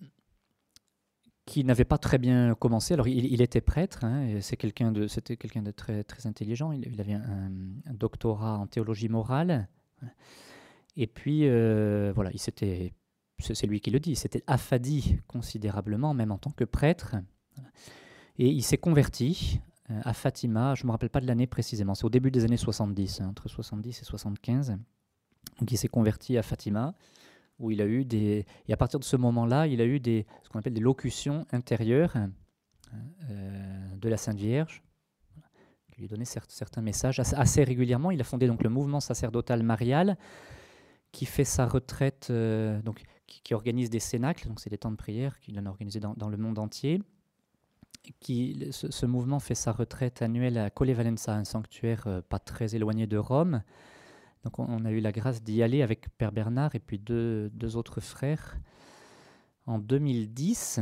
qui 1.45 1.63
n'avait 1.63 1.85
pas 1.85 1.97
très 1.97 2.17
bien 2.17 2.55
commencé. 2.55 2.93
Alors, 2.95 3.07
il, 3.07 3.41
était 3.41 3.61
prêtre, 3.61 4.03
hein, 4.03 4.39
c'était 4.41 4.57
quelqu'un 5.37 5.61
de 5.61 5.71
très, 5.71 6.03
très 6.03 6.27
intelligent. 6.27 6.71
Il, 6.71 6.99
avait 6.99 7.13
un, 7.13 7.51
doctorat 7.93 8.57
en 8.57 8.67
théologie 8.67 9.09
morale. 9.09 9.67
Et 10.97 11.07
puis, 11.07 11.41
euh, 11.43 12.11
voilà, 12.15 12.31
il 12.33 12.39
s'était, 12.39 12.93
c'est 13.39 13.67
lui 13.67 13.79
qui 13.79 13.91
le 13.91 13.99
dit, 13.99 14.11
il 14.11 14.15
s'était 14.15 14.43
affadi 14.47 15.19
considérablement, 15.27 16.13
même 16.13 16.31
en 16.31 16.37
tant 16.37 16.51
que 16.51 16.63
prêtre. 16.63 17.15
Et 18.37 18.49
il 18.49 18.63
s'est 18.63 18.77
converti 18.77 19.61
euh, 19.91 20.01
à 20.03 20.13
Fatima, 20.13 20.73
je 20.75 20.83
ne 20.83 20.87
me 20.87 20.91
rappelle 20.91 21.09
pas 21.09 21.21
de 21.21 21.27
l'année 21.27 21.47
précisément, 21.47 21.93
c'est 21.95 22.05
au 22.05 22.09
début 22.09 22.31
des 22.31 22.43
années 22.43 22.57
70, 22.57 23.21
hein, 23.21 23.27
entre 23.29 23.47
70 23.49 24.01
et 24.01 24.05
75. 24.05 24.77
Donc 25.59 25.71
il 25.71 25.77
s'est 25.77 25.87
converti 25.87 26.37
à 26.37 26.41
Fatima, 26.43 26.95
où 27.59 27.71
il 27.71 27.81
a 27.81 27.85
eu 27.85 28.05
des... 28.05 28.45
Et 28.67 28.73
à 28.73 28.77
partir 28.77 28.99
de 28.99 29.05
ce 29.05 29.15
moment-là, 29.15 29.67
il 29.67 29.81
a 29.81 29.85
eu 29.85 29.99
des, 29.99 30.25
ce 30.43 30.49
qu'on 30.49 30.59
appelle 30.59 30.73
des 30.73 30.81
locutions 30.81 31.45
intérieures 31.51 32.15
hein, 32.15 32.31
euh, 33.29 33.95
de 33.95 34.09
la 34.09 34.17
Sainte 34.17 34.37
Vierge, 34.37 34.83
qui 35.91 36.01
lui 36.01 36.07
donnaient 36.07 36.25
certains 36.25 36.81
messages 36.81 37.19
assez 37.19 37.63
régulièrement. 37.63 38.11
Il 38.11 38.19
a 38.21 38.23
fondé 38.23 38.47
donc 38.47 38.63
le 38.63 38.69
mouvement 38.69 38.99
sacerdotal 38.99 39.63
marial, 39.63 40.17
qui 41.11 41.25
fait 41.25 41.45
sa 41.45 41.65
retraite, 41.65 42.27
euh, 42.29 42.81
donc, 42.81 43.03
qui, 43.25 43.53
organise 43.53 43.89
des 43.89 43.99
cénacles, 43.99 44.47
donc 44.47 44.59
c'est 44.59 44.69
des 44.69 44.77
temps 44.77 44.91
de 44.91 44.97
prière 44.97 45.39
qu'il 45.39 45.57
en 45.59 45.65
a 45.65 45.69
organisé 45.69 45.99
dans, 45.99 46.29
le 46.29 46.37
monde 46.37 46.59
entier. 46.59 47.01
Qui, 48.19 48.67
ce, 48.71 49.05
mouvement 49.05 49.39
fait 49.39 49.55
sa 49.55 49.71
retraite 49.71 50.21
annuelle 50.21 50.57
à 50.57 50.69
Colle 50.69 50.91
Valenza, 50.91 51.35
un 51.35 51.45
sanctuaire 51.45 52.03
euh, 52.05 52.21
pas 52.21 52.37
très 52.37 52.75
éloigné 52.75 53.07
de 53.07 53.17
Rome, 53.17 53.63
on, 54.57 54.85
a 54.85 54.91
eu 54.91 54.99
la 54.99 55.11
grâce 55.11 55.43
d'y 55.43 55.63
aller 55.63 55.81
avec 55.81 56.09
Père 56.17 56.31
Bernard 56.31 56.75
et 56.75 56.79
puis 56.79 56.99
deux, 56.99 57.51
autres 57.75 58.01
frères 58.01 58.57
en 59.65 59.79
2010. 59.79 60.79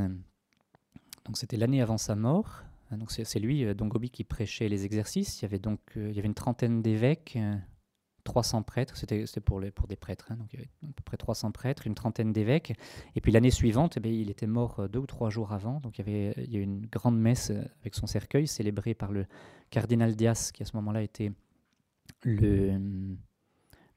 Donc 1.26 1.38
c'était 1.38 1.58
l'année 1.58 1.82
avant 1.82 1.98
sa 1.98 2.16
mort. 2.16 2.64
Donc 2.92 3.12
c'est 3.12 3.40
lui, 3.40 3.66
euh, 3.66 3.74
Dongobi, 3.74 4.10
qui 4.12 4.24
prêchait 4.24 4.70
les 4.70 4.86
exercices. 4.86 5.42
Il 5.42 5.44
y 5.44 5.46
avait 5.46 5.60
donc 5.60 5.80
euh, 5.98 6.10
il 6.10 6.16
y 6.16 6.20
avait 6.20 6.28
une 6.28 6.36
trentaine 6.36 6.84
d'évêques, 6.84 7.40
300 8.24 8.60
euh, 8.60 8.62
prêtres. 8.62 8.98
C'était 8.98 9.26
pour, 9.40 9.60
des 9.62 9.96
prêtres, 9.96 10.28
hein, 10.30 10.36
donc 10.36 10.54
il 10.54 10.58
y 10.58 10.60
avait 10.60 10.70
à 10.84 10.94
peu 10.94 11.02
près 11.04 11.18
300 11.18 11.52
prêtres, 11.52 11.88
une 11.88 11.96
trentaine 11.96 12.34
d'évêques. 12.34 12.74
Et 13.16 13.22
puis 13.22 13.32
l'année 13.32 13.50
suivante, 13.50 13.98
eh 14.04 14.10
il 14.10 14.30
était 14.30 14.46
mort 14.46 14.88
deux 14.90 15.00
ou 15.00 15.08
trois 15.08 15.32
jours 15.32 15.54
avant. 15.54 15.80
Donc 15.80 15.98
il 15.98 16.08
y 16.08 16.10
avait 16.10 16.34
il 16.38 16.54
y 16.54 16.58
a 16.58 16.60
une 16.60 16.86
grande 16.86 17.18
messe 17.18 17.52
avec 17.82 17.96
son 17.96 18.06
cercueil, 18.06 18.46
célébrée 18.46 18.94
par 18.94 19.12
le 19.12 19.26
cardinal 19.72 20.16
Dias, 20.16 20.52
qui 20.54 20.62
à 20.62 20.66
ce 20.66 20.76
moment-là 20.76 21.02
était 21.02 21.32
le 22.22 22.78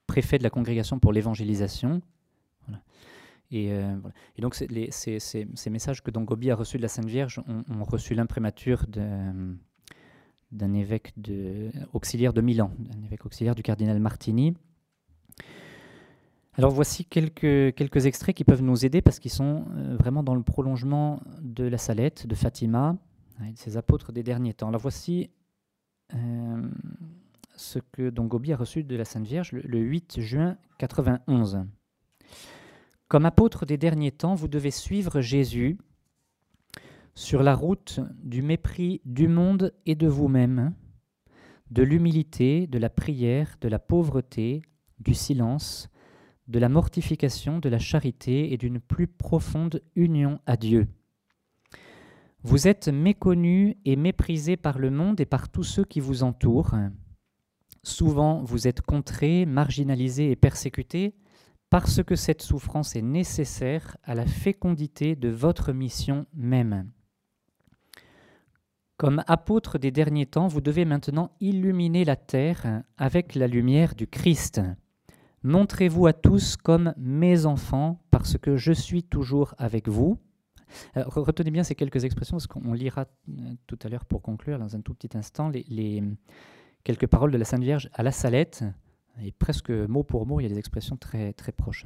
préfet 0.06 0.38
de 0.38 0.42
la 0.42 0.50
congrégation 0.50 0.98
pour 0.98 1.12
l'évangélisation. 1.12 2.02
Euh, 3.52 3.96
et, 4.36 4.42
donc, 4.42 4.54
ces, 4.54 5.70
messages 5.70 6.02
que 6.02 6.10
Dongobi 6.10 6.50
a 6.50 6.56
reçus 6.56 6.76
de 6.78 6.82
la 6.82 6.88
Sainte 6.88 7.06
Vierge 7.06 7.40
ont, 7.46 7.84
reçu 7.84 8.14
l'imprimature 8.14 8.86
d'un 8.88 10.74
évêque 10.74 11.14
auxiliaire 11.92 12.32
de 12.32 12.40
Milan, 12.40 12.72
d'un 12.78 13.02
évêque 13.04 13.26
auxiliaire 13.26 13.54
du 13.54 13.62
cardinal 13.62 14.00
Martini. 14.00 14.54
Alors 16.58 16.70
voici 16.70 17.04
quelques, 17.04 18.06
extraits 18.06 18.34
qui 18.34 18.44
peuvent 18.44 18.62
nous 18.62 18.86
aider 18.86 19.02
parce 19.02 19.18
qu'ils 19.18 19.30
sont 19.30 19.66
euh, 19.76 19.94
vraiment 19.96 20.22
dans 20.22 20.34
le 20.34 20.42
prolongement 20.42 21.20
de 21.42 21.64
la 21.64 21.76
Salette, 21.76 22.26
de 22.26 22.34
Fatima, 22.34 22.96
de 23.40 23.56
ces 23.56 23.76
apôtres 23.76 24.10
des 24.10 24.22
derniers 24.22 24.54
temps. 24.54 24.68
Alors 24.68 24.80
voici 24.80 25.28
euh, 26.14 26.62
ce 27.56 27.78
que 27.78 28.10
Dongobi 28.10 28.52
a 28.52 28.56
reçu 28.56 28.84
de 28.84 28.96
la 28.96 29.04
Sainte 29.04 29.26
Vierge 29.26 29.52
le, 29.52 29.62
le 29.62 29.78
8 29.78 30.20
juin 30.20 30.56
91. 30.78 31.66
Comme 33.08 33.26
apôtre 33.26 33.66
des 33.66 33.78
derniers 33.78 34.12
temps, 34.12 34.34
vous 34.34 34.48
devez 34.48 34.70
suivre 34.70 35.20
Jésus 35.20 35.78
sur 37.14 37.42
la 37.42 37.54
route 37.54 38.00
du 38.22 38.42
mépris 38.42 39.00
du 39.04 39.26
monde 39.26 39.72
et 39.86 39.94
de 39.94 40.06
vous-même, 40.06 40.74
de 41.70 41.82
l'humilité, 41.82 42.66
de 42.66 42.78
la 42.78 42.90
prière, 42.90 43.56
de 43.60 43.68
la 43.68 43.78
pauvreté, 43.78 44.62
du 44.98 45.14
silence, 45.14 45.88
de 46.48 46.58
la 46.58 46.68
mortification, 46.68 47.58
de 47.58 47.68
la 47.68 47.78
charité 47.78 48.52
et 48.52 48.56
d'une 48.56 48.80
plus 48.80 49.06
profonde 49.06 49.82
union 49.94 50.40
à 50.46 50.56
Dieu. 50.56 50.88
Vous 52.42 52.68
êtes 52.68 52.88
méconnu 52.88 53.76
et 53.84 53.96
méprisé 53.96 54.56
par 54.56 54.78
le 54.78 54.90
monde 54.90 55.20
et 55.20 55.26
par 55.26 55.48
tous 55.48 55.64
ceux 55.64 55.84
qui 55.84 56.00
vous 56.00 56.22
entourent. 56.22 56.76
Souvent, 57.86 58.42
vous 58.42 58.66
êtes 58.66 58.80
contré, 58.80 59.46
marginalisé 59.46 60.32
et 60.32 60.34
persécuté 60.34 61.14
parce 61.70 62.02
que 62.02 62.16
cette 62.16 62.42
souffrance 62.42 62.96
est 62.96 63.02
nécessaire 63.02 63.96
à 64.02 64.16
la 64.16 64.26
fécondité 64.26 65.14
de 65.14 65.28
votre 65.28 65.72
mission 65.72 66.26
même. 66.34 66.90
Comme 68.96 69.22
apôtre 69.28 69.78
des 69.78 69.92
derniers 69.92 70.26
temps, 70.26 70.48
vous 70.48 70.60
devez 70.60 70.84
maintenant 70.84 71.30
illuminer 71.38 72.04
la 72.04 72.16
terre 72.16 72.82
avec 72.96 73.36
la 73.36 73.46
lumière 73.46 73.94
du 73.94 74.08
Christ. 74.08 74.60
Montrez-vous 75.44 76.08
à 76.08 76.12
tous 76.12 76.56
comme 76.56 76.92
mes 76.96 77.46
enfants, 77.46 78.00
parce 78.10 78.36
que 78.36 78.56
je 78.56 78.72
suis 78.72 79.04
toujours 79.04 79.54
avec 79.58 79.88
vous. 79.88 80.18
retenez 80.96 81.52
bien 81.52 81.62
ces 81.62 81.76
quelques 81.76 82.02
expressions, 82.02 82.36
parce 82.36 82.48
qu'on 82.48 82.72
lira 82.72 83.06
euh, 83.28 83.54
tout 83.68 83.78
à 83.84 83.88
l'heure 83.88 84.06
pour 84.06 84.22
conclure, 84.22 84.58
dans 84.58 84.74
un 84.74 84.80
tout 84.80 84.92
petit 84.92 85.16
instant, 85.16 85.50
les 85.50 86.02
quelques 86.86 87.08
paroles 87.08 87.32
de 87.32 87.36
la 87.36 87.44
Sainte 87.44 87.64
Vierge 87.64 87.90
à 87.94 88.04
la 88.04 88.12
Salette, 88.12 88.62
et 89.20 89.32
presque 89.32 89.70
mot 89.70 90.04
pour 90.04 90.24
mot, 90.24 90.38
il 90.38 90.44
y 90.44 90.46
a 90.46 90.48
des 90.48 90.58
expressions 90.58 90.96
très, 90.96 91.32
très 91.32 91.50
proches. 91.50 91.84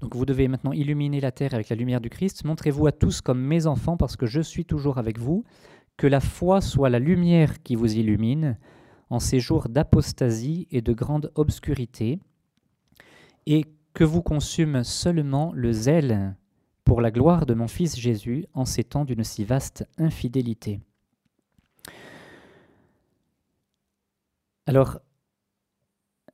Donc 0.00 0.14
vous 0.14 0.26
devez 0.26 0.46
maintenant 0.46 0.72
illuminer 0.72 1.20
la 1.20 1.32
terre 1.32 1.54
avec 1.54 1.70
la 1.70 1.76
lumière 1.76 2.02
du 2.02 2.10
Christ. 2.10 2.44
Montrez-vous 2.44 2.86
à 2.86 2.92
tous 2.92 3.22
comme 3.22 3.40
mes 3.40 3.66
enfants 3.66 3.96
parce 3.96 4.16
que 4.16 4.26
je 4.26 4.42
suis 4.42 4.66
toujours 4.66 4.98
avec 4.98 5.18
vous. 5.18 5.42
Que 5.96 6.06
la 6.06 6.20
foi 6.20 6.60
soit 6.60 6.90
la 6.90 6.98
lumière 6.98 7.62
qui 7.62 7.76
vous 7.76 7.96
illumine 7.96 8.58
en 9.08 9.20
ces 9.20 9.40
jours 9.40 9.70
d'apostasie 9.70 10.68
et 10.70 10.82
de 10.82 10.92
grande 10.92 11.32
obscurité, 11.34 12.20
et 13.46 13.64
que 13.94 14.04
vous 14.04 14.20
consume 14.20 14.84
seulement 14.84 15.50
le 15.54 15.72
zèle 15.72 16.36
pour 16.84 17.00
la 17.00 17.10
gloire 17.10 17.46
de 17.46 17.54
mon 17.54 17.68
Fils 17.68 17.98
Jésus 17.98 18.44
en 18.52 18.66
ces 18.66 18.84
temps 18.84 19.06
d'une 19.06 19.24
si 19.24 19.44
vaste 19.44 19.88
infidélité. 19.96 20.80
Alors, 24.68 25.00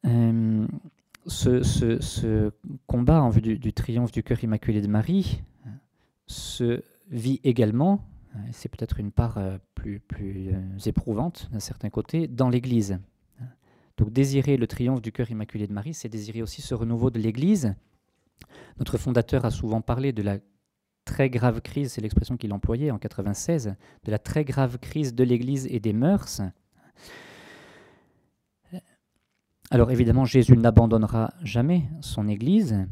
euh, 0.06 0.66
ce, 1.24 2.50
combat 2.88 3.22
en 3.22 3.28
vue 3.28 3.40
du, 3.40 3.72
triomphe 3.72 4.10
du 4.10 4.24
cœur 4.24 4.42
immaculé 4.42 4.80
de 4.80 4.88
Marie 4.88 5.40
euh, 5.64 5.70
se 6.26 6.82
vit 7.12 7.40
également, 7.44 8.04
euh, 8.34 8.38
c'est 8.50 8.68
peut-être 8.68 8.98
une 8.98 9.12
part 9.12 9.38
plus, 9.76 10.00
plus 10.00 10.50
éprouvante 10.84 11.48
d'un 11.52 11.60
certain 11.60 11.90
côté, 11.90 12.26
dans 12.26 12.48
l'Église. 12.48 12.98
Donc 13.98 14.10
désirer 14.12 14.56
le 14.56 14.66
triomphe 14.66 15.00
du 15.00 15.12
cœur 15.12 15.30
immaculé 15.30 15.68
de 15.68 15.72
Marie, 15.72 15.94
c'est 15.94 16.08
désirer 16.08 16.42
aussi 16.42 16.60
ce 16.60 16.74
renouveau 16.74 17.10
de 17.10 17.20
l'Église. 17.20 17.76
Notre 18.80 18.98
fondateur 18.98 19.44
a 19.44 19.52
souvent 19.52 19.80
parlé 19.80 20.12
de 20.12 20.22
la 20.22 20.38
très 21.04 21.30
grave 21.30 21.60
crise, 21.60 21.92
c'est 21.92 22.00
l'expression 22.00 22.36
qu'il 22.36 22.52
employait 22.52 22.90
en 22.90 22.98
96, 22.98 23.76
de 24.02 24.10
la 24.10 24.18
très 24.18 24.44
grave 24.44 24.78
crise 24.78 25.14
de 25.14 25.22
l'Église 25.22 25.68
et 25.70 25.78
des 25.78 25.92
mœurs. 25.92 26.42
Alors 29.70 29.90
évidemment, 29.90 30.24
Jésus 30.24 30.56
n'abandonnera 30.56 31.32
jamais 31.42 31.88
son 32.00 32.28
Église, 32.28 32.86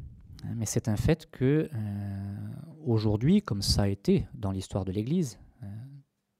mais 0.57 0.67
c'est 0.67 0.89
un 0.89 0.97
fait 0.97 1.31
que 1.31 1.69
euh, 1.73 2.33
aujourd'hui, 2.85 3.43
comme 3.43 3.63
ça 3.63 3.83
a 3.83 3.89
été 3.89 4.27
dans 4.35 4.51
l'histoire 4.51 4.85
de 4.85 4.93
l'Église, 4.93 5.39
euh, 5.63 5.67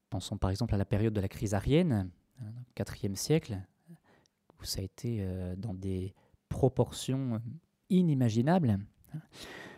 pensons 0.09 0.37
par 0.37 0.49
exemple 0.49 0.73
à 0.73 0.77
la 0.77 0.85
période 0.85 1.13
de 1.13 1.21
la 1.21 1.27
crise 1.27 1.53
arienne, 1.53 2.09
euh, 2.41 3.15
siècle, 3.15 3.59
où 4.59 4.63
ça 4.63 4.81
a 4.81 4.83
été 4.83 5.19
euh, 5.21 5.55
dans 5.55 5.73
des 5.73 6.13
proportions 6.49 7.41
inimaginables. 7.89 8.79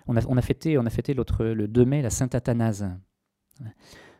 On 0.07 0.15
a, 0.15 0.41
fêté, 0.41 0.77
on 0.77 0.85
a 0.85 0.89
fêté 0.89 1.13
l'autre, 1.13 1.45
le 1.45 1.67
2 1.67 1.85
mai 1.85 2.01
la 2.01 2.09
Sainte 2.09 2.35
Athanase. 2.35 2.89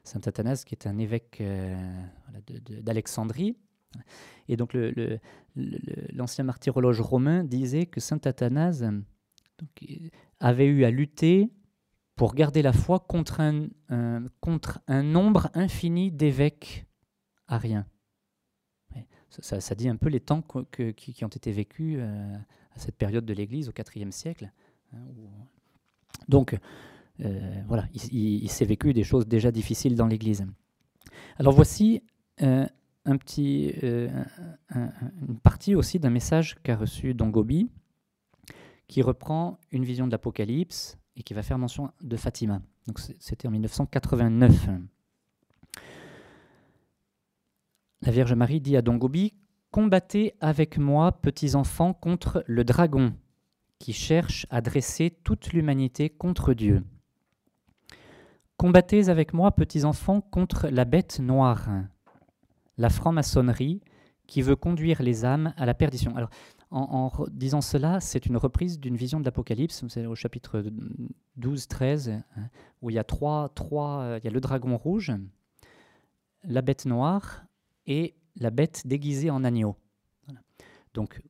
Saint 0.03 0.21
Athanase, 0.25 0.63
qui 0.65 0.75
est 0.75 0.87
un 0.87 0.97
évêque 0.97 1.41
d'Alexandrie, 2.81 3.55
et 4.47 4.57
donc 4.57 4.75
l'ancien 6.13 6.43
martyrologe 6.43 7.01
romain 7.01 7.43
disait 7.43 7.85
que 7.85 7.99
saint 7.99 8.19
Athanase 8.23 8.89
avait 10.39 10.67
eu 10.67 10.83
à 10.85 10.91
lutter 10.91 11.51
pour 12.15 12.33
garder 12.33 12.61
la 12.61 12.73
foi 12.73 12.99
contre 12.99 13.41
un, 13.41 15.03
nombre 15.03 15.49
infini 15.53 16.11
d'évêques 16.11 16.85
ariens. 17.47 17.85
Ça, 19.41 19.59
ça, 19.59 19.75
dit 19.75 19.89
un 19.89 19.97
peu 19.97 20.07
les 20.07 20.21
temps 20.21 20.41
qui, 20.71 21.25
ont 21.25 21.27
été 21.27 21.51
vécus 21.51 21.97
euh, 21.99 22.37
à 22.73 22.79
cette 22.79 22.95
période 22.95 23.25
de 23.25 23.33
l'Église 23.33 23.67
au 23.67 23.73
IVe 23.95 24.11
siècle. 24.11 24.49
Hein, 24.93 24.99
donc, 26.29 26.57
euh, 27.19 27.61
voilà, 27.67 27.87
il, 27.93 28.49
s'est 28.49 28.65
vécu 28.65 28.93
des 28.93 29.03
choses 29.03 29.27
déjà 29.27 29.51
difficiles 29.51 29.95
dans 29.95 30.07
l'Église. 30.07 30.45
Alors 31.37 31.53
voici 31.53 32.01
euh, 32.41 32.65
euh, 33.07 34.09
une 34.75 35.39
partie 35.43 35.75
aussi 35.75 35.99
d'un 35.99 36.09
message 36.09 36.55
qu'a 36.63 36.75
reçu 36.75 37.13
Dongobi, 37.13 37.69
qui 38.87 39.01
reprend 39.01 39.59
une 39.71 39.85
vision 39.85 40.07
de 40.07 40.11
l'Apocalypse 40.11 40.97
et 41.15 41.23
qui 41.23 41.33
va 41.33 41.43
faire 41.43 41.57
mention 41.57 41.91
de 42.01 42.17
Fatima. 42.17 42.61
C'était 43.19 43.47
en 43.47 43.51
1989. 43.51 44.69
La 48.01 48.11
Vierge 48.11 48.33
Marie 48.33 48.61
dit 48.61 48.77
à 48.77 48.81
Dongobi 48.81 49.33
Combattez 49.71 50.35
avec 50.39 50.77
moi, 50.77 51.11
petits 51.11 51.55
enfants, 51.55 51.93
contre 51.93 52.43
le 52.47 52.63
dragon 52.63 53.13
qui 53.79 53.91
cherche 53.91 54.47
à 54.49 54.61
dresser 54.61 55.11
toute 55.23 55.51
l'humanité 55.51 56.09
contre 56.09 56.53
Dieu. 56.53 56.83
Combattez 58.57 59.09
avec 59.09 59.33
moi, 59.33 59.51
petits 59.51 59.83
enfants, 59.83 60.21
contre 60.21 60.69
la 60.69 60.85
bête 60.85 61.19
noire 61.19 61.67
la 62.77 62.89
franc-maçonnerie 62.89 63.81
qui 64.27 64.41
veut 64.41 64.55
conduire 64.55 65.01
les 65.01 65.25
âmes 65.25 65.53
à 65.57 65.65
la 65.65 65.73
perdition. 65.73 66.15
Alors, 66.15 66.29
en, 66.71 67.11
disant 67.29 67.61
cela, 67.61 67.99
c'est 67.99 68.25
une 68.25 68.37
reprise 68.37 68.79
d'une 68.79 68.97
vision 68.97 69.19
de 69.19 69.25
l'Apocalypse, 69.25 69.85
c'est 69.87 70.05
au 70.05 70.15
chapitre 70.15 70.63
12-13, 71.39 72.09
hein, 72.09 72.23
où 72.81 72.89
il 72.89 72.95
y 72.95 72.99
a 72.99 73.03
trois, 73.03 73.49
trois, 73.49 73.99
euh, 74.01 74.19
il 74.21 74.25
y 74.25 74.27
a 74.27 74.31
le 74.31 74.41
dragon 74.41 74.75
rouge, 74.75 75.13
la 76.43 76.61
bête 76.61 76.85
noire 76.85 77.45
et 77.85 78.15
la 78.35 78.49
bête 78.49 78.81
déguisée 78.85 79.29
en 79.29 79.43
agneau. 79.43 79.75
Donc, 80.93 81.21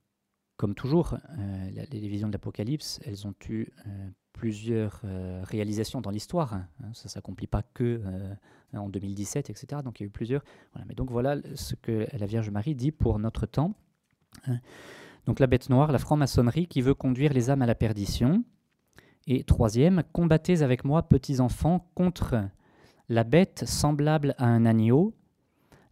comme 0.65 0.73
toujours, 0.73 1.13
euh, 1.37 1.85
les 1.91 2.07
visions 2.07 2.27
de 2.27 2.33
l'Apocalypse, 2.33 2.99
elles 3.05 3.27
ont 3.27 3.35
eu 3.49 3.67
euh, 3.85 4.09
plusieurs 4.33 5.03
réalisations 5.43 6.01
dans 6.01 6.09
l'histoire. 6.09 6.55
Hein. 6.55 6.67
ça 6.93 7.03
ne 7.05 7.09
s'accomplit 7.09 7.45
pas 7.45 7.61
que 7.61 8.01
en 8.73 8.89
2017, 8.89 9.51
etc. 9.51 9.83
Donc 9.85 9.99
il 9.99 10.03
y 10.03 10.05
a 10.05 10.07
eu 10.07 10.09
plusieurs. 10.09 10.43
Voilà. 10.73 10.87
Mais 10.87 10.95
donc 10.95 11.11
voilà 11.11 11.37
ce 11.53 11.75
que 11.75 12.07
la 12.11 12.25
Vierge 12.25 12.49
Marie 12.49 12.73
dit 12.73 12.91
pour 12.91 13.19
notre 13.19 13.45
temps. 13.45 13.75
Hein. 14.47 14.57
Donc 15.27 15.39
la 15.39 15.45
bête 15.45 15.69
noire, 15.69 15.91
la 15.91 15.99
franc-maçonnerie 15.99 16.65
qui 16.65 16.81
veut 16.81 16.95
conduire 16.95 17.31
les 17.31 17.51
âmes 17.51 17.61
à 17.61 17.67
la 17.67 17.75
perdition. 17.75 18.43
Et 19.27 19.43
troisième, 19.43 20.01
combattez 20.13 20.63
avec 20.63 20.83
moi, 20.83 21.07
petits 21.07 21.41
enfants, 21.41 21.87
contre 21.93 22.49
la 23.07 23.23
bête 23.23 23.65
semblable 23.67 24.33
à 24.39 24.47
un 24.47 24.65
agneau, 24.65 25.13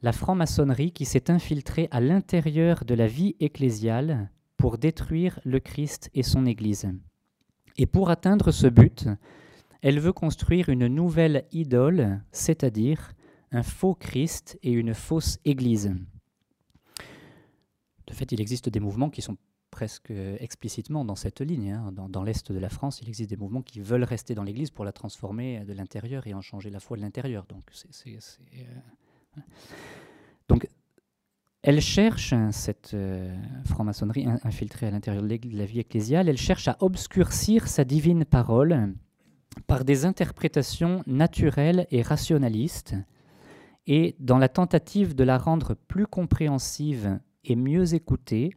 la 0.01 0.13
franc-maçonnerie 0.13 0.93
qui 0.93 1.05
s'est 1.05 1.29
infiltrée 1.29 1.87
à 1.91 2.01
l'intérieur 2.01 2.85
de 2.85 2.95
la 2.95 3.05
vie 3.05 3.35
ecclésiale 3.39 4.31
pour 4.63 4.77
détruire 4.77 5.41
le 5.43 5.59
Christ 5.59 6.09
et 6.13 6.23
son 6.23 6.45
Église. 6.45 6.89
Et 7.75 7.85
pour 7.85 8.09
atteindre 8.09 8.51
ce 8.51 8.67
but, 8.67 9.09
elle 9.81 9.99
veut 9.99 10.13
construire 10.13 10.69
une 10.69 10.87
nouvelle 10.87 11.43
idole, 11.51 12.23
c'est-à-dire 12.31 13.11
un 13.51 13.61
faux 13.61 13.93
Christ 13.93 14.57
et 14.63 14.71
une 14.71 14.93
fausse 14.93 15.37
Église. 15.43 15.93
De 18.07 18.13
fait, 18.13 18.31
il 18.31 18.39
existe 18.39 18.69
des 18.69 18.79
mouvements 18.79 19.09
qui 19.09 19.21
sont 19.21 19.35
presque 19.69 20.13
explicitement 20.39 21.03
dans 21.03 21.17
cette 21.17 21.41
ligne. 21.41 21.71
Hein. 21.71 21.91
Dans, 21.91 22.23
l'Est 22.23 22.49
de 22.53 22.59
la 22.59 22.69
France, 22.69 23.01
il 23.01 23.09
existe 23.09 23.31
des 23.31 23.35
mouvements 23.35 23.63
qui 23.63 23.81
veulent 23.81 24.05
rester 24.05 24.33
dans 24.33 24.43
l'Église 24.43 24.71
pour 24.71 24.85
la 24.85 24.93
transformer 24.93 25.65
de 25.65 25.73
l'intérieur 25.73 26.25
et 26.25 26.33
en 26.33 26.39
changer 26.39 26.69
la 26.69 26.79
foi 26.79 26.95
de 26.95 27.01
l'intérieur. 27.01 27.45
Donc, 27.47 27.69
euh, 28.07 29.41
Donc, 30.47 30.69
elle 31.63 31.79
cherche, 31.79 32.33
hein, 32.33 32.51
cette 32.51 32.93
euh, 32.93 33.33
franc-maçonnerie 33.65 34.27
infiltrée 34.43 34.87
à 34.87 34.91
l'intérieur 34.91 35.23
de 35.23 35.57
la 35.57 35.65
vie 35.65 35.79
ecclésiale, 35.79 36.27
elle 36.27 36.37
cherche 36.37 36.67
à 36.67 36.75
obscurcir 36.81 37.69
sa 37.69 37.85
divine 37.85 38.25
parole 38.25 38.93
par 39.65 39.85
des 39.85 40.03
interprétations 40.03 41.03
naturelles 41.07 41.87
et 41.89 42.01
rationalistes, 42.01 42.95
et 43.87 44.15
dans 44.19 44.37
la 44.37 44.49
tentative 44.49 45.15
de 45.15 45.23
la 45.23 45.37
rendre 45.37 45.73
plus 45.73 46.05
compréhensive 46.05 47.19
et 47.45 47.55
mieux 47.55 47.93
écoutée, 47.93 48.51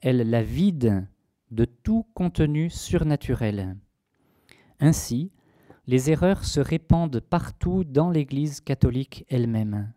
elle 0.00 0.30
la 0.30 0.42
vide 0.42 1.06
de 1.50 1.64
tout 1.64 2.06
contenu 2.14 2.70
surnaturel. 2.70 3.76
Ainsi, 4.78 5.32
les 5.88 6.10
erreurs 6.10 6.44
se 6.44 6.60
répandent 6.60 7.20
partout 7.20 7.82
dans 7.82 8.10
l'Église 8.10 8.60
catholique 8.60 9.24
elle-même. 9.28 9.92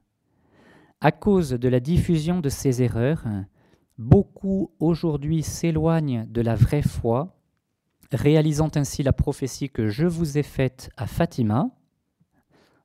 À 1.01 1.13
cause 1.13 1.51
de 1.51 1.69
la 1.69 1.79
diffusion 1.79 2.41
de 2.41 2.49
ces 2.49 2.81
erreurs, 2.81 3.23
beaucoup 3.97 4.73
aujourd'hui 4.79 5.43
s'éloignent 5.43 6.25
de 6.27 6.41
la 6.41 6.55
vraie 6.55 6.81
foi, 6.81 7.39
réalisant 8.11 8.69
ainsi 8.75 9.01
la 9.01 9.13
prophétie 9.13 9.69
que 9.69 9.87
je 9.87 10.05
vous 10.05 10.37
ai 10.37 10.43
faite 10.43 10.89
à 10.97 11.07
Fatima, 11.07 11.71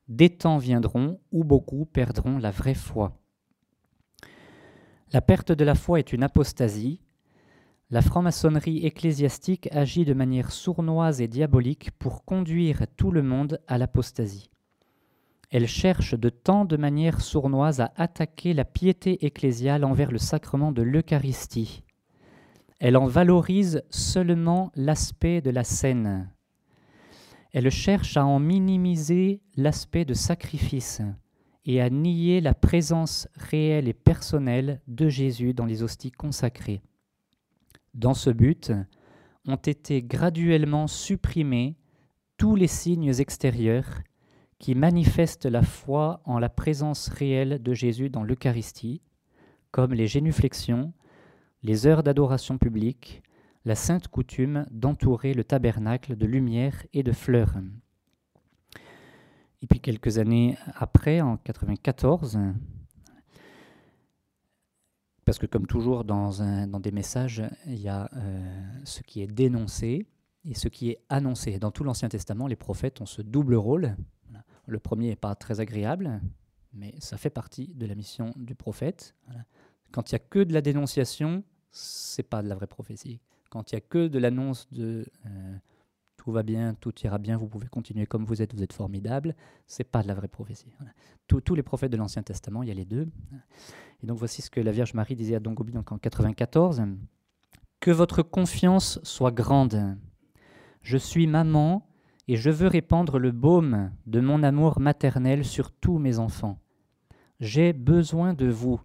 des 0.07 0.29
temps 0.29 0.59
viendront 0.59 1.19
où 1.33 1.43
beaucoup 1.43 1.85
perdront 1.85 2.37
la 2.37 2.51
vraie 2.51 2.73
foi. 2.73 3.19
La 5.11 5.19
perte 5.19 5.51
de 5.51 5.65
la 5.65 5.75
foi 5.75 5.99
est 5.99 6.13
une 6.13 6.23
apostasie. 6.23 7.01
La 7.89 8.01
franc-maçonnerie 8.01 8.85
ecclésiastique 8.85 9.67
agit 9.73 10.05
de 10.05 10.13
manière 10.13 10.53
sournoise 10.53 11.19
et 11.19 11.27
diabolique 11.27 11.91
pour 11.99 12.23
conduire 12.23 12.85
tout 12.95 13.11
le 13.11 13.23
monde 13.23 13.59
à 13.67 13.77
l'apostasie. 13.77 14.49
Elle 15.55 15.69
cherche 15.69 16.15
de 16.15 16.27
tant 16.27 16.65
de 16.65 16.75
manières 16.75 17.21
sournoises 17.21 17.79
à 17.79 17.93
attaquer 17.95 18.53
la 18.53 18.65
piété 18.65 19.25
ecclésiale 19.25 19.85
envers 19.85 20.11
le 20.11 20.17
sacrement 20.17 20.73
de 20.73 20.81
l'Eucharistie. 20.81 21.85
Elle 22.81 22.97
en 22.97 23.05
valorise 23.05 23.81
seulement 23.89 24.73
l'aspect 24.75 25.39
de 25.39 25.51
la 25.51 25.63
scène. 25.63 26.29
Elle 27.53 27.69
cherche 27.69 28.17
à 28.17 28.25
en 28.25 28.37
minimiser 28.37 29.39
l'aspect 29.55 30.03
de 30.03 30.13
sacrifice 30.13 31.01
et 31.63 31.79
à 31.79 31.89
nier 31.89 32.41
la 32.41 32.53
présence 32.53 33.29
réelle 33.35 33.87
et 33.87 33.93
personnelle 33.93 34.81
de 34.89 35.07
Jésus 35.07 35.53
dans 35.53 35.65
les 35.65 35.83
hosties 35.83 36.11
consacrées. 36.11 36.81
Dans 37.93 38.13
ce 38.13 38.29
but, 38.29 38.73
ont 39.47 39.55
été 39.55 40.03
graduellement 40.03 40.87
supprimés 40.87 41.77
tous 42.35 42.57
les 42.57 42.67
signes 42.67 43.21
extérieurs 43.21 44.01
qui 44.59 44.75
manifestent 44.75 45.45
la 45.45 45.61
foi 45.61 46.21
en 46.25 46.39
la 46.39 46.49
présence 46.49 47.09
réelle 47.09 47.61
de 47.61 47.73
Jésus 47.73 48.09
dans 48.09 48.23
l'Eucharistie, 48.23 49.01
comme 49.71 49.93
les 49.93 50.07
génuflexions, 50.07 50.93
les 51.63 51.87
heures 51.87 52.03
d'adoration 52.03 52.57
publique, 52.57 53.21
la 53.65 53.75
sainte 53.75 54.07
coutume 54.07 54.65
d'entourer 54.71 55.33
le 55.33 55.43
tabernacle 55.43 56.15
de 56.15 56.25
lumière 56.25 56.85
et 56.93 57.03
de 57.03 57.11
fleurs. 57.11 57.55
Et 59.61 59.67
puis 59.67 59.79
quelques 59.79 60.19
années 60.19 60.57
après, 60.75 61.21
en 61.21 61.37
94, 61.37 62.37
parce 65.25 65.39
que 65.39 65.47
comme 65.47 65.65
toujours 65.65 66.03
dans 66.03 66.79
des 66.79 66.91
messages, 66.91 67.43
il 67.65 67.81
y 67.81 67.89
a 67.89 68.09
euh, 68.15 68.81
ce 68.83 69.01
qui 69.01 69.21
est 69.21 69.27
dénoncé 69.27 70.05
et 70.45 70.53
ce 70.53 70.67
qui 70.67 70.91
est 70.91 70.99
annoncé. 71.09 71.57
Dans 71.57 71.71
tout 71.71 71.83
l'Ancien 71.83 72.09
Testament, 72.09 72.45
les 72.45 72.55
prophètes 72.55 73.01
ont 73.01 73.07
ce 73.07 73.23
double 73.23 73.55
rôle. 73.55 73.95
Le 74.67 74.79
premier 74.79 75.09
n'est 75.09 75.15
pas 75.15 75.35
très 75.35 75.59
agréable, 75.59 76.21
mais 76.73 76.93
ça 76.99 77.17
fait 77.17 77.29
partie 77.29 77.67
de 77.75 77.85
la 77.85 77.95
mission 77.95 78.33
du 78.35 78.55
prophète. 78.55 79.15
Quand 79.91 80.11
il 80.11 80.15
n'y 80.15 80.17
a 80.17 80.19
que 80.19 80.43
de 80.43 80.53
la 80.53 80.61
dénonciation, 80.61 81.43
c'est 81.71 82.23
pas 82.23 82.41
de 82.41 82.47
la 82.47 82.55
vraie 82.55 82.67
prophétie. 82.67 83.19
Quand 83.49 83.71
il 83.71 83.75
n'y 83.75 83.77
a 83.77 83.81
que 83.81 84.07
de 84.07 84.19
l'annonce 84.19 84.67
de 84.71 85.05
euh, 85.25 85.57
tout 86.17 86.31
va 86.31 86.41
bien, 86.41 86.73
tout 86.73 86.93
ira 87.03 87.19
bien, 87.19 87.37
vous 87.37 87.47
pouvez 87.47 87.67
continuer 87.67 88.07
comme 88.07 88.25
vous 88.25 88.41
êtes, 88.41 88.55
vous 88.55 88.63
êtes 88.63 88.73
formidable, 88.73 89.35
c'est 89.67 89.83
pas 89.83 90.01
de 90.01 90.07
la 90.07 90.15
vraie 90.15 90.27
prophétie. 90.27 90.73
tous 91.27 91.53
les 91.53 91.63
prophètes 91.63 91.91
de 91.91 91.97
l'Ancien 91.97 92.23
Testament, 92.23 92.63
il 92.63 92.69
y 92.69 92.71
a 92.71 92.75
les 92.75 92.85
deux. 92.85 93.07
Et 94.01 94.07
donc 94.07 94.17
voici 94.17 94.41
ce 94.41 94.49
que 94.49 94.59
la 94.59 94.71
Vierge 94.71 94.95
Marie 94.95 95.15
disait 95.15 95.35
à 95.35 95.39
Don 95.39 95.53
Gobi 95.53 95.77
en 95.77 95.83
94. 95.83 96.81
Que 97.79 97.91
votre 97.91 98.23
confiance 98.23 98.99
soit 99.03 99.31
grande. 99.31 99.95
Je 100.81 100.97
suis 100.97 101.27
maman 101.27 101.87
et 102.27 102.35
je 102.37 102.49
veux 102.49 102.67
répandre 102.67 103.19
le 103.19 103.31
baume 103.31 103.91
de 104.07 104.19
mon 104.19 104.43
amour 104.43 104.79
maternel 104.79 105.45
sur 105.45 105.71
tous 105.71 105.97
mes 105.97 106.19
enfants. 106.19 106.59
J'ai 107.39 107.73
besoin 107.73 108.33
de 108.33 108.47
vous. 108.47 108.81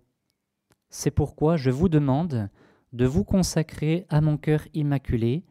C'est 0.89 1.11
pourquoi 1.11 1.57
je 1.57 1.71
vous 1.71 1.89
demande 1.89 2.51
de 2.93 3.07
vous 3.07 3.25
consacrer 3.25 4.07
à 4.09 4.21
mon 4.21 4.37
cœur 4.37 4.67
immaculé 4.75 5.45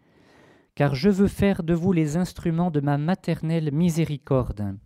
car 0.80 0.96
je 0.96 1.10
veux 1.10 1.28
faire 1.28 1.64
de 1.64 1.74
vous 1.74 1.92
les 1.92 2.16
instruments 2.16 2.72
de 2.72 2.80
ma 2.80 2.98
maternelle 2.98 3.70
miséricorde. 3.74 4.78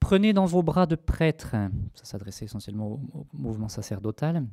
Prenez 0.00 0.32
dans 0.32 0.44
vos 0.44 0.64
bras 0.64 0.86
de 0.86 0.96
prêtres, 0.96 1.54
ça 1.94 2.04
s'adressait 2.04 2.46
essentiellement 2.46 3.00
au, 3.14 3.26
mouvement 3.32 3.68
sacerdotal, 3.68 4.44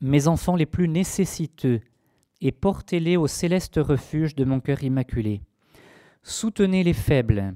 mes 0.00 0.26
enfants 0.26 0.56
les 0.56 0.64
plus 0.64 0.88
nécessiteux, 0.88 1.82
et 2.40 2.50
portez-les 2.50 3.18
au 3.18 3.26
céleste 3.26 3.76
refuge 3.76 4.34
de 4.34 4.46
mon 4.46 4.60
cœur 4.60 4.82
immaculé. 4.82 5.42
Soutenez 6.22 6.84
les 6.84 6.92
faibles, 6.92 7.54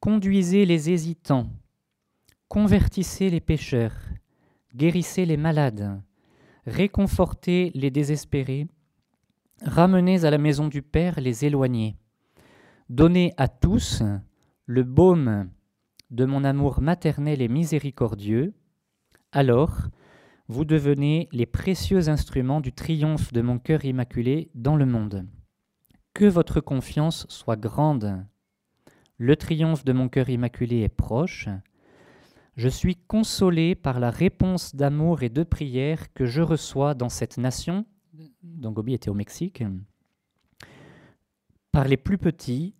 conduisez 0.00 0.64
les 0.64 0.90
hésitants, 0.90 1.50
convertissez 2.48 3.30
les 3.30 3.40
pécheurs, 3.40 3.96
guérissez 4.74 5.26
les 5.26 5.36
malades, 5.36 6.00
réconfortez 6.66 7.70
les 7.74 7.90
désespérés, 7.90 8.68
Ramenez 9.62 10.24
à 10.24 10.30
la 10.30 10.38
maison 10.38 10.68
du 10.68 10.80
Père 10.80 11.20
les 11.20 11.44
éloignés. 11.44 11.94
Donnez 12.88 13.34
à 13.36 13.46
tous 13.46 14.02
le 14.64 14.84
baume 14.84 15.50
de 16.10 16.24
mon 16.24 16.44
amour 16.44 16.80
maternel 16.80 17.42
et 17.42 17.48
miséricordieux. 17.48 18.54
Alors, 19.32 19.76
vous 20.48 20.64
devenez 20.64 21.28
les 21.32 21.44
précieux 21.44 22.08
instruments 22.08 22.62
du 22.62 22.72
triomphe 22.72 23.34
de 23.34 23.42
mon 23.42 23.58
cœur 23.58 23.84
immaculé 23.84 24.50
dans 24.54 24.76
le 24.76 24.86
monde. 24.86 25.26
Que 26.14 26.24
votre 26.24 26.60
confiance 26.60 27.26
soit 27.28 27.56
grande. 27.56 28.24
Le 29.16 29.36
triomphe 29.36 29.84
de 29.84 29.92
mon 29.92 30.08
cœur 30.08 30.28
immaculé 30.28 30.80
est 30.80 30.88
proche. 30.88 31.48
Je 32.56 32.68
suis 32.68 32.96
consolé 32.96 33.74
par 33.74 34.00
la 34.00 34.10
réponse 34.10 34.74
d'amour 34.74 35.22
et 35.22 35.28
de 35.28 35.44
prière 35.44 36.12
que 36.12 36.26
je 36.26 36.42
reçois 36.42 36.94
dans 36.94 37.08
cette 37.08 37.38
nation 37.38 37.86
dont 38.42 38.72
Gobi 38.72 38.94
était 38.94 39.10
au 39.10 39.14
Mexique, 39.14 39.62
par 41.72 41.86
les 41.86 41.96
plus 41.96 42.18
petits, 42.18 42.74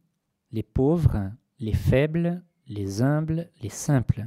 les 0.51 0.63
pauvres, 0.63 1.31
les 1.59 1.73
faibles, 1.73 2.43
les 2.67 3.03
humbles, 3.03 3.51
les 3.63 3.69
simples. 3.69 4.27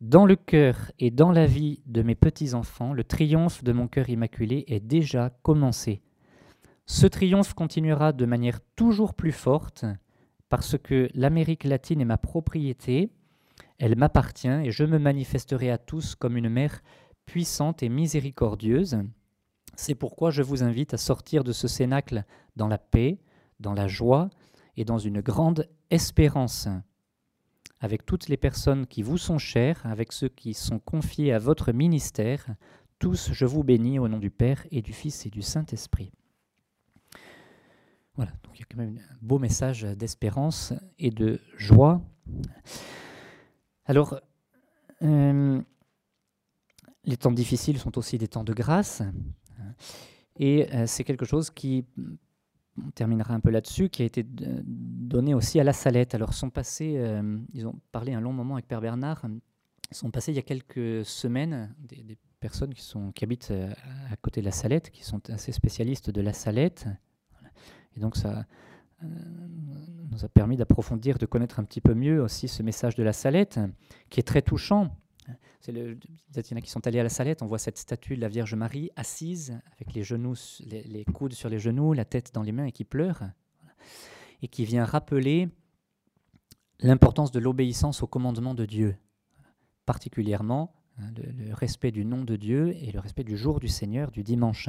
Dans 0.00 0.26
le 0.26 0.34
cœur 0.34 0.90
et 0.98 1.10
dans 1.10 1.30
la 1.30 1.46
vie 1.46 1.82
de 1.86 2.02
mes 2.02 2.16
petits-enfants, 2.16 2.92
le 2.92 3.04
triomphe 3.04 3.62
de 3.62 3.72
mon 3.72 3.86
cœur 3.86 4.08
immaculé 4.08 4.64
est 4.66 4.80
déjà 4.80 5.30
commencé. 5.42 6.02
Ce 6.86 7.06
triomphe 7.06 7.54
continuera 7.54 8.12
de 8.12 8.26
manière 8.26 8.60
toujours 8.76 9.14
plus 9.14 9.32
forte 9.32 9.84
parce 10.48 10.76
que 10.76 11.08
l'Amérique 11.14 11.64
latine 11.64 12.00
est 12.00 12.06
ma 12.06 12.18
propriété, 12.18 13.10
elle 13.78 13.96
m'appartient 13.96 14.48
et 14.48 14.70
je 14.70 14.84
me 14.84 14.98
manifesterai 14.98 15.70
à 15.70 15.78
tous 15.78 16.14
comme 16.14 16.36
une 16.36 16.48
mère 16.48 16.82
puissante 17.26 17.82
et 17.82 17.88
miséricordieuse. 17.88 18.98
C'est 19.74 19.94
pourquoi 19.94 20.30
je 20.30 20.42
vous 20.42 20.62
invite 20.62 20.92
à 20.94 20.98
sortir 20.98 21.44
de 21.44 21.52
ce 21.52 21.68
cénacle 21.68 22.24
dans 22.56 22.68
la 22.68 22.78
paix, 22.78 23.18
dans 23.60 23.72
la 23.72 23.88
joie 23.88 24.28
et 24.76 24.84
dans 24.84 24.98
une 24.98 25.20
grande 25.20 25.68
espérance. 25.90 26.68
Avec 27.80 28.04
toutes 28.04 28.28
les 28.28 28.36
personnes 28.36 28.86
qui 28.86 29.02
vous 29.02 29.18
sont 29.18 29.38
chères, 29.38 29.80
avec 29.84 30.12
ceux 30.12 30.28
qui 30.28 30.54
sont 30.54 30.78
confiés 30.78 31.32
à 31.32 31.38
votre 31.38 31.72
ministère, 31.72 32.46
tous 32.98 33.30
je 33.32 33.46
vous 33.46 33.64
bénis 33.64 33.98
au 33.98 34.06
nom 34.06 34.18
du 34.18 34.30
Père 34.30 34.66
et 34.70 34.82
du 34.82 34.92
Fils 34.92 35.26
et 35.26 35.30
du 35.30 35.42
Saint-Esprit. 35.42 36.12
Voilà, 38.16 38.32
donc 38.42 38.56
il 38.56 38.60
y 38.60 38.62
a 38.62 38.66
quand 38.70 38.76
même 38.76 38.98
un 38.98 39.16
beau 39.22 39.38
message 39.38 39.82
d'espérance 39.82 40.74
et 40.98 41.10
de 41.10 41.40
joie. 41.56 42.02
Alors, 43.86 44.20
euh, 45.02 45.60
les 47.04 47.16
temps 47.16 47.32
difficiles 47.32 47.78
sont 47.78 47.96
aussi 47.98 48.18
des 48.18 48.28
temps 48.28 48.44
de 48.44 48.52
grâce. 48.52 49.02
Et 50.36 50.72
euh, 50.74 50.86
c'est 50.86 51.04
quelque 51.04 51.24
chose 51.24 51.50
qui, 51.50 51.84
on 52.82 52.90
terminera 52.90 53.34
un 53.34 53.40
peu 53.40 53.50
là-dessus, 53.50 53.88
qui 53.88 54.02
a 54.02 54.04
été 54.04 54.24
donné 54.26 55.34
aussi 55.34 55.58
à 55.58 55.64
la 55.64 55.72
Salette. 55.72 56.14
Alors, 56.14 56.34
sont 56.34 56.50
passés, 56.50 56.94
euh, 56.98 57.38
ils 57.54 57.66
ont 57.66 57.80
parlé 57.92 58.12
un 58.12 58.20
long 58.20 58.32
moment 58.32 58.54
avec 58.54 58.68
Père 58.68 58.80
Bernard, 58.80 59.24
sont 59.90 60.10
passés 60.10 60.32
il 60.32 60.36
y 60.36 60.38
a 60.38 60.42
quelques 60.42 61.04
semaines 61.04 61.74
des, 61.78 62.16
personnes 62.40 62.72
qui, 62.72 62.82
sont, 62.82 63.12
qui 63.12 63.24
habitent 63.24 63.52
à 64.10 64.16
côté 64.16 64.40
de 64.40 64.46
la 64.46 64.52
Salette, 64.52 64.90
qui 64.90 65.04
sont 65.04 65.30
assez 65.30 65.52
spécialistes 65.52 66.10
de 66.10 66.20
la 66.20 66.32
Salette. 66.32 66.88
Et 67.96 68.00
donc, 68.00 68.16
ça 68.16 68.46
nous 70.10 70.24
a 70.24 70.28
permis 70.28 70.56
d'approfondir, 70.56 71.18
de 71.18 71.26
connaître 71.26 71.58
un 71.58 71.64
petit 71.64 71.80
peu 71.80 71.94
mieux 71.94 72.22
aussi 72.22 72.48
ce 72.48 72.62
message 72.62 72.94
de 72.94 73.02
la 73.02 73.12
Salette, 73.12 73.58
qui 74.10 74.20
est 74.20 74.24
très 74.24 74.42
touchant. 74.42 74.96
C'est 75.60 75.72
le, 75.72 75.96
il 76.36 76.62
qui 76.62 76.70
sont 76.70 76.86
allés 76.86 76.98
à 76.98 77.04
la 77.04 77.08
Salette, 77.08 77.40
on 77.42 77.46
voit 77.46 77.58
cette 77.58 77.78
statue 77.78 78.16
de 78.16 78.20
la 78.20 78.28
Vierge 78.28 78.54
Marie 78.54 78.90
assise, 78.96 79.60
avec 79.74 79.94
les, 79.94 81.04
coudes 81.04 81.34
sur 81.34 81.48
les 81.48 81.60
genoux, 81.60 81.92
la 81.92 82.04
tête 82.04 82.34
dans 82.34 82.42
les 82.42 82.50
mains 82.50 82.64
et 82.64 82.72
qui 82.72 82.84
pleure, 82.84 83.22
et 84.42 84.48
qui 84.48 84.64
vient 84.64 84.84
rappeler 84.84 85.48
l'importance 86.80 87.30
de 87.30 87.38
l'obéissance 87.38 88.02
au 88.02 88.08
commandement 88.08 88.54
de 88.54 88.66
Dieu, 88.66 88.96
particulièrement 89.86 90.74
hein, 90.98 91.12
le, 91.16 91.54
respect 91.54 91.92
du 91.92 92.04
nom 92.04 92.24
de 92.24 92.34
Dieu 92.34 92.74
et 92.76 92.90
le 92.90 92.98
respect 92.98 93.24
du 93.24 93.36
jour 93.36 93.60
du 93.60 93.68
Seigneur, 93.68 94.10
du 94.10 94.24
dimanche. 94.24 94.68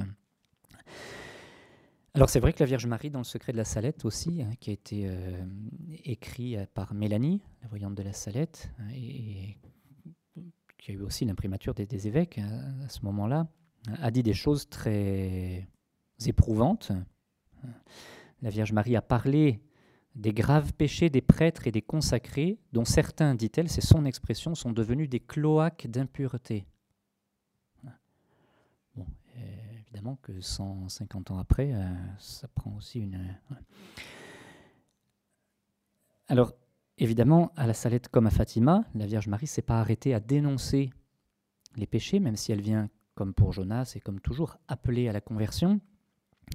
Alors 2.15 2.29
c'est 2.29 2.39
vrai 2.39 2.53
que 2.53 2.59
la 2.59 2.67
Vierge 2.67 2.85
Marie, 2.85 3.09
dans 3.09 3.19
le 3.19 3.25
secret 3.25 3.53
de 3.53 3.57
la 3.57 3.65
Salette 3.65 4.05
aussi, 4.05 4.43
hein, 4.43 4.51
qui 4.59 4.69
a 4.69 4.73
été 4.73 5.07
euh, 5.07 5.43
écrit 6.03 6.55
euh, 6.55 6.65
par 6.71 6.93
Mélanie, 6.93 7.41
la 7.63 7.67
voyante 7.69 7.95
de 7.95 8.03
la 8.03 8.13
Salette, 8.13 8.69
hein, 8.77 8.89
et, 8.93 9.57
qui 10.77 10.91
a 10.91 10.93
eu 10.93 11.01
aussi 11.01 11.25
l'imprimature 11.25 11.73
des, 11.73 12.07
évêques 12.07 12.37
hein, 12.37 12.75
à 12.85 12.89
ce 12.89 13.03
moment-là, 13.05 13.47
a 13.99 14.11
dit 14.11 14.21
des 14.21 14.33
choses 14.33 14.69
très 14.69 15.67
éprouvantes. 16.25 16.91
La 18.43 18.51
Vierge 18.51 18.73
Marie 18.73 18.95
a 18.95 19.01
parlé 19.01 19.61
des 20.13 20.33
graves 20.33 20.73
péchés 20.73 21.09
des 21.09 21.21
prêtres 21.21 21.65
et 21.65 21.71
des 21.71 21.81
consacrés, 21.81 22.59
dont 22.73 22.85
certains, 22.85 23.33
dit-elle, 23.33 23.69
c'est 23.69 23.81
son 23.81 24.05
expression, 24.05 24.53
sont 24.53 24.71
devenus 24.71 25.09
des 25.09 25.19
cloaques 25.19 25.87
d'impureté. 25.87 26.67
Évidemment 29.93 30.17
que 30.23 30.41
150 30.41 31.29
ans 31.29 31.37
après, 31.37 31.71
euh, 31.71 31.83
ça 32.17 32.47
prend 32.47 32.73
aussi 32.75 32.99
une... 32.99 33.37
Euh, 33.51 33.55
Alors, 36.27 36.53
évidemment, 36.97 37.51
à 37.55 37.67
la 37.67 37.75
Salette 37.75 38.07
comme 38.07 38.25
à 38.25 38.31
Fatima, 38.31 38.85
la 38.95 39.05
Vierge 39.05 39.27
Marie 39.27 39.45
s'est 39.45 39.61
pas 39.61 39.79
arrêtée 39.79 40.15
à 40.15 40.19
dénoncer 40.19 40.89
les 41.75 41.85
péchés, 41.85 42.19
même 42.19 42.37
si 42.37 42.51
elle 42.51 42.61
vient, 42.61 42.89
comme 43.13 43.35
pour 43.35 43.53
Jonas 43.53 43.93
et 43.95 43.99
comme 43.99 44.19
toujours, 44.19 44.57
appeler 44.67 45.09
à 45.09 45.13
la 45.13 45.21
conversion. 45.21 45.79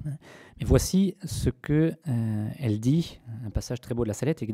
Mais 0.03 0.65
voici 0.65 1.15
ce 1.23 1.49
que 1.49 1.95
euh, 2.07 2.49
elle 2.59 2.81
dit, 2.81 3.21
un 3.45 3.51
passage 3.51 3.79
très 3.79 3.95
beau 3.95 4.03
de 4.03 4.09
la 4.09 4.13
Salette, 4.13 4.43
et 4.43 4.47
qui 4.47 4.51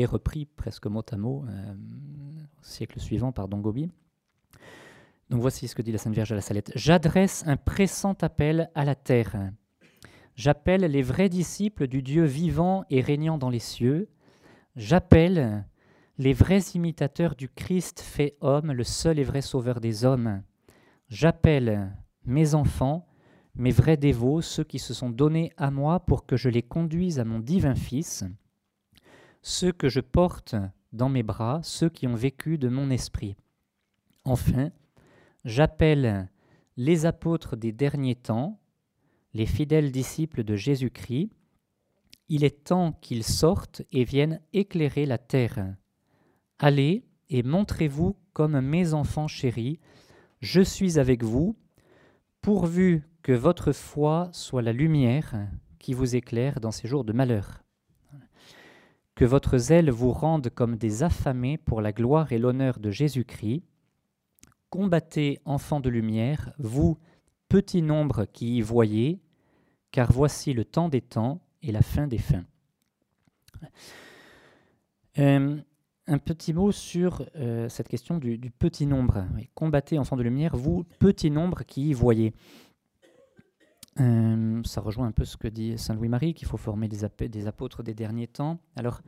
est 0.00 0.04
repris 0.04 0.46
presque 0.46 0.86
mot 0.88 1.04
à 1.12 1.16
mot 1.16 1.44
au 1.44 2.64
siècle 2.64 2.98
suivant 2.98 3.30
par 3.30 3.46
Don 3.46 3.60
Gobi. 3.60 3.88
Donc 5.30 5.40
voici 5.40 5.66
ce 5.66 5.74
que 5.74 5.82
dit 5.82 5.92
la 5.92 5.98
Sainte 5.98 6.14
Vierge 6.14 6.32
à 6.32 6.36
la 6.36 6.40
Salette. 6.40 6.72
J'adresse 6.74 7.42
un 7.46 7.56
pressant 7.56 8.16
appel 8.20 8.70
à 8.74 8.84
la 8.84 8.94
terre. 8.94 9.50
J'appelle 10.36 10.82
les 10.82 11.02
vrais 11.02 11.28
disciples 11.28 11.88
du 11.88 12.02
Dieu 12.02 12.24
vivant 12.24 12.84
et 12.90 13.00
régnant 13.00 13.38
dans 13.38 13.50
les 13.50 13.58
cieux. 13.58 14.08
J'appelle 14.76 15.64
les 16.18 16.32
vrais 16.32 16.60
imitateurs 16.74 17.34
du 17.34 17.48
Christ 17.48 18.00
fait 18.00 18.36
homme, 18.40 18.72
le 18.72 18.84
seul 18.84 19.18
et 19.18 19.24
vrai 19.24 19.40
sauveur 19.40 19.80
des 19.80 20.04
hommes. 20.04 20.42
J'appelle 21.08 21.92
mes 22.24 22.54
enfants, 22.54 23.06
mes 23.54 23.70
vrais 23.70 23.96
dévots, 23.96 24.42
ceux 24.42 24.64
qui 24.64 24.78
se 24.78 24.94
sont 24.94 25.10
donnés 25.10 25.52
à 25.56 25.70
moi 25.70 26.00
pour 26.00 26.26
que 26.26 26.36
je 26.36 26.48
les 26.48 26.62
conduise 26.62 27.18
à 27.18 27.24
mon 27.24 27.38
divin 27.38 27.74
Fils, 27.74 28.24
ceux 29.42 29.72
que 29.72 29.88
je 29.88 30.00
porte 30.00 30.54
dans 30.92 31.08
mes 31.08 31.22
bras, 31.22 31.60
ceux 31.62 31.88
qui 31.88 32.06
ont 32.06 32.14
vécu 32.14 32.58
de 32.58 32.68
mon 32.68 32.90
esprit. 32.90 33.36
Enfin, 34.24 34.70
J'appelle 35.46 36.28
les 36.76 37.06
apôtres 37.06 37.56
des 37.56 37.70
derniers 37.70 38.16
temps, 38.16 38.58
les 39.32 39.46
fidèles 39.46 39.92
disciples 39.92 40.42
de 40.42 40.56
Jésus-Christ. 40.56 41.30
Il 42.28 42.42
est 42.42 42.64
temps 42.64 42.98
qu'ils 43.00 43.22
sortent 43.22 43.82
et 43.92 44.02
viennent 44.02 44.40
éclairer 44.52 45.06
la 45.06 45.18
terre. 45.18 45.76
Allez 46.58 47.04
et 47.30 47.44
montrez-vous 47.44 48.16
comme 48.32 48.60
mes 48.60 48.92
enfants 48.92 49.28
chéris. 49.28 49.78
Je 50.40 50.62
suis 50.62 50.98
avec 50.98 51.22
vous, 51.22 51.56
pourvu 52.40 53.08
que 53.22 53.30
votre 53.30 53.70
foi 53.70 54.28
soit 54.32 54.62
la 54.62 54.72
lumière 54.72 55.48
qui 55.78 55.94
vous 55.94 56.16
éclaire 56.16 56.58
dans 56.58 56.72
ces 56.72 56.88
jours 56.88 57.04
de 57.04 57.12
malheur. 57.12 57.62
Que 59.14 59.24
votre 59.24 59.58
zèle 59.58 59.92
vous 59.92 60.10
rende 60.10 60.50
comme 60.50 60.74
des 60.74 61.04
affamés 61.04 61.56
pour 61.56 61.80
la 61.82 61.92
gloire 61.92 62.32
et 62.32 62.40
l'honneur 62.40 62.80
de 62.80 62.90
Jésus-Christ 62.90 63.62
Combattez, 64.70 65.40
enfants 65.44 65.80
de 65.80 65.88
lumière, 65.88 66.52
vous, 66.58 66.98
petit 67.48 67.82
nombre 67.82 68.24
qui 68.24 68.56
y 68.56 68.60
voyez, 68.60 69.20
car 69.90 70.12
voici 70.12 70.52
le 70.52 70.64
temps 70.64 70.88
des 70.88 71.00
temps 71.00 71.40
et 71.62 71.72
la 71.72 71.82
fin 71.82 72.06
des 72.06 72.18
fins. 72.18 72.44
Euh, 75.18 75.56
un 76.08 76.18
petit 76.18 76.52
mot 76.52 76.72
sur 76.72 77.26
euh, 77.36 77.68
cette 77.68 77.88
question 77.88 78.18
du, 78.18 78.38
petit 78.50 78.86
nombre. 78.86 79.26
Combattez, 79.54 79.98
enfants 79.98 80.16
de 80.16 80.22
lumière, 80.22 80.56
vous, 80.56 80.84
petit 80.98 81.30
nombre 81.30 81.62
qui 81.64 81.88
y 81.88 81.92
voyez. 81.94 82.34
Euh, 83.98 84.62
ça 84.64 84.82
rejoint 84.82 85.06
un 85.06 85.12
peu 85.12 85.24
ce 85.24 85.36
que 85.36 85.48
dit 85.48 85.78
Saint 85.78 85.94
Louis-Marie, 85.94 86.34
qu'il 86.34 86.46
faut 86.46 86.58
former 86.58 86.88
des, 86.88 87.04
apôtres 87.46 87.82
des 87.82 87.94
derniers 87.94 88.28
temps. 88.28 88.60
Alors, 88.76 89.00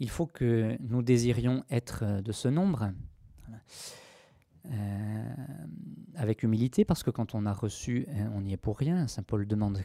il 0.00 0.10
faut 0.10 0.26
que 0.26 0.76
nous 0.80 1.02
désirions 1.02 1.64
être 1.70 2.20
de 2.20 2.32
ce 2.32 2.48
nombre. 2.48 2.90
Avec 6.14 6.42
humilité, 6.42 6.84
parce 6.84 7.02
que 7.02 7.10
quand 7.10 7.34
on 7.34 7.46
a 7.46 7.52
reçu, 7.52 8.06
hein, 8.10 8.30
on 8.34 8.40
n'y 8.40 8.52
est 8.52 8.58
pour 8.58 8.78
rien. 8.78 9.06
Saint 9.06 9.22
Paul 9.22 9.46
demande 9.46 9.82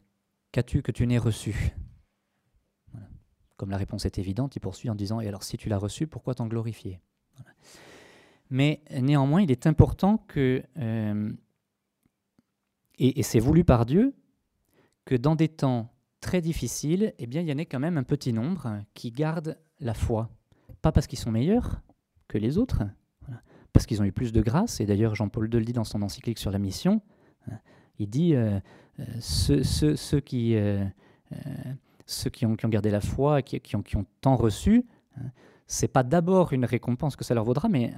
Qu'as-tu 0.51 0.82
que 0.82 0.91
tu 0.91 1.05
n'aies 1.05 1.17
reçu? 1.17 1.73
Comme 3.57 3.69
la 3.69 3.77
réponse 3.77 4.05
est 4.05 4.17
évidente, 4.17 4.55
il 4.55 4.59
poursuit 4.59 4.89
en 4.89 4.95
disant 4.95 5.19
Et 5.19 5.27
alors, 5.27 5.43
si 5.43 5.57
tu 5.57 5.69
l'as 5.69 5.77
reçu, 5.77 6.07
pourquoi 6.07 6.34
t'en 6.34 6.47
glorifier? 6.47 6.99
Mais 8.49 8.82
néanmoins, 8.89 9.41
il 9.41 9.51
est 9.51 9.67
important 9.67 10.17
que, 10.17 10.63
euh, 10.77 11.32
et, 12.97 13.21
c'est 13.21 13.39
voulu 13.39 13.63
par 13.63 13.86
Dieu, 13.86 14.15
que 15.05 15.15
dans 15.15 15.36
des 15.36 15.49
temps 15.49 15.93
très 16.19 16.41
difficiles, 16.41 17.13
eh 17.19 17.27
bien, 17.27 17.41
il 17.41 17.47
y 17.47 17.53
en 17.53 17.57
ait 17.57 17.65
quand 17.65 17.80
même 17.80 17.97
un 17.97 18.03
petit 18.03 18.34
nombre 18.34 18.84
qui 18.93 19.11
gardent 19.11 19.57
la 19.80 19.93
foi. 19.93 20.30
Pas 20.82 20.91
parce 20.91 21.05
qu'ils 21.05 21.19
sont 21.19 21.32
meilleurs 21.32 21.82
que 22.27 22.38
les 22.38 22.57
autres, 22.57 22.84
parce 23.74 23.86
qu'ils 23.86 24.01
ont 24.01 24.05
eu 24.05 24.11
plus 24.11 24.32
de 24.32 24.41
grâce. 24.41 24.80
Et 24.80 24.86
d'ailleurs, 24.86 25.15
Jean-Paul 25.15 25.45
II 25.45 25.59
le 25.59 25.65
dit 25.65 25.74
dans 25.74 25.84
son 25.84 26.01
encyclique 26.01 26.39
sur 26.39 26.51
la 26.51 26.59
mission. 26.59 27.01
Hein, 27.49 27.57
il 27.99 28.09
dit 28.09 28.36
euh, 28.36 28.59
euh, 28.99 29.03
ceux, 29.20 30.20
qui, 30.22 30.55
euh, 30.55 30.84
ceux 32.05 32.30
qui, 32.30 32.45
ont, 32.45 32.55
qui, 32.55 32.65
ont, 32.65 32.70
gardé 32.70 32.89
la 32.89 33.01
foi, 33.01 33.41
qui, 33.41 33.76
ont, 33.76 33.84
tant 34.22 34.36
reçu, 34.36 34.86
hein, 35.17 35.26
c'est 35.67 35.88
pas 35.88 36.01
d'abord 36.01 36.53
une 36.53 36.65
récompense 36.65 37.15
que 37.15 37.24
ça 37.24 37.36
leur 37.36 37.43
vaudra, 37.43 37.70
mais 37.70 37.93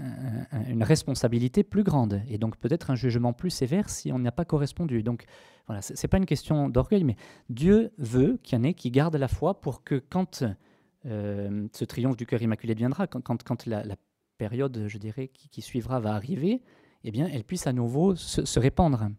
une 0.68 0.84
responsabilité 0.84 1.64
plus 1.64 1.84
grande 1.84 2.22
et 2.28 2.38
donc 2.38 2.58
peut-être 2.58 2.92
un 2.92 2.96
jugement 2.96 3.32
plus 3.32 3.50
sévère 3.50 3.90
si 3.90 4.12
on 4.12 4.20
n'y 4.20 4.28
a 4.28 4.34
pas 4.34 4.44
correspondu. 4.44 5.04
Donc 5.04 5.24
voilà, 5.68 5.82
c'est 5.82 6.10
pas 6.10 6.18
une 6.18 6.26
question 6.26 6.68
d'orgueil, 6.68 7.06
mais 7.06 7.16
Dieu 7.50 7.94
veut 7.98 8.38
qu'il 8.44 8.58
y 8.58 8.62
en 8.62 8.66
ait 8.66 8.74
qui 8.74 8.92
gardent 8.92 9.16
la 9.16 9.30
foi 9.30 9.62
pour 9.62 9.86
que 9.86 10.04
quand 10.10 10.44
ce 11.06 11.86
triomphe 11.86 12.18
du 12.18 12.26
cœur 12.26 12.42
immaculé 12.42 12.74
viendra, 12.74 13.08
quand 13.08 13.66
la, 13.68 13.86
la, 13.86 13.96
période, 14.42 14.86
je 14.88 14.98
dirais, 14.98 15.28
qui, 15.28 15.62
suivra 15.62 16.00
va 16.00 16.16
arriver, 16.16 16.64
eh 17.04 17.12
bien, 17.12 17.28
elle 17.32 17.44
puisse 17.44 17.68
à 17.68 17.74
nouveau 17.74 18.16
se, 18.16 18.60
répandre. 18.60 19.10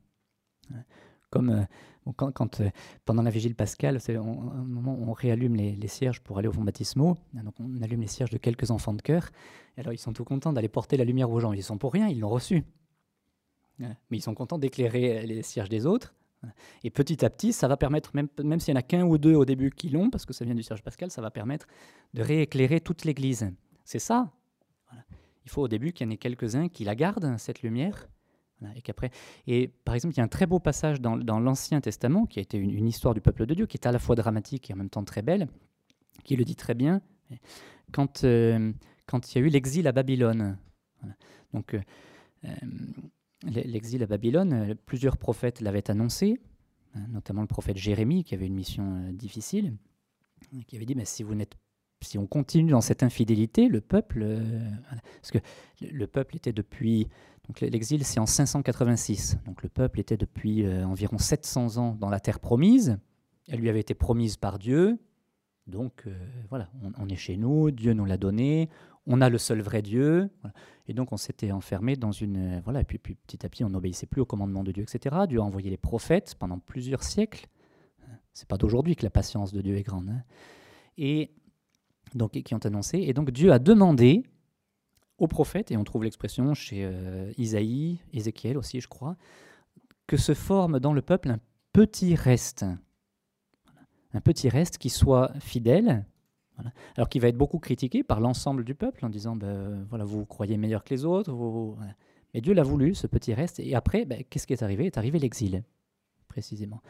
Comme 1.31 1.51
euh, 1.51 2.13
quand, 2.17 2.61
euh, 2.61 2.71
pendant 3.05 3.23
la 3.23 3.31
vigile 3.31 3.55
pascale, 3.55 4.01
c'est 4.01 4.17
un 4.17 4.65
moment 4.65 4.97
où 4.99 5.09
on 5.09 5.13
réallume 5.13 5.55
les, 5.55 5.87
cierges 5.87 6.21
pour 6.21 6.39
aller 6.39 6.49
au 6.49 6.53
fond 6.53 6.65
baptismaux, 6.65 7.17
donc 7.35 7.55
on 7.61 7.81
allume 7.83 8.01
les 8.01 8.09
cierges 8.09 8.31
de 8.31 8.39
quelques 8.39 8.73
enfants 8.73 8.95
de 8.95 9.01
cœur, 9.01 9.31
et 9.77 9.81
alors 9.81 9.93
ils 9.93 9.99
sont 10.07 10.13
tout 10.13 10.25
contents 10.25 10.53
d'aller 10.53 10.69
porter 10.69 10.97
la 10.97 11.05
lumière 11.05 11.31
aux 11.31 11.39
gens. 11.39 11.53
Ils 11.53 11.63
sont 11.63 11.79
pour 11.79 11.93
rien, 11.93 12.09
ils 12.09 12.19
l'ont 12.19 12.29
reçu. 12.29 12.65
Mais 13.79 14.17
ils 14.19 14.23
sont 14.23 14.35
contents 14.35 14.59
d'éclairer 14.59 15.25
les 15.25 15.43
cierges 15.43 15.69
des 15.69 15.87
autres. 15.87 16.15
Et 16.83 16.91
petit 16.91 17.25
à 17.25 17.31
petit, 17.31 17.53
ça 17.53 17.69
va 17.69 17.77
permettre, 17.77 18.11
même, 18.15 18.29
même 18.43 18.59
s'il 18.59 18.75
n'y 18.75 18.79
en 18.79 18.81
a 18.81 18.83
qu'un 18.83 19.05
ou 19.05 19.19
deux 19.19 19.37
au 19.37 19.45
début 19.45 19.71
qui 19.71 19.89
l'ont, 19.89 20.11
parce 20.11 20.27
que 20.27 20.33
ça 20.33 20.45
vient 20.45 20.57
du 20.57 20.65
cierge 20.65 20.83
pascal, 20.83 21.13
ça 21.13 21.23
va 21.23 21.31
permettre 21.31 21.69
de 22.13 22.23
rééclairer 22.23 22.81
toute 22.81 23.05
l'Église. 23.05 23.53
C'est 23.85 24.01
ça, 24.01 24.33
il 25.45 25.51
faut 25.51 25.63
au 25.63 25.69
début 25.69 25.93
qu'il 25.93 26.07
y 26.07 26.09
en 26.09 26.13
ait 26.13 26.19
quelques-uns 26.19 26.69
qui 26.69 26.85
la 26.85 26.95
gardent, 26.95 27.37
cette 27.39 27.63
lumière. 27.63 28.09
et, 28.77 28.83
qu'après... 28.83 29.11
et 29.47 29.69
par 29.69 29.95
exemple, 29.95 30.15
il 30.15 30.19
y 30.19 30.21
a 30.21 30.25
un 30.25 30.29
très 30.29 30.47
beau 30.47 30.61
passage 30.61 31.01
dans, 31.01 31.17
l'Ancien 31.17 31.81
Testament, 31.81 32.27
qui 32.27 32.39
a 32.39 32.43
été 32.43 32.59
une, 32.59 32.87
histoire 32.87 33.15
du 33.15 33.21
peuple 33.21 33.47
de 33.47 33.55
Dieu, 33.55 33.67
qui 33.67 33.77
est 33.77 33.87
à 33.87 33.93
la 33.93 33.99
fois 33.99 34.15
dramatique 34.15 34.71
et 34.71 34.73
en 34.73 34.77
même 34.77 34.91
temps 34.91 35.05
très 35.05 35.23
belle, 35.23 35.49
qui 36.25 36.37
le 36.37 36.45
dit 36.45 36.57
très 36.57 36.75
bien. 36.75 37.01
Quand, 37.93 38.25
euh, 38.25 38.73
quand 39.07 39.33
il 39.33 39.39
y 39.39 39.43
a 39.43 39.47
eu 39.47 39.51
l'exil 39.51 39.87
à 39.87 39.93
Babylone. 39.93 40.57
Donc, 41.53 41.77
l'exil 43.45 44.03
à 44.03 44.07
Babylone, 44.07 44.75
plusieurs 44.87 45.17
prophètes 45.17 45.61
l'avaient 45.61 45.91
annoncé, 45.91 46.41
hein, 46.95 47.07
notamment 47.11 47.43
le 47.43 47.49
prophète 47.49 47.77
Jérémie, 47.77 48.25
qui 48.25 48.35
avait 48.35 48.47
une 48.47 48.55
mission 48.55 49.11
difficile, 49.13 49.77
qui 50.67 50.77
avait 50.77 50.87
dit 50.87 50.95
mais 50.95 51.05
si 51.05 51.23
vous 51.23 51.35
n'êtes 51.35 51.57
si 52.05 52.19
on 52.19 52.27
continue 52.27 52.71
dans 52.71 52.81
cette 52.81 53.03
infidélité, 53.03 53.69
le 53.69 53.81
peuple, 53.81 54.27
parce 55.21 55.31
que 55.31 55.39
le 55.81 56.07
peuple 56.07 56.37
était 56.37 56.53
depuis 56.53 57.09
donc 57.49 57.61
l'exil, 57.61 58.05
c'est 58.05 58.21
en 58.21 58.27
586. 58.27 59.39
Donc 59.47 59.63
le 59.63 59.69
peuple 59.69 60.01
était 60.01 60.17
depuis 60.17 60.65
euh, 60.65 60.87
environ 60.87 61.19
700 61.19 61.77
ans 61.77 61.97
dans 61.99 62.09
la 62.09 62.21
terre 62.21 62.41
promise. 62.41 62.99
Elle 63.49 63.61
lui 63.61 63.69
avait 63.69 63.81
été 63.81 63.95
promise 63.95 64.37
par 64.37 64.59
Dieu. 64.59 64.99
Donc 65.67 66.05
euh, 66.07 66.15
voilà, 66.49 66.71
on, 66.99 67.09
est 67.09 67.17
chez 67.17 67.37
nous, 67.37 67.71
Dieu 67.71 67.93
nous 67.93 68.05
l'a 68.05 68.17
donné, 68.17 68.69
on 69.07 69.21
a 69.21 69.29
le 69.29 69.39
seul 69.39 69.61
vrai 69.61 69.83
Dieu. 69.83 70.31
Et 70.89 70.95
donc 70.95 71.13
on 71.13 71.17
s'était 71.17 71.53
enfermé 71.53 71.97
dans 71.97 72.13
une... 72.13 72.57
Euh, 72.57 72.61
voilà, 72.65 72.81
et 72.81 72.85
puis, 72.85 72.99
petit 72.99 73.45
à 73.45 73.49
petit, 73.49 73.65
on 73.65 73.71
n'obéissait 73.71 74.07
plus 74.07 74.21
au 74.21 74.27
commandement 74.27 74.65
de 74.65 74.73
Dieu, 74.73 74.85
etc. 74.85 75.17
Dieu 75.29 75.41
a 75.41 75.43
envoyé 75.43 75.71
les 75.71 75.77
prophètes 75.77 76.35
pendant 76.39 76.59
plusieurs 76.59 77.03
siècles. 77.03 77.47
C'est 78.33 78.49
pas 78.49 78.57
d'aujourd'hui 78.57 78.97
que 78.97 79.05
la 79.05 79.11
patience 79.11 79.53
de 79.53 79.61
Dieu 79.61 79.77
est 79.77 79.83
grande. 79.83 80.09
Hein. 80.09 80.23
Et 80.97 81.33
donc, 82.15 82.33
qui 82.33 82.55
ont 82.55 82.59
annoncé. 82.59 82.99
Et 82.99 83.13
donc 83.13 83.31
Dieu 83.31 83.53
a 83.53 83.59
demandé 83.59 84.25
aux 85.19 85.29
prophètes, 85.29 85.71
et 85.71 85.77
on 85.77 85.85
trouve 85.85 86.05
l'expression 86.05 86.55
chez 86.55 86.85
euh, 86.85 87.33
Isaïe, 87.39 87.99
Ézéchiel 88.13 88.59
aussi, 88.59 88.81
je 88.81 88.89
crois, 88.89 89.17
que 90.07 90.17
se 90.17 90.35
forme 90.35 90.81
dans 90.81 90.93
le 90.93 91.03
peuple 91.03 91.31
un 91.31 91.39
petit 91.73 92.15
reste. 92.15 92.65
Un 94.15 94.21
petit 94.21 94.49
reste 94.49 94.79
qui 94.79 94.91
soit 94.91 95.33
fidèle, 95.41 96.05
alors 96.97 97.09
qui 97.09 97.19
va 97.19 97.29
être 97.29 97.37
beaucoup 97.37 97.59
critiqué 97.59 98.03
par 98.03 98.21
l'ensemble 98.21 98.65
du 98.65 98.75
peuple 98.75 99.05
en 99.05 99.09
disant 99.09 99.37
ben, 99.37 99.85
voilà, 99.89 100.05
vous, 100.05 100.27
croyez 100.27 100.57
meilleur 100.57 100.85
que 100.85 100.93
les 100.93 101.05
autres. 101.05 101.33
Mais 102.35 102.41
Dieu 102.41 102.53
l'a 102.53 102.63
voulu, 102.63 102.95
ce 102.95 103.07
petit 103.07 103.35
reste. 103.35 103.61
Et 103.61 103.75
après, 103.75 104.05
ben, 104.05 104.23
qu'est-ce 104.29 104.47
qui 104.47 104.53
est 104.53 104.63
arrivé? 104.63 104.87
Est 104.87 104.99
arrivé 104.99 105.19
l'exil, 105.19 105.63
précisément. 106.29 106.83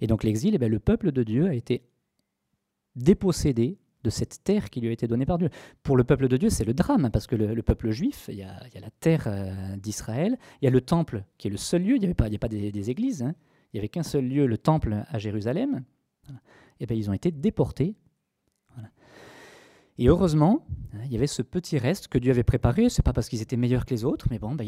Et 0.00 0.06
donc 0.06 0.24
l'exil, 0.24 0.54
eh 0.54 0.58
ben, 0.58 0.70
le 0.70 0.80
peuple 0.80 1.12
de 1.12 1.22
Dieu 1.22 1.46
a 1.46 1.54
été 1.54 1.88
dépossédé 2.94 3.78
de 4.06 4.10
cette 4.10 4.44
terre 4.44 4.70
qui 4.70 4.80
lui 4.80 4.88
a 4.88 4.92
été 4.92 5.08
donnée 5.08 5.26
par 5.26 5.36
Dieu. 5.36 5.50
Pour 5.82 5.96
le 5.96 6.04
peuple 6.04 6.28
de 6.28 6.36
Dieu, 6.36 6.48
c'est 6.48 6.64
le 6.64 6.72
drame, 6.72 7.10
parce 7.12 7.26
que 7.26 7.34
le, 7.34 7.62
peuple 7.62 7.90
juif, 7.90 8.26
il 8.28 8.36
y, 8.36 8.42
a, 8.42 8.60
la 8.80 8.90
terre 9.00 9.24
euh, 9.26 9.76
d'Israël, 9.76 10.38
il 10.62 10.64
y 10.64 10.68
a 10.68 10.70
le 10.70 10.80
temple 10.80 11.24
qui 11.38 11.48
est 11.48 11.50
le 11.50 11.56
seul 11.56 11.82
lieu, 11.82 11.96
il 11.96 11.98
n'y 11.98 12.04
avait 12.04 12.14
pas, 12.14 12.30
pas 12.30 12.48
des, 12.48 12.90
églises, 12.90 13.22
hein. 13.22 13.34
il 13.72 13.76
n'y 13.76 13.80
avait 13.80 13.88
qu'un 13.88 14.04
seul 14.04 14.24
lieu, 14.24 14.46
le 14.46 14.58
temple 14.58 15.04
à 15.08 15.18
Jérusalem. 15.18 15.82
Et 16.78 16.86
bien 16.86 16.96
ils 16.96 17.10
ont 17.10 17.14
été 17.14 17.30
déportés. 17.30 17.96
Et 19.98 20.08
heureusement, 20.08 20.66
hein, 20.92 20.98
il 21.06 21.12
y 21.12 21.16
avait 21.16 21.26
ce 21.26 21.40
petit 21.40 21.78
reste 21.78 22.08
que 22.08 22.18
Dieu 22.18 22.30
avait 22.30 22.44
préparé. 22.44 22.90
C'est 22.90 23.02
pas 23.02 23.14
parce 23.14 23.30
qu'ils 23.30 23.40
étaient 23.40 23.56
meilleurs 23.56 23.86
que 23.86 23.94
les 23.94 24.04
autres, 24.04 24.26
mais 24.30 24.38
bon, 24.38 24.54
ben, 24.54 24.66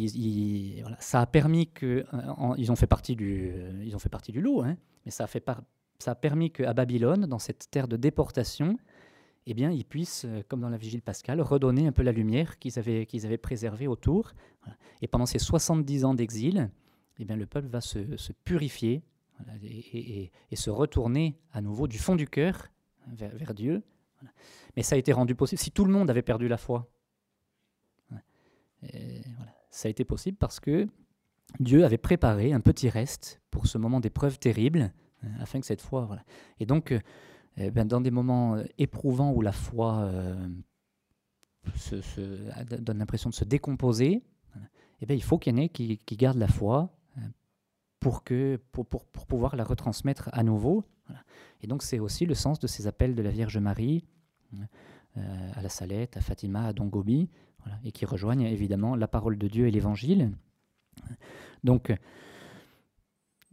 ça 1.00 1.20
a 1.20 1.26
permis 1.26 1.66
que 1.66 2.06
euh, 2.12 2.54
ils 2.56 2.72
ont 2.72 2.76
fait 2.76 2.86
partie 2.86 3.14
du, 3.14 3.52
ils 3.84 3.94
ont 3.94 3.98
fait 3.98 4.08
partie 4.08 4.32
du 4.32 4.40
lot, 4.40 4.62
hein. 4.62 4.76
mais 5.04 5.10
ça 5.10 5.24
a 5.24 5.26
fait 5.26 5.44
ça 5.98 6.12
a 6.12 6.14
permis 6.14 6.50
qu'à 6.50 6.72
Babylone, 6.72 7.26
dans 7.26 7.38
cette 7.38 7.70
terre 7.70 7.88
de 7.88 7.96
déportation, 7.96 8.78
eh 9.50 9.54
bien, 9.54 9.70
ils 9.70 9.84
puissent, 9.84 10.26
euh, 10.26 10.42
comme 10.46 10.60
dans 10.60 10.68
la 10.68 10.76
vigile 10.76 11.02
pascale, 11.02 11.40
redonner 11.40 11.86
un 11.86 11.92
peu 11.92 12.02
la 12.02 12.12
lumière 12.12 12.58
qu'ils 12.58 12.78
avaient, 12.78 13.06
qu'ils 13.06 13.24
avaient 13.24 13.38
préservée 13.38 13.86
autour. 13.86 14.34
Et 15.00 15.08
pendant 15.08 15.26
ces 15.26 15.38
70 15.38 16.04
ans 16.04 16.14
d'exil, 16.14 16.70
eh 17.18 17.24
bien, 17.24 17.36
le 17.36 17.46
peuple 17.46 17.68
va 17.68 17.80
se, 17.80 17.98
purifier 18.44 19.02
et, 19.62 20.30
se 20.54 20.70
retourner 20.70 21.38
à 21.52 21.62
nouveau 21.62 21.88
du 21.88 21.98
fond 21.98 22.14
du 22.14 22.28
cœur 22.28 22.68
vers, 23.06 23.54
Dieu. 23.54 23.82
Mais 24.76 24.82
ça 24.82 24.96
a 24.96 24.98
été 24.98 25.12
rendu 25.12 25.34
possible. 25.34 25.58
Si 25.58 25.70
tout 25.70 25.84
le 25.84 25.92
monde 25.92 26.10
avait 26.10 26.22
perdu 26.22 26.46
la 26.46 26.58
foi, 26.58 26.90
ça 29.70 29.88
a 29.88 29.90
été 29.90 30.04
possible 30.04 30.36
parce 30.36 30.60
que 30.60 30.86
Dieu 31.60 31.84
avait 31.84 31.98
préparé 31.98 32.52
un 32.52 32.60
petit 32.60 32.88
reste 32.88 33.40
pour 33.50 33.66
ce 33.66 33.78
moment 33.78 34.00
d'épreuve 34.00 34.38
terrible, 34.38 34.92
hein, 35.22 35.30
afin 35.40 35.60
que 35.60 35.66
cette 35.66 35.80
foi. 35.80 36.08
Et 36.60 36.66
donc, 36.66 36.92
euh, 36.92 37.00
eh 37.60 37.70
ben, 37.70 37.86
dans 37.86 38.00
des 38.00 38.10
moments 38.10 38.54
euh, 38.54 38.64
éprouvants 38.78 39.32
où 39.32 39.42
la 39.42 39.52
foi 39.52 40.02
euh, 40.04 40.48
donne 42.78 42.98
l'impression 42.98 43.30
de 43.30 43.34
se 43.34 43.44
décomposer, 43.44 44.22
eh 45.00 45.06
ben, 45.06 45.14
il 45.14 45.22
faut 45.22 45.38
qu'il 45.38 45.52
y 45.52 45.58
en 45.58 45.62
ait 45.62 45.68
qui, 45.68 45.98
gardent 46.12 46.38
la 46.38 46.48
foi 46.48 46.96
euh, 47.16 47.20
pour, 47.98 48.22
que, 48.22 48.60
pour, 48.70 48.86
pour, 48.86 49.06
pouvoir 49.06 49.56
la 49.56 49.64
retransmettre 49.64 50.30
à 50.32 50.42
nouveau. 50.42 50.84
Et 51.62 51.66
donc 51.66 51.82
c'est 51.82 51.98
aussi 51.98 52.26
le 52.26 52.34
sens 52.34 52.60
de 52.60 52.66
ces 52.66 52.86
appels 52.86 53.14
de 53.14 53.22
la 53.22 53.30
Vierge 53.30 53.58
Marie 53.58 54.04
à 55.16 55.62
la 55.62 55.68
Salette, 55.68 56.16
à 56.16 56.20
Fatima, 56.20 56.66
à 56.66 56.72
Dongobi, 56.72 57.28
voilà, 57.64 57.78
et 57.82 57.90
qui 57.90 58.04
rejoignent 58.04 58.46
évidemment 58.46 58.94
la 58.94 59.08
parole 59.08 59.36
de 59.36 59.48
Dieu 59.48 59.66
et 59.66 59.70
l'Évangile. 59.70 60.30
Donc 61.64 61.92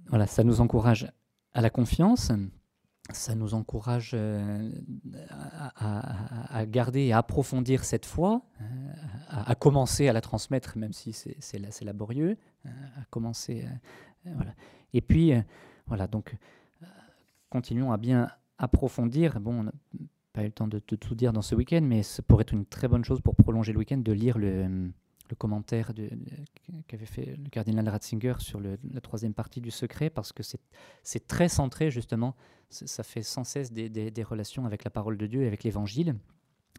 voilà, 0.09 0.27
ça 0.27 0.43
nous 0.43 0.61
encourage 0.61 1.11
à 1.53 1.61
la 1.61 1.69
confiance, 1.71 2.31
ça 3.13 3.35
nous 3.35 3.53
encourage 3.53 4.11
euh, 4.13 4.71
à, 5.75 6.65
garder 6.65 7.01
et 7.01 7.13
à 7.13 7.19
approfondir 7.19 7.83
cette 7.83 8.05
foi, 8.05 8.41
euh, 8.61 8.65
à, 9.29 9.53
commencer 9.55 10.07
à 10.07 10.13
la 10.13 10.21
transmettre, 10.21 10.77
même 10.77 10.93
si 10.93 11.13
c'est 11.13 11.83
laborieux, 11.83 12.37
euh, 12.65 12.69
à 12.99 13.05
commencer. 13.09 13.65
Et 14.93 15.01
puis, 15.01 15.33
voilà, 15.87 16.07
donc, 16.07 16.35
continuons 17.49 17.91
à 17.91 17.97
bien 17.97 18.29
approfondir. 18.57 19.39
Bon, 19.39 19.59
on 19.59 19.63
n'a 19.63 19.73
pas 20.33 20.41
eu 20.41 20.45
le 20.45 20.51
temps 20.51 20.67
de, 20.67 20.81
de 20.85 20.95
tout 20.95 21.13
dire 21.13 21.31
dans 21.31 21.43
ce 21.43 21.53
week-end, 21.53 21.81
mais 21.83 22.01
ça 22.01 22.23
pourrait 22.23 22.41
être 22.41 22.53
une 22.53 22.65
très 22.65 22.87
bonne 22.87 23.05
chose 23.05 23.21
pour 23.21 23.35
prolonger 23.35 23.71
le 23.71 23.79
week-end 23.79 23.97
de 23.97 24.11
lire 24.11 24.37
le 24.39 24.91
le 25.30 25.36
commentaire 25.36 25.91
qu'avait 26.88 27.05
fait 27.05 27.36
le 27.38 27.49
cardinal 27.49 27.88
Ratzinger 27.89 28.36
sur 28.39 28.59
la 28.59 29.01
troisième 29.01 29.34
partie 29.34 29.61
du 29.61 29.71
secret, 29.71 30.09
parce 30.09 30.32
que 30.32 30.43
c'est 31.03 31.28
très 31.28 31.49
centré 31.49 31.91
justement, 31.91 32.36
ça 32.69 33.03
fait 33.03 33.23
sans 33.23 33.43
cesse 33.43 33.71
des, 33.71 34.23
relations 34.23 34.65
avec 34.65 34.84
la 34.84 34.91
parole 34.91 35.17
de 35.17 35.28
Dieu 35.28 35.43
et 35.43 35.47
avec 35.47 35.63
l'Évangile, 35.63 36.15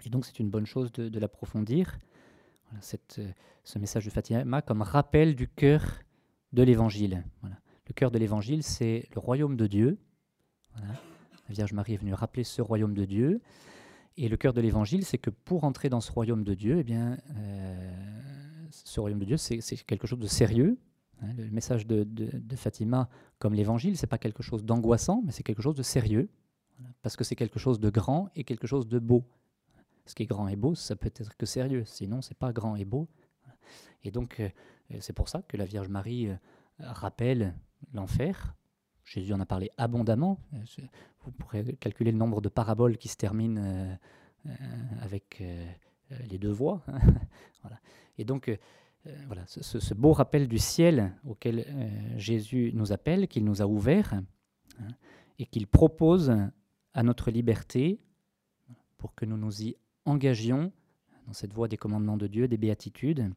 et 0.05 0.11
donc 0.11 0.27
c'est 0.27 0.39
une 0.39 0.51
bonne 0.51 0.67
chose 0.67 0.93
de, 0.93 1.19
l'approfondir. 1.19 1.99
Euh, 2.73 3.31
ce 3.65 3.79
message 3.79 4.05
de 4.05 4.11
Fatima 4.11 4.63
comme 4.63 4.83
rappel 4.83 5.35
du 5.35 5.49
cœur 5.49 5.83
de 6.53 6.63
l'Évangile. 6.63 7.25
Le 7.43 7.93
cœur 7.95 8.11
de 8.11 8.19
l'Évangile, 8.19 8.63
c'est 8.63 9.09
le 9.15 9.21
royaume 9.21 9.57
de 9.57 9.67
Dieu. 9.67 9.99
La 10.77 11.55
Vierge 11.55 11.73
Marie 11.73 11.95
est 11.95 11.99
venue 11.99 12.15
rappeler 12.15 12.45
ce 12.45 12.63
royaume 12.63 12.95
de 12.95 13.05
Dieu. 13.05 13.41
Et 14.17 14.29
le 14.29 14.37
cœur 14.37 14.53
de 14.53 14.61
l'Évangile, 14.61 15.05
c'est 15.05 15.19
que 15.19 15.31
pour 15.31 15.65
entrer 15.65 15.89
dans 15.89 16.01
ce 16.01 16.11
royaume 16.11 16.43
de 16.43 16.55
Dieu, 16.55 16.79
eh 16.79 16.85
bien, 16.85 17.19
euh, 17.37 18.36
ce 18.85 19.01
royaume 19.01 19.21
de 19.21 19.25
Dieu, 19.25 19.37
c'est 19.37 19.61
quelque 19.87 20.07
chose 20.07 20.19
de 20.19 20.27
sérieux. 20.27 20.79
Hein. 21.23 21.33
le 21.37 21.51
message 21.51 21.87
de, 21.87 22.07
Fatima, 22.57 23.09
comme 23.39 23.55
l'évangile, 23.55 23.97
c'est 23.97 24.07
pas 24.07 24.19
quelque 24.19 24.43
chose 24.43 24.65
d'angoissant, 24.65 25.23
mais 25.25 25.33
c'est 25.33 25.43
quelque 25.43 25.63
chose 25.63 25.75
de 25.75 25.83
sérieux, 25.83 26.29
parce 27.03 27.17
que 27.17 27.25
c'est 27.25 27.37
quelque 27.37 27.59
chose 27.59 27.81
de 27.81 27.89
grand 27.91 28.29
et 28.35 28.45
quelque 28.45 28.67
chose 28.67 28.87
de 28.87 28.99
beau. 28.99 29.25
Ce 30.05 30.15
qui 30.15 30.23
est 30.23 30.27
grand 30.27 30.47
et 30.49 30.57
beau, 30.57 30.75
ça 30.75 30.95
peut 30.95 31.07
être 31.15 31.37
que 31.37 31.47
sérieux, 31.47 31.85
sinon 31.85 32.23
c'est 32.23 32.37
pas 32.37 32.53
grand 32.53 32.77
et 32.77 32.85
beau. 32.85 33.09
Et 34.05 34.11
donc 34.11 34.41
euh, 34.41 34.49
c'est 35.01 35.13
pour 35.13 35.29
ça 35.29 35.43
que 35.43 35.57
la 35.57 35.65
Vierge 35.65 35.89
Marie 35.89 36.29
euh, 36.29 36.37
rappelle 36.79 37.55
l'enfer. 37.93 38.55
Jésus 39.05 39.33
en 39.33 39.41
a 39.41 39.47
parlé 39.47 39.71
abondamment. 39.77 40.39
Euh, 40.55 40.83
vous 41.25 41.33
pourrez 41.33 41.77
calculer 41.81 42.13
le 42.13 42.19
nombre 42.19 42.41
de 42.41 42.49
paraboles 42.49 42.99
qui 42.99 43.09
se 43.09 43.17
terminent 43.17 43.99
avec 45.01 45.43
les 46.29 46.39
deux 46.39 46.53
voix. 46.53 46.85
Hein. 46.87 47.01
voilà. 47.63 47.81
Et 48.19 48.25
donc, 48.25 48.49
euh, 48.49 48.57
euh, 49.07 49.15
voilà, 49.27 49.45
ce, 49.47 49.95
beau 49.95 50.13
rappel 50.13 50.49
du 50.49 50.59
ciel 50.59 51.15
auquel 51.25 51.65
euh, 51.69 52.19
Jésus 52.19 52.73
nous 52.75 52.93
appelle, 52.93 53.29
qu'il 53.29 53.45
nous 53.45 53.63
a 53.63 53.67
ouvert, 53.67 54.15
hein, 54.15 54.89
et 55.39 55.47
qu'il 55.47 55.67
propose 55.67 56.33
à 56.93 57.03
notre 57.03 57.31
liberté 57.31 58.01
pour 58.97 59.15
que 59.15 59.25
nous 59.25 59.37
nous 59.37 59.63
y 59.63 59.77
engagions 60.05 60.73
dans 61.27 61.33
cette 61.33 61.53
voie 61.53 61.69
des 61.69 61.77
commandements 61.77 62.17
de 62.17 62.27
Dieu, 62.27 62.49
des 62.49 62.57
béatitudes, 62.57 63.31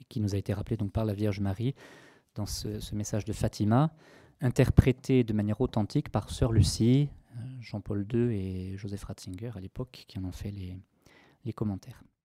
et 0.00 0.04
qui 0.08 0.20
nous 0.20 0.34
a 0.34 0.38
été 0.38 0.52
rappelé 0.52 0.76
donc 0.76 0.90
par 0.92 1.04
la 1.04 1.14
Vierge 1.14 1.40
Marie 1.40 1.74
dans 2.34 2.46
ce, 2.46 2.94
message 2.94 3.24
de 3.24 3.32
Fatima, 3.32 3.92
interprété 4.40 5.22
de 5.22 5.32
manière 5.32 5.60
authentique 5.60 6.08
par 6.08 6.30
Sœur 6.30 6.50
Lucie, 6.50 7.10
Jean-Paul 7.60 8.06
II 8.12 8.34
et 8.34 8.76
Joseph 8.76 9.04
Ratzinger 9.04 9.52
à 9.54 9.60
l'époque, 9.60 10.04
qui 10.08 10.18
en 10.18 10.24
ont 10.24 10.32
fait 10.32 10.52
les 11.44 11.52
commentaires. 11.52 12.02